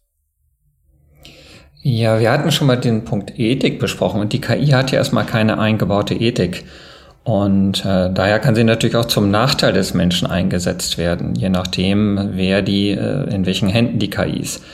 Ja, 1.83 2.21
wir 2.21 2.31
hatten 2.31 2.53
schon 2.53 2.69
mal 2.69 2.77
den 2.77 3.05
Punkt 3.05 3.37
Ethik 3.41 3.81
besprochen 3.81 4.21
und 4.21 4.33
die 4.33 4.41
KI 4.41 4.69
hat 4.69 4.93
ja 4.93 4.99
erstmal 4.99 5.27
keine 5.27 5.59
eingebaute 5.59 6.15
Ethik. 6.15 6.65
Und 7.25 7.85
äh, 7.85 8.13
daher 8.13 8.39
kann 8.39 8.55
sie 8.55 8.65
natürlich 8.65 8.97
auch 8.97 9.07
zum 9.07 9.31
Nachteil 9.31 9.73
des 9.73 9.95
Menschen 9.95 10.27
eingesetzt 10.29 10.99
werden, 10.99 11.35
je 11.35 11.49
nachdem, 11.49 12.31
wer 12.35 12.63
die, 12.63 12.91
äh, 12.91 13.33
in 13.35 13.47
welchen 13.47 13.69
Händen 13.69 13.99
die 13.99 14.11
KI 14.11 14.39
ist. 14.39 14.65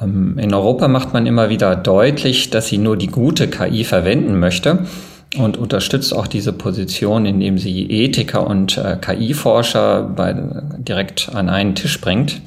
Ähm, 0.00 0.38
in 0.38 0.54
Europa 0.54 0.88
macht 0.88 1.12
man 1.12 1.26
immer 1.26 1.48
wieder 1.48 1.76
deutlich, 1.76 2.50
dass 2.50 2.68
sie 2.68 2.78
nur 2.78 2.96
die 2.96 3.08
gute 3.08 3.48
KI 3.48 3.84
verwenden 3.84 4.38
möchte 4.38 4.86
und 5.38 5.56
unterstützt 5.56 6.14
auch 6.14 6.26
diese 6.26 6.52
Position, 6.52 7.26
indem 7.26 7.58
sie 7.58 7.88
Ethiker 7.88 8.46
und 8.46 8.78
äh, 8.78 8.96
KI-Forscher 9.00 10.34
direkt 10.78 11.30
an 11.34 11.48
einen 11.48 11.74
Tisch 11.74 12.00
bringt. 12.00 12.40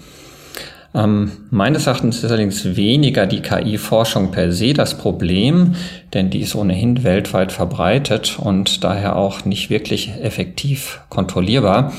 Ähm, 0.95 1.31
meines 1.49 1.87
Erachtens 1.87 2.17
ist 2.23 2.25
allerdings 2.29 2.75
weniger 2.75 3.25
die 3.25 3.41
KI-Forschung 3.41 4.31
per 4.31 4.51
se 4.51 4.73
das 4.73 4.95
Problem, 4.97 5.75
denn 6.13 6.29
die 6.29 6.41
ist 6.41 6.55
ohnehin 6.55 7.03
weltweit 7.03 7.51
verbreitet 7.51 8.37
und 8.37 8.83
daher 8.83 9.15
auch 9.15 9.45
nicht 9.45 9.69
wirklich 9.69 10.11
effektiv 10.21 11.01
kontrollierbar, 11.09 11.93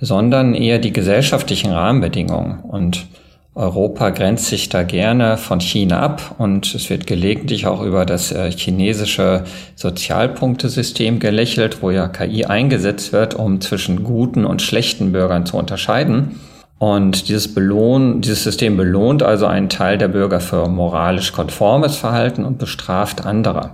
sondern 0.00 0.54
eher 0.54 0.78
die 0.78 0.92
gesellschaftlichen 0.92 1.70
Rahmenbedingungen. 1.70 2.60
Und 2.60 3.06
Europa 3.54 4.10
grenzt 4.10 4.46
sich 4.46 4.68
da 4.68 4.84
gerne 4.84 5.36
von 5.36 5.60
China 5.60 6.00
ab 6.00 6.36
und 6.38 6.72
es 6.72 6.88
wird 6.88 7.08
gelegentlich 7.08 7.66
auch 7.66 7.82
über 7.82 8.06
das 8.06 8.30
äh, 8.30 8.50
chinesische 8.52 9.42
Sozialpunktesystem 9.74 11.18
gelächelt, 11.18 11.82
wo 11.82 11.90
ja 11.90 12.06
KI 12.06 12.44
eingesetzt 12.44 13.12
wird, 13.12 13.34
um 13.34 13.60
zwischen 13.60 14.04
guten 14.04 14.44
und 14.44 14.62
schlechten 14.62 15.10
Bürgern 15.10 15.46
zu 15.46 15.56
unterscheiden. 15.56 16.38
Und 16.78 17.28
dieses, 17.28 17.52
Belohn, 17.52 18.20
dieses 18.20 18.44
System 18.44 18.76
belohnt 18.76 19.22
also 19.22 19.46
einen 19.46 19.68
Teil 19.68 19.98
der 19.98 20.08
Bürger 20.08 20.40
für 20.40 20.68
moralisch 20.68 21.32
konformes 21.32 21.96
Verhalten 21.96 22.44
und 22.44 22.56
bestraft 22.56 23.26
andere. 23.26 23.72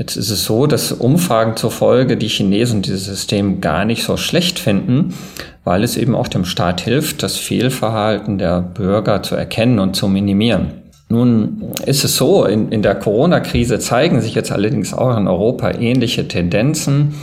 Jetzt 0.00 0.16
ist 0.16 0.30
es 0.30 0.46
so, 0.46 0.66
dass 0.66 0.92
Umfragen 0.92 1.58
zufolge 1.58 2.16
die 2.16 2.26
Chinesen 2.26 2.80
dieses 2.80 3.04
System 3.04 3.60
gar 3.60 3.84
nicht 3.84 4.02
so 4.02 4.16
schlecht 4.16 4.58
finden, 4.58 5.12
weil 5.62 5.84
es 5.84 5.98
eben 5.98 6.14
auch 6.14 6.26
dem 6.26 6.46
Staat 6.46 6.80
hilft, 6.80 7.22
das 7.22 7.36
Fehlverhalten 7.36 8.38
der 8.38 8.62
Bürger 8.62 9.22
zu 9.22 9.34
erkennen 9.34 9.78
und 9.78 9.94
zu 9.94 10.08
minimieren. 10.08 10.68
Nun 11.10 11.72
ist 11.84 12.02
es 12.02 12.16
so, 12.16 12.46
in, 12.46 12.72
in 12.72 12.80
der 12.80 12.94
Corona-Krise 12.94 13.78
zeigen 13.78 14.22
sich 14.22 14.34
jetzt 14.34 14.50
allerdings 14.50 14.94
auch 14.94 15.14
in 15.18 15.28
Europa 15.28 15.72
ähnliche 15.72 16.26
Tendenzen. 16.26 17.16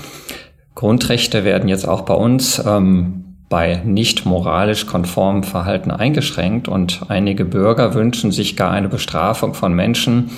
Grundrechte 0.76 1.44
werden 1.44 1.70
jetzt 1.70 1.88
auch 1.88 2.02
bei 2.02 2.14
uns 2.14 2.62
ähm, 2.64 3.24
bei 3.50 3.82
nicht 3.86 4.28
moralisch 4.28 4.86
konformem 4.86 5.42
Verhalten 5.42 5.90
eingeschränkt 5.90 6.68
und 6.68 7.02
einige 7.08 7.44
Bürger 7.44 7.96
wünschen 7.96 8.32
sich 8.32 8.56
gar 8.56 8.70
eine 8.70 8.90
Bestrafung 8.90 9.56
von 9.56 9.74
Menschen, 9.74 10.30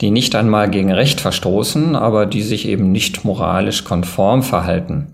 die 0.00 0.10
nicht 0.10 0.34
einmal 0.34 0.70
gegen 0.70 0.92
Recht 0.92 1.20
verstoßen, 1.20 1.96
aber 1.96 2.26
die 2.26 2.42
sich 2.42 2.68
eben 2.68 2.92
nicht 2.92 3.24
moralisch 3.24 3.84
konform 3.84 4.42
verhalten. 4.42 5.08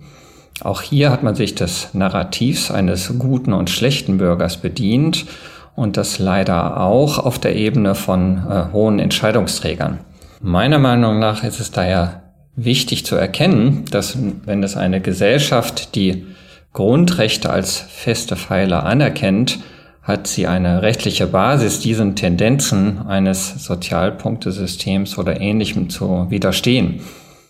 Auch 0.62 0.82
hier 0.82 1.10
hat 1.10 1.22
man 1.22 1.34
sich 1.34 1.54
des 1.54 1.94
Narrativs 1.94 2.70
eines 2.70 3.18
guten 3.18 3.52
und 3.52 3.70
schlechten 3.70 4.18
Bürgers 4.18 4.58
bedient 4.58 5.26
und 5.74 5.96
das 5.96 6.18
leider 6.18 6.80
auch 6.80 7.18
auf 7.18 7.38
der 7.38 7.56
Ebene 7.56 7.94
von 7.94 8.38
äh, 8.48 8.72
hohen 8.72 8.98
Entscheidungsträgern. 8.98 10.00
Meiner 10.40 10.78
Meinung 10.78 11.18
nach 11.18 11.42
ist 11.42 11.58
es 11.58 11.70
daher 11.70 12.22
wichtig 12.54 13.04
zu 13.04 13.16
erkennen, 13.16 13.84
dass 13.90 14.16
wenn 14.44 14.62
es 14.62 14.76
eine 14.76 15.00
Gesellschaft, 15.00 15.94
die 15.96 16.26
Grundrechte 16.72 17.50
als 17.50 17.78
feste 17.78 18.36
Pfeiler 18.36 18.84
anerkennt, 18.84 19.58
hat 20.04 20.26
sie 20.26 20.46
eine 20.46 20.82
rechtliche 20.82 21.26
Basis, 21.26 21.80
diesen 21.80 22.14
Tendenzen 22.14 23.06
eines 23.06 23.64
Sozialpunktesystems 23.64 25.16
oder 25.16 25.40
ähnlichem 25.40 25.88
zu 25.88 26.26
widerstehen. 26.28 27.00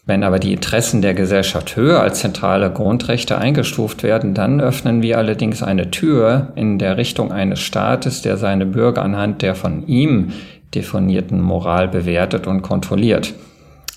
Wenn 0.07 0.23
aber 0.23 0.39
die 0.39 0.53
Interessen 0.53 1.03
der 1.03 1.15
Gesellschaft 1.15 1.77
höher 1.77 2.01
als 2.01 2.21
zentrale 2.21 2.71
Grundrechte 2.71 3.39
eingestuft 3.39 4.03
werden, 4.03 4.35
dann 4.35 4.61
öffnen 4.61 5.03
wir 5.03 5.19
allerdings 5.19 5.63
eine 5.63 5.91
Tür 5.91 6.53
in 6.55 6.79
der 6.79 6.97
Richtung 6.97 7.33
eines 7.33 7.61
Staates, 7.61 8.23
der 8.23 8.37
seine 8.37 8.67
Bürger 8.67 9.03
anhand 9.03 9.43
der 9.43 9.55
von 9.55 9.87
ihm 9.89 10.33
definierten 10.75 11.41
Moral 11.41 11.89
bewertet 11.89 12.47
und 12.47 12.63
kontrolliert. 12.63 13.35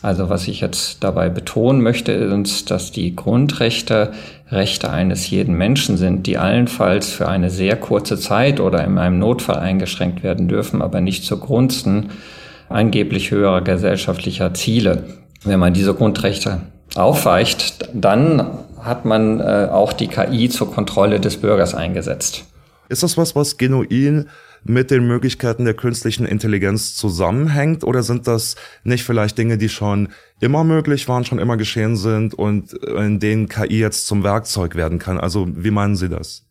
Also 0.01 0.29
was 0.29 0.47
ich 0.47 0.61
jetzt 0.61 1.03
dabei 1.03 1.29
betonen 1.29 1.81
möchte, 1.81 2.11
ist, 2.11 2.69
dass 2.69 2.91
die 2.91 3.15
Grundrechte 3.15 4.11
Rechte 4.49 4.91
eines 4.91 5.29
jeden 5.29 5.55
Menschen 5.55 5.97
sind, 5.97 6.27
die 6.27 6.37
allenfalls 6.37 7.11
für 7.11 7.27
eine 7.27 7.49
sehr 7.49 7.75
kurze 7.75 8.17
Zeit 8.17 8.59
oder 8.59 8.83
in 8.83 8.97
einem 8.97 9.19
Notfall 9.19 9.57
eingeschränkt 9.57 10.23
werden 10.23 10.47
dürfen, 10.47 10.81
aber 10.81 11.01
nicht 11.01 11.25
zugunsten 11.25 12.11
angeblich 12.69 13.31
höherer 13.31 13.61
gesellschaftlicher 13.61 14.53
Ziele. 14.53 15.05
Wenn 15.43 15.59
man 15.59 15.73
diese 15.73 15.93
Grundrechte 15.93 16.61
aufweicht, 16.95 17.89
dann 17.93 18.45
hat 18.81 19.05
man 19.05 19.39
äh, 19.39 19.67
auch 19.71 19.93
die 19.93 20.07
KI 20.07 20.49
zur 20.49 20.71
Kontrolle 20.71 21.19
des 21.19 21.37
Bürgers 21.37 21.75
eingesetzt. 21.75 22.45
Ist 22.89 23.03
das 23.03 23.17
was, 23.17 23.35
was 23.35 23.57
genuin 23.57 24.27
mit 24.63 24.91
den 24.91 25.07
Möglichkeiten 25.07 25.65
der 25.65 25.73
künstlichen 25.73 26.25
Intelligenz 26.25 26.95
zusammenhängt 26.95 27.83
oder 27.83 28.03
sind 28.03 28.27
das 28.27 28.55
nicht 28.83 29.03
vielleicht 29.03 29.37
Dinge, 29.37 29.57
die 29.57 29.69
schon 29.69 30.09
immer 30.39 30.63
möglich 30.63 31.07
waren, 31.07 31.25
schon 31.25 31.39
immer 31.39 31.57
geschehen 31.57 31.95
sind 31.95 32.33
und 32.33 32.73
in 32.73 33.19
denen 33.19 33.49
KI 33.49 33.79
jetzt 33.79 34.07
zum 34.07 34.23
Werkzeug 34.23 34.75
werden 34.75 34.99
kann? 34.99 35.19
Also 35.19 35.47
wie 35.49 35.71
meinen 35.71 35.95
Sie 35.95 36.09
das? 36.09 36.43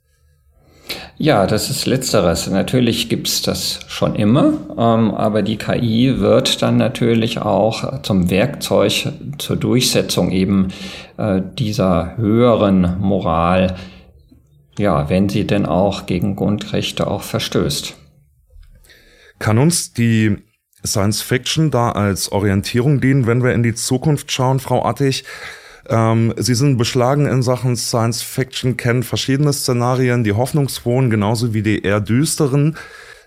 Ja, 1.19 1.47
das 1.47 1.71
ist 1.71 1.87
letzteres. 1.87 2.49
Natürlich 2.49 3.09
gibt's 3.09 3.43
das 3.43 3.81
schon 3.89 4.15
immer, 4.15 4.53
ähm, 4.77 5.13
aber 5.15 5.43
die 5.43 5.57
KI 5.57 6.21
wird 6.21 6.63
dann 6.63 6.77
natürlich 6.77 7.39
auch 7.39 8.03
zum 8.03 8.31
Werkzeug 8.31 9.13
zur 9.39 9.57
Durchsetzung 9.57 10.31
eben 10.31 10.69
äh, 11.17 11.41
dieser 11.59 12.17
höheren 12.17 12.99
Moral, 13.01 13.77
ja, 14.79 15.09
wenn 15.09 15.29
sie 15.29 15.47
denn 15.47 15.67
auch 15.67 16.07
gegen 16.07 16.37
Grundrechte 16.37 17.07
auch 17.07 17.23
verstößt. 17.23 17.97
Kann 19.39 19.59
uns 19.59 19.93
die 19.93 20.37
Science 20.85 21.21
Fiction 21.23 21.71
da 21.71 21.93
als 21.93 22.33
Orientierung 22.33 23.01
dienen, 23.01 23.27
wenn 23.27 23.43
wir 23.43 23.53
in 23.53 23.63
die 23.63 23.75
Zukunft 23.75 24.31
schauen, 24.33 24.61
Frau 24.61 24.85
Attig? 24.85 25.25
Ähm, 25.89 26.35
Sie 26.37 26.55
sind 26.55 26.79
beschlagen 26.79 27.27
in 27.27 27.43
Sachen 27.43 27.77
Science 27.77 28.23
Fiction, 28.23 28.77
kennen 28.77 29.03
verschiedene 29.03 29.53
Szenarien, 29.53 30.25
die 30.25 30.33
hoffnungsfrohen 30.33 31.11
genauso 31.11 31.55
wie 31.55 31.63
die 31.63 31.83
eher 31.83 32.01
düsteren. 32.01 32.77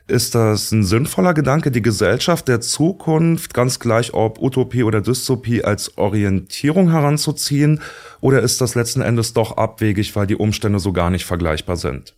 Ist 0.09 0.33
das 0.33 0.71
ein 0.71 0.83
sinnvoller 0.83 1.35
Gedanke, 1.35 1.69
die 1.69 1.83
Gesellschaft 1.83 2.47
der 2.47 2.61
Zukunft, 2.61 3.53
ganz 3.53 3.79
gleich 3.79 4.11
ob 4.15 4.41
Utopie 4.41 4.81
oder 4.81 5.01
Dystopie, 5.01 5.63
als 5.63 5.99
Orientierung 5.99 6.89
heranzuziehen? 6.89 7.81
Oder 8.19 8.41
ist 8.41 8.59
das 8.59 8.73
letzten 8.73 9.01
Endes 9.01 9.33
doch 9.33 9.57
abwegig, 9.57 10.15
weil 10.15 10.25
die 10.25 10.35
Umstände 10.35 10.79
so 10.79 10.93
gar 10.93 11.11
nicht 11.11 11.25
vergleichbar 11.25 11.77
sind? 11.77 12.15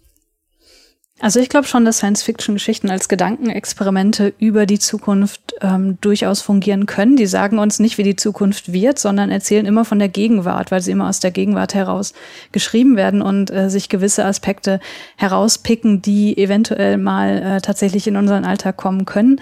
Also 1.21 1.39
ich 1.39 1.49
glaube 1.49 1.67
schon, 1.67 1.85
dass 1.85 1.97
Science-Fiction-Geschichten 1.97 2.89
als 2.89 3.07
Gedankenexperimente 3.07 4.33
über 4.39 4.65
die 4.65 4.79
Zukunft 4.79 5.53
ähm, 5.61 5.99
durchaus 6.01 6.41
fungieren 6.41 6.87
können. 6.87 7.15
Die 7.15 7.27
sagen 7.27 7.59
uns 7.59 7.77
nicht, 7.77 7.99
wie 7.99 8.03
die 8.03 8.15
Zukunft 8.15 8.73
wird, 8.73 8.97
sondern 8.97 9.29
erzählen 9.29 9.67
immer 9.67 9.85
von 9.85 9.99
der 9.99 10.09
Gegenwart, 10.09 10.71
weil 10.71 10.81
sie 10.81 10.89
immer 10.89 11.07
aus 11.07 11.19
der 11.19 11.29
Gegenwart 11.29 11.75
heraus 11.75 12.13
geschrieben 12.51 12.97
werden 12.97 13.21
und 13.21 13.51
äh, 13.51 13.69
sich 13.69 13.87
gewisse 13.87 14.25
Aspekte 14.25 14.79
herauspicken, 15.15 16.01
die 16.01 16.39
eventuell 16.39 16.97
mal 16.97 17.37
äh, 17.37 17.61
tatsächlich 17.61 18.07
in 18.07 18.17
unseren 18.17 18.43
Alltag 18.43 18.77
kommen 18.77 19.05
können. 19.05 19.39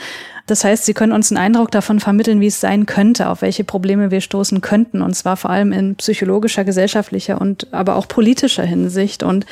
Das 0.47 0.65
heißt, 0.65 0.83
sie 0.83 0.93
können 0.93 1.13
uns 1.13 1.31
einen 1.31 1.37
Eindruck 1.37 1.71
davon 1.71 2.01
vermitteln, 2.01 2.41
wie 2.41 2.47
es 2.47 2.59
sein 2.59 2.87
könnte, 2.87 3.29
auf 3.29 3.41
welche 3.41 3.63
Probleme 3.63 4.11
wir 4.11 4.19
stoßen 4.19 4.61
könnten, 4.61 5.01
und 5.01 5.13
zwar 5.13 5.37
vor 5.37 5.51
allem 5.51 5.71
in 5.71 5.95
psychologischer, 5.95 6.65
gesellschaftlicher 6.65 7.39
und 7.39 7.71
aber 7.71 7.95
auch 7.95 8.07
politischer 8.07 8.63
Hinsicht. 8.63 9.21
Und 9.21 9.45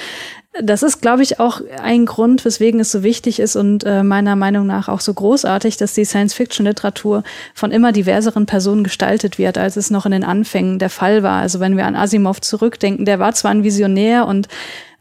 das 0.64 0.84
ist, 0.84 1.02
glaube 1.02 1.24
ich, 1.24 1.40
auch 1.40 1.62
ein 1.82 2.06
Grund, 2.06 2.44
weswegen 2.46 2.80
es 2.80 2.92
so 2.92 3.04
wichtig 3.04 3.40
ist 3.40 3.56
und 3.56 3.84
äh, 3.84 4.04
meiner 4.04 4.36
Meinung 4.36 4.66
nach 4.66 4.88
auch 4.88 5.00
so 5.00 5.14
großartig, 5.14 5.78
dass 5.78 5.94
die 5.94 6.06
Science-Fiction-Literatur 6.06 7.24
von 7.54 7.72
immer 7.72 7.92
diverseren 7.92 8.46
Personen 8.46 8.84
gestaltet 8.84 9.38
wird, 9.38 9.58
als 9.58 9.76
es 9.76 9.90
noch 9.90 10.06
in 10.06 10.12
den 10.12 10.24
Anfängen 10.24 10.80
der 10.80 10.90
Fall 10.90 11.24
war. 11.24 11.42
Also 11.42 11.60
wenn 11.60 11.78
wir 11.78 11.86
an 11.86 11.96
Asimov 11.96 12.42
zurückdenken, 12.42 13.06
der 13.06 13.20
war 13.20 13.34
zwar 13.34 13.52
ein 13.52 13.64
Visionär 13.64 14.26
und 14.26 14.48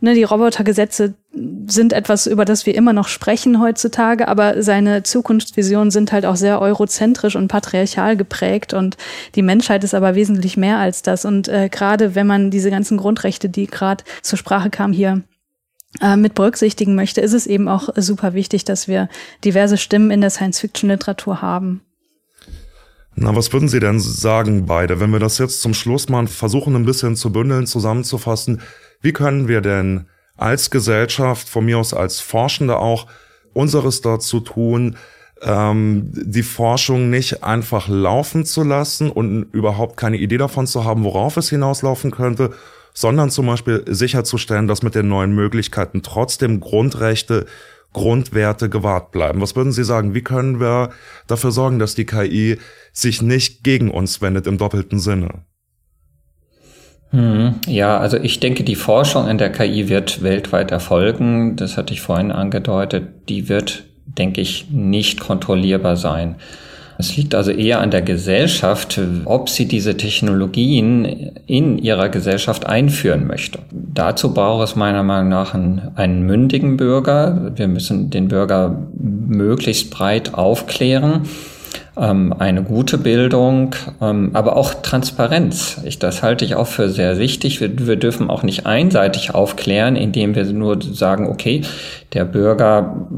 ne, 0.01 0.15
die 0.15 0.25
Robotergesetze 0.25 1.15
sind 1.67 1.93
etwas, 1.93 2.27
über 2.27 2.45
das 2.45 2.67
wir 2.67 2.75
immer 2.75 2.93
noch 2.93 3.09
sprechen 3.09 3.61
heutzutage, 3.61 4.29
aber 4.29 4.63
seine 4.63 5.03
Zukunftsvisionen 5.03 5.91
sind 5.91 6.13
halt 6.13 6.27
auch 6.27 6.37
sehr 6.37 6.61
eurozentrisch 6.61 7.37
und 7.37 7.49
patriarchal 7.49 8.17
geprägt 8.17 8.75
und 8.75 8.97
die 9.35 9.43
Menschheit 9.43 9.85
ist 9.85 9.95
aber 9.95 10.15
wesentlich 10.15 10.57
mehr 10.57 10.79
als 10.79 11.03
das. 11.03 11.25
Und 11.25 11.49
äh, 11.49 11.69
gerade 11.69 12.15
wenn 12.15 12.27
man 12.27 12.51
diese 12.51 12.71
ganzen 12.71 12.97
Grundrechte, 12.97 13.49
die 13.49 13.67
gerade 13.67 14.05
zur 14.23 14.39
Sprache 14.39 14.71
kamen, 14.71 14.93
hier 14.93 15.23
mit 16.17 16.35
berücksichtigen 16.35 16.95
möchte, 16.95 17.21
ist 17.21 17.33
es 17.33 17.47
eben 17.47 17.69
auch 17.69 17.89
super 17.97 18.35
wichtig, 18.35 18.65
dass 18.65 18.89
wir 18.89 19.09
diverse 19.45 19.77
Stimmen 19.77 20.11
in 20.11 20.21
der 20.21 20.31
Science-Fiction-Literatur 20.31 21.43
haben. 21.43 21.83
Na, 23.15 23.35
was 23.35 23.51
würden 23.53 23.69
Sie 23.69 23.81
denn 23.81 23.99
sagen, 23.99 24.67
beide, 24.67 25.01
wenn 25.01 25.11
wir 25.11 25.19
das 25.19 25.39
jetzt 25.39 25.63
zum 25.63 25.73
Schluss 25.73 26.11
mal 26.11 26.27
versuchen, 26.27 26.77
ein 26.77 26.85
bisschen 26.85 27.17
zu 27.17 27.33
bündeln, 27.33 27.67
zusammenzufassen? 27.67 28.61
Wie 29.01 29.13
können 29.13 29.49
wir 29.49 29.63
denn 29.63 30.07
als 30.37 30.71
Gesellschaft, 30.71 31.49
von 31.49 31.65
mir 31.65 31.79
aus 31.79 31.95
als 31.95 32.21
Forschende 32.21 32.77
auch, 32.77 33.07
unseres 33.55 34.03
dazu 34.03 34.41
tun, 34.41 34.97
ähm, 35.41 36.11
die 36.13 36.43
Forschung 36.43 37.09
nicht 37.09 37.43
einfach 37.43 37.89
laufen 37.89 38.45
zu 38.45 38.63
lassen 38.63 39.11
und 39.11 39.45
überhaupt 39.53 39.97
keine 39.97 40.19
Idee 40.19 40.37
davon 40.37 40.67
zu 40.67 40.85
haben, 40.85 41.05
worauf 41.05 41.39
es 41.39 41.49
hinauslaufen 41.49 42.11
könnte, 42.11 42.51
sondern 42.97 43.31
zum 43.31 43.47
Beispiel 43.47 43.85
sicherzustellen, 43.87 44.67
dass 44.67 44.83
mit 44.83 44.95
den 44.95 45.07
neuen 45.07 45.33
Möglichkeiten 45.33 46.03
trotzdem 46.03 46.61
Grundrechte, 46.61 47.45
Grundwerte 47.93 48.71
gewahrt 48.71 49.13
bleiben. 49.13 49.41
Was 49.43 49.55
würden 49.55 49.71
Sie 49.71 49.85
sagen? 49.85 50.15
Wie 50.15 50.23
können 50.23 50.61
wir 50.61 50.91
dafür 51.27 51.51
sorgen, 51.51 51.79
dass 51.79 51.95
die 51.95 52.07
KI 52.07 52.59
sich 52.93 53.21
nicht 53.21 53.63
gegen 53.63 53.91
uns 53.91 54.23
wendet 54.23 54.47
im 54.47 54.57
doppelten 54.57 54.99
Sinne? 54.99 55.45
Hm, 57.11 57.57
ja, 57.67 57.99
also 57.99 58.17
ich 58.17 58.41
denke, 58.41 58.65
die 58.65 58.75
Forschung 58.75 59.29
in 59.29 59.37
der 59.37 59.53
KI 59.53 59.91
wird 59.91 60.23
weltweit 60.23 60.71
erfolgen. 60.71 61.57
Das 61.57 61.77
hatte 61.77 61.93
ich 61.93 62.01
vorhin 62.01 62.33
angedeutet. 62.33 63.29
Die 63.29 63.51
wird, 63.51 63.85
denke 64.07 64.41
ich, 64.41 64.71
nicht 64.71 65.21
kontrollierbar 65.21 65.97
sein. 65.97 66.37
Es 66.99 67.17
liegt 67.17 67.35
also 67.35 67.51
eher 67.51 67.81
an 67.81 67.91
der 67.91 68.03
Gesellschaft, 68.03 69.01
ob 69.25 69.49
sie 69.49 69.67
diese 69.67 69.97
Technologien 69.97 71.33
in 71.47 71.79
ihrer 71.79 72.09
Gesellschaft 72.09 72.67
einführen 72.67 73.27
möchte. 73.27 73.59
Dazu 73.71 74.33
braucht 74.33 74.65
es 74.65 74.77
meiner 74.77 75.03
Meinung 75.03 75.29
nach 75.29 75.55
einen, 75.55 75.91
einen 75.95 76.23
mündigen 76.23 76.77
Bürger. 76.77 77.53
Wir 77.55 77.69
müssen 77.69 78.11
den 78.11 78.29
Bürger 78.29 78.77
möglichst 78.99 79.91
breit 79.91 80.35
aufklären 80.35 81.23
ähm, 81.97 82.35
eine 82.39 82.63
gute 82.63 82.99
Bildung, 82.99 83.75
ähm, 84.01 84.31
aber 84.35 84.57
auch 84.57 84.75
Transparenz. 84.75 85.81
Ich, 85.85 85.99
das 85.99 86.23
halte 86.23 86.45
ich 86.45 86.55
auch 86.55 86.67
für 86.67 86.89
sehr 86.89 87.19
wichtig. 87.19 87.61
Wir, 87.61 87.87
wir 87.87 87.97
dürfen 87.97 88.29
auch 88.29 88.43
nicht 88.43 88.67
einseitig 88.67 89.35
aufklären, 89.35 89.97
indem 89.97 90.35
wir 90.35 90.45
nur 90.45 90.79
sagen, 90.83 91.27
okay, 91.29 91.63
der 92.13 92.25
Bürger 92.25 93.09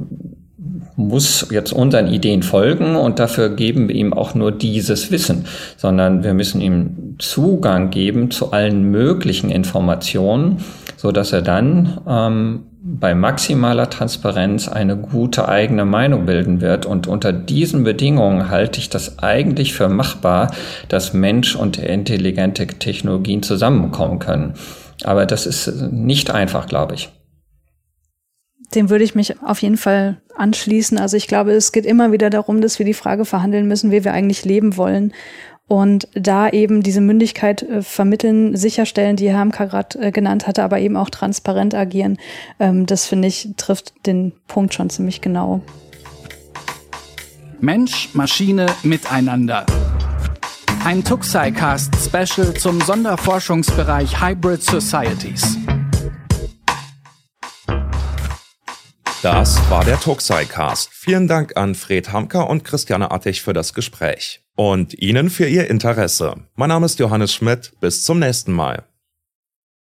muss 0.98 1.46
jetzt 1.52 1.72
unseren 1.72 2.08
Ideen 2.08 2.42
folgen 2.42 2.96
und 2.96 3.20
dafür 3.20 3.50
geben 3.50 3.88
wir 3.88 3.94
ihm 3.94 4.12
auch 4.12 4.34
nur 4.34 4.50
dieses 4.50 5.12
Wissen, 5.12 5.44
sondern 5.76 6.24
wir 6.24 6.34
müssen 6.34 6.60
ihm 6.60 7.14
Zugang 7.20 7.90
geben 7.90 8.32
zu 8.32 8.50
allen 8.50 8.90
möglichen 8.90 9.48
Informationen, 9.48 10.58
so 10.96 11.12
dass 11.12 11.32
er 11.32 11.42
dann 11.42 12.00
ähm, 12.08 12.66
bei 12.82 13.14
maximaler 13.14 13.90
Transparenz 13.90 14.66
eine 14.66 14.96
gute 14.96 15.48
eigene 15.48 15.84
Meinung 15.84 16.26
bilden 16.26 16.60
wird. 16.60 16.84
Und 16.84 17.06
unter 17.06 17.32
diesen 17.32 17.84
Bedingungen 17.84 18.50
halte 18.50 18.80
ich 18.80 18.90
das 18.90 19.20
eigentlich 19.20 19.74
für 19.74 19.88
machbar, 19.88 20.50
dass 20.88 21.12
Mensch 21.12 21.54
und 21.54 21.78
intelligente 21.78 22.66
Technologien 22.66 23.44
zusammenkommen 23.44 24.18
können. 24.18 24.54
Aber 25.04 25.26
das 25.26 25.46
ist 25.46 25.92
nicht 25.92 26.32
einfach, 26.32 26.66
glaube 26.66 26.94
ich 26.94 27.10
dem 28.74 28.90
würde 28.90 29.04
ich 29.04 29.14
mich 29.14 29.42
auf 29.42 29.62
jeden 29.62 29.76
Fall 29.76 30.20
anschließen. 30.38 30.98
Also 30.98 31.16
ich 31.16 31.26
glaube, 31.26 31.52
es 31.52 31.72
geht 31.72 31.86
immer 31.86 32.12
wieder 32.12 32.30
darum, 32.30 32.60
dass 32.60 32.78
wir 32.78 32.86
die 32.86 32.94
Frage 32.94 33.24
verhandeln 33.24 33.68
müssen, 33.68 33.90
wie 33.90 34.04
wir 34.04 34.12
eigentlich 34.12 34.44
leben 34.44 34.76
wollen. 34.76 35.12
Und 35.66 36.08
da 36.14 36.48
eben 36.48 36.82
diese 36.82 37.02
Mündigkeit 37.02 37.62
äh, 37.62 37.82
vermitteln, 37.82 38.56
sicherstellen, 38.56 39.16
die 39.16 39.28
Herr 39.28 39.38
Hamka 39.38 39.66
gerade 39.66 39.98
äh, 40.00 40.10
genannt 40.10 40.46
hatte, 40.46 40.64
aber 40.64 40.80
eben 40.80 40.96
auch 40.96 41.10
transparent 41.10 41.74
agieren, 41.74 42.16
ähm, 42.58 42.86
das 42.86 43.04
finde 43.04 43.28
ich, 43.28 43.50
trifft 43.58 43.92
den 44.06 44.32
Punkt 44.46 44.72
schon 44.72 44.88
ziemlich 44.88 45.20
genau. 45.20 45.60
Mensch, 47.60 48.08
Maschine, 48.14 48.66
Miteinander. 48.82 49.66
Ein 50.84 51.04
Tuxi-Cast 51.04 51.94
Special 51.96 52.54
zum 52.54 52.80
Sonderforschungsbereich 52.80 54.22
Hybrid 54.22 54.62
Societies. 54.62 55.58
Das 59.22 59.58
war 59.68 59.84
der 59.84 59.98
Tuxai-Cast. 59.98 60.90
Vielen 60.92 61.26
Dank 61.26 61.56
an 61.56 61.74
Fred 61.74 62.12
Hamker 62.12 62.48
und 62.48 62.62
Christiane 62.62 63.10
Attich 63.10 63.42
für 63.42 63.52
das 63.52 63.74
Gespräch. 63.74 64.44
Und 64.54 64.94
Ihnen 64.94 65.28
für 65.28 65.48
Ihr 65.48 65.68
Interesse. 65.68 66.36
Mein 66.54 66.68
Name 66.68 66.86
ist 66.86 67.00
Johannes 67.00 67.34
Schmidt. 67.34 67.72
Bis 67.80 68.04
zum 68.04 68.20
nächsten 68.20 68.52
Mal. 68.52 68.84